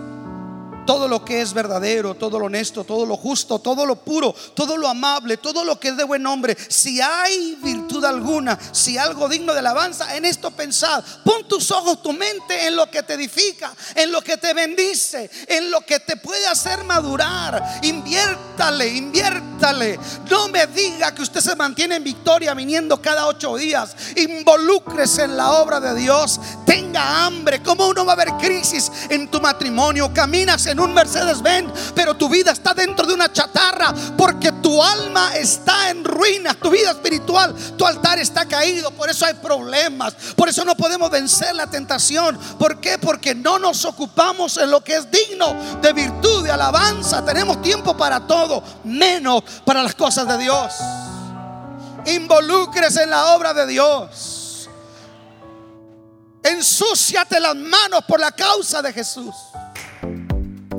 Todo 0.89 1.07
lo 1.07 1.23
que 1.23 1.39
es 1.39 1.53
verdadero, 1.53 2.15
todo 2.15 2.39
lo 2.39 2.47
honesto, 2.47 2.83
todo 2.83 3.05
lo 3.05 3.15
justo, 3.15 3.59
todo 3.59 3.85
lo 3.85 3.97
puro, 3.97 4.33
todo 4.55 4.75
lo 4.75 4.87
amable, 4.87 5.37
todo 5.37 5.63
lo 5.63 5.79
que 5.79 5.89
es 5.89 5.97
de 5.97 6.03
buen 6.03 6.23
nombre, 6.23 6.57
si 6.67 6.99
hay 6.99 7.55
virtud 7.61 8.03
alguna, 8.03 8.57
si 8.71 8.97
algo 8.97 9.29
digno 9.29 9.53
de 9.53 9.59
alabanza, 9.59 10.15
en 10.15 10.25
esto 10.25 10.49
pensad. 10.49 11.03
Pon 11.23 11.47
tus 11.47 11.69
ojos, 11.69 12.01
tu 12.01 12.11
mente 12.11 12.65
en 12.65 12.75
lo 12.75 12.89
que 12.89 13.03
te 13.03 13.13
edifica, 13.13 13.71
en 13.93 14.11
lo 14.11 14.23
que 14.23 14.37
te 14.37 14.55
bendice, 14.55 15.29
en 15.45 15.69
lo 15.69 15.81
que 15.81 15.99
te 15.99 16.17
puede 16.17 16.47
hacer 16.47 16.83
madurar. 16.83 17.81
Inviértale, 17.83 18.87
inviértale. 18.87 19.99
No 20.27 20.47
me 20.47 20.65
diga 20.65 21.13
que 21.13 21.21
usted 21.21 21.41
se 21.41 21.55
mantiene 21.55 21.97
en 21.97 22.03
victoria 22.03 22.55
viniendo 22.55 22.99
cada 22.99 23.27
ocho 23.27 23.57
días. 23.57 23.95
Involúcrese 24.15 25.25
en 25.25 25.37
la 25.37 25.51
obra 25.51 25.79
de 25.79 25.93
Dios. 25.93 26.39
Tenga 26.65 27.27
hambre. 27.27 27.61
¿Cómo 27.61 27.87
uno 27.87 28.07
va 28.07 28.13
a 28.13 28.15
ver 28.15 28.29
crisis 28.39 28.91
en 29.07 29.29
tu 29.29 29.39
matrimonio? 29.39 30.11
Caminas 30.11 30.65
en 30.65 30.78
un 30.81 30.93
Mercedes-Benz, 30.93 31.93
pero 31.95 32.15
tu 32.15 32.29
vida 32.29 32.51
está 32.51 32.73
dentro 32.73 33.05
de 33.05 33.13
una 33.13 33.31
chatarra 33.31 33.93
porque 34.17 34.51
tu 34.51 34.81
alma 34.81 35.35
está 35.35 35.89
en 35.89 36.03
ruinas, 36.03 36.57
tu 36.57 36.69
vida 36.69 36.91
espiritual, 36.91 37.53
tu 37.77 37.85
altar 37.85 38.19
está 38.19 38.45
caído, 38.45 38.91
por 38.91 39.09
eso 39.09 39.25
hay 39.25 39.33
problemas, 39.35 40.13
por 40.35 40.49
eso 40.49 40.63
no 40.65 40.75
podemos 40.75 41.09
vencer 41.09 41.55
la 41.55 41.67
tentación. 41.67 42.37
¿Por 42.57 42.79
qué? 42.79 42.97
Porque 42.97 43.35
no 43.35 43.59
nos 43.59 43.85
ocupamos 43.85 44.57
en 44.57 44.71
lo 44.71 44.83
que 44.83 44.95
es 44.95 45.09
digno 45.11 45.53
de 45.81 45.93
virtud, 45.93 46.43
de 46.43 46.51
alabanza. 46.51 47.23
Tenemos 47.23 47.61
tiempo 47.61 47.95
para 47.95 48.25
todo, 48.27 48.63
menos 48.83 49.43
para 49.65 49.83
las 49.83 49.95
cosas 49.95 50.27
de 50.27 50.37
Dios. 50.37 50.73
Involúcrese 52.05 53.03
en 53.03 53.09
la 53.09 53.35
obra 53.35 53.53
de 53.53 53.67
Dios. 53.67 54.69
Ensúciate 56.43 57.39
las 57.39 57.55
manos 57.55 58.03
por 58.07 58.19
la 58.19 58.31
causa 58.31 58.81
de 58.81 58.93
Jesús. 58.93 59.35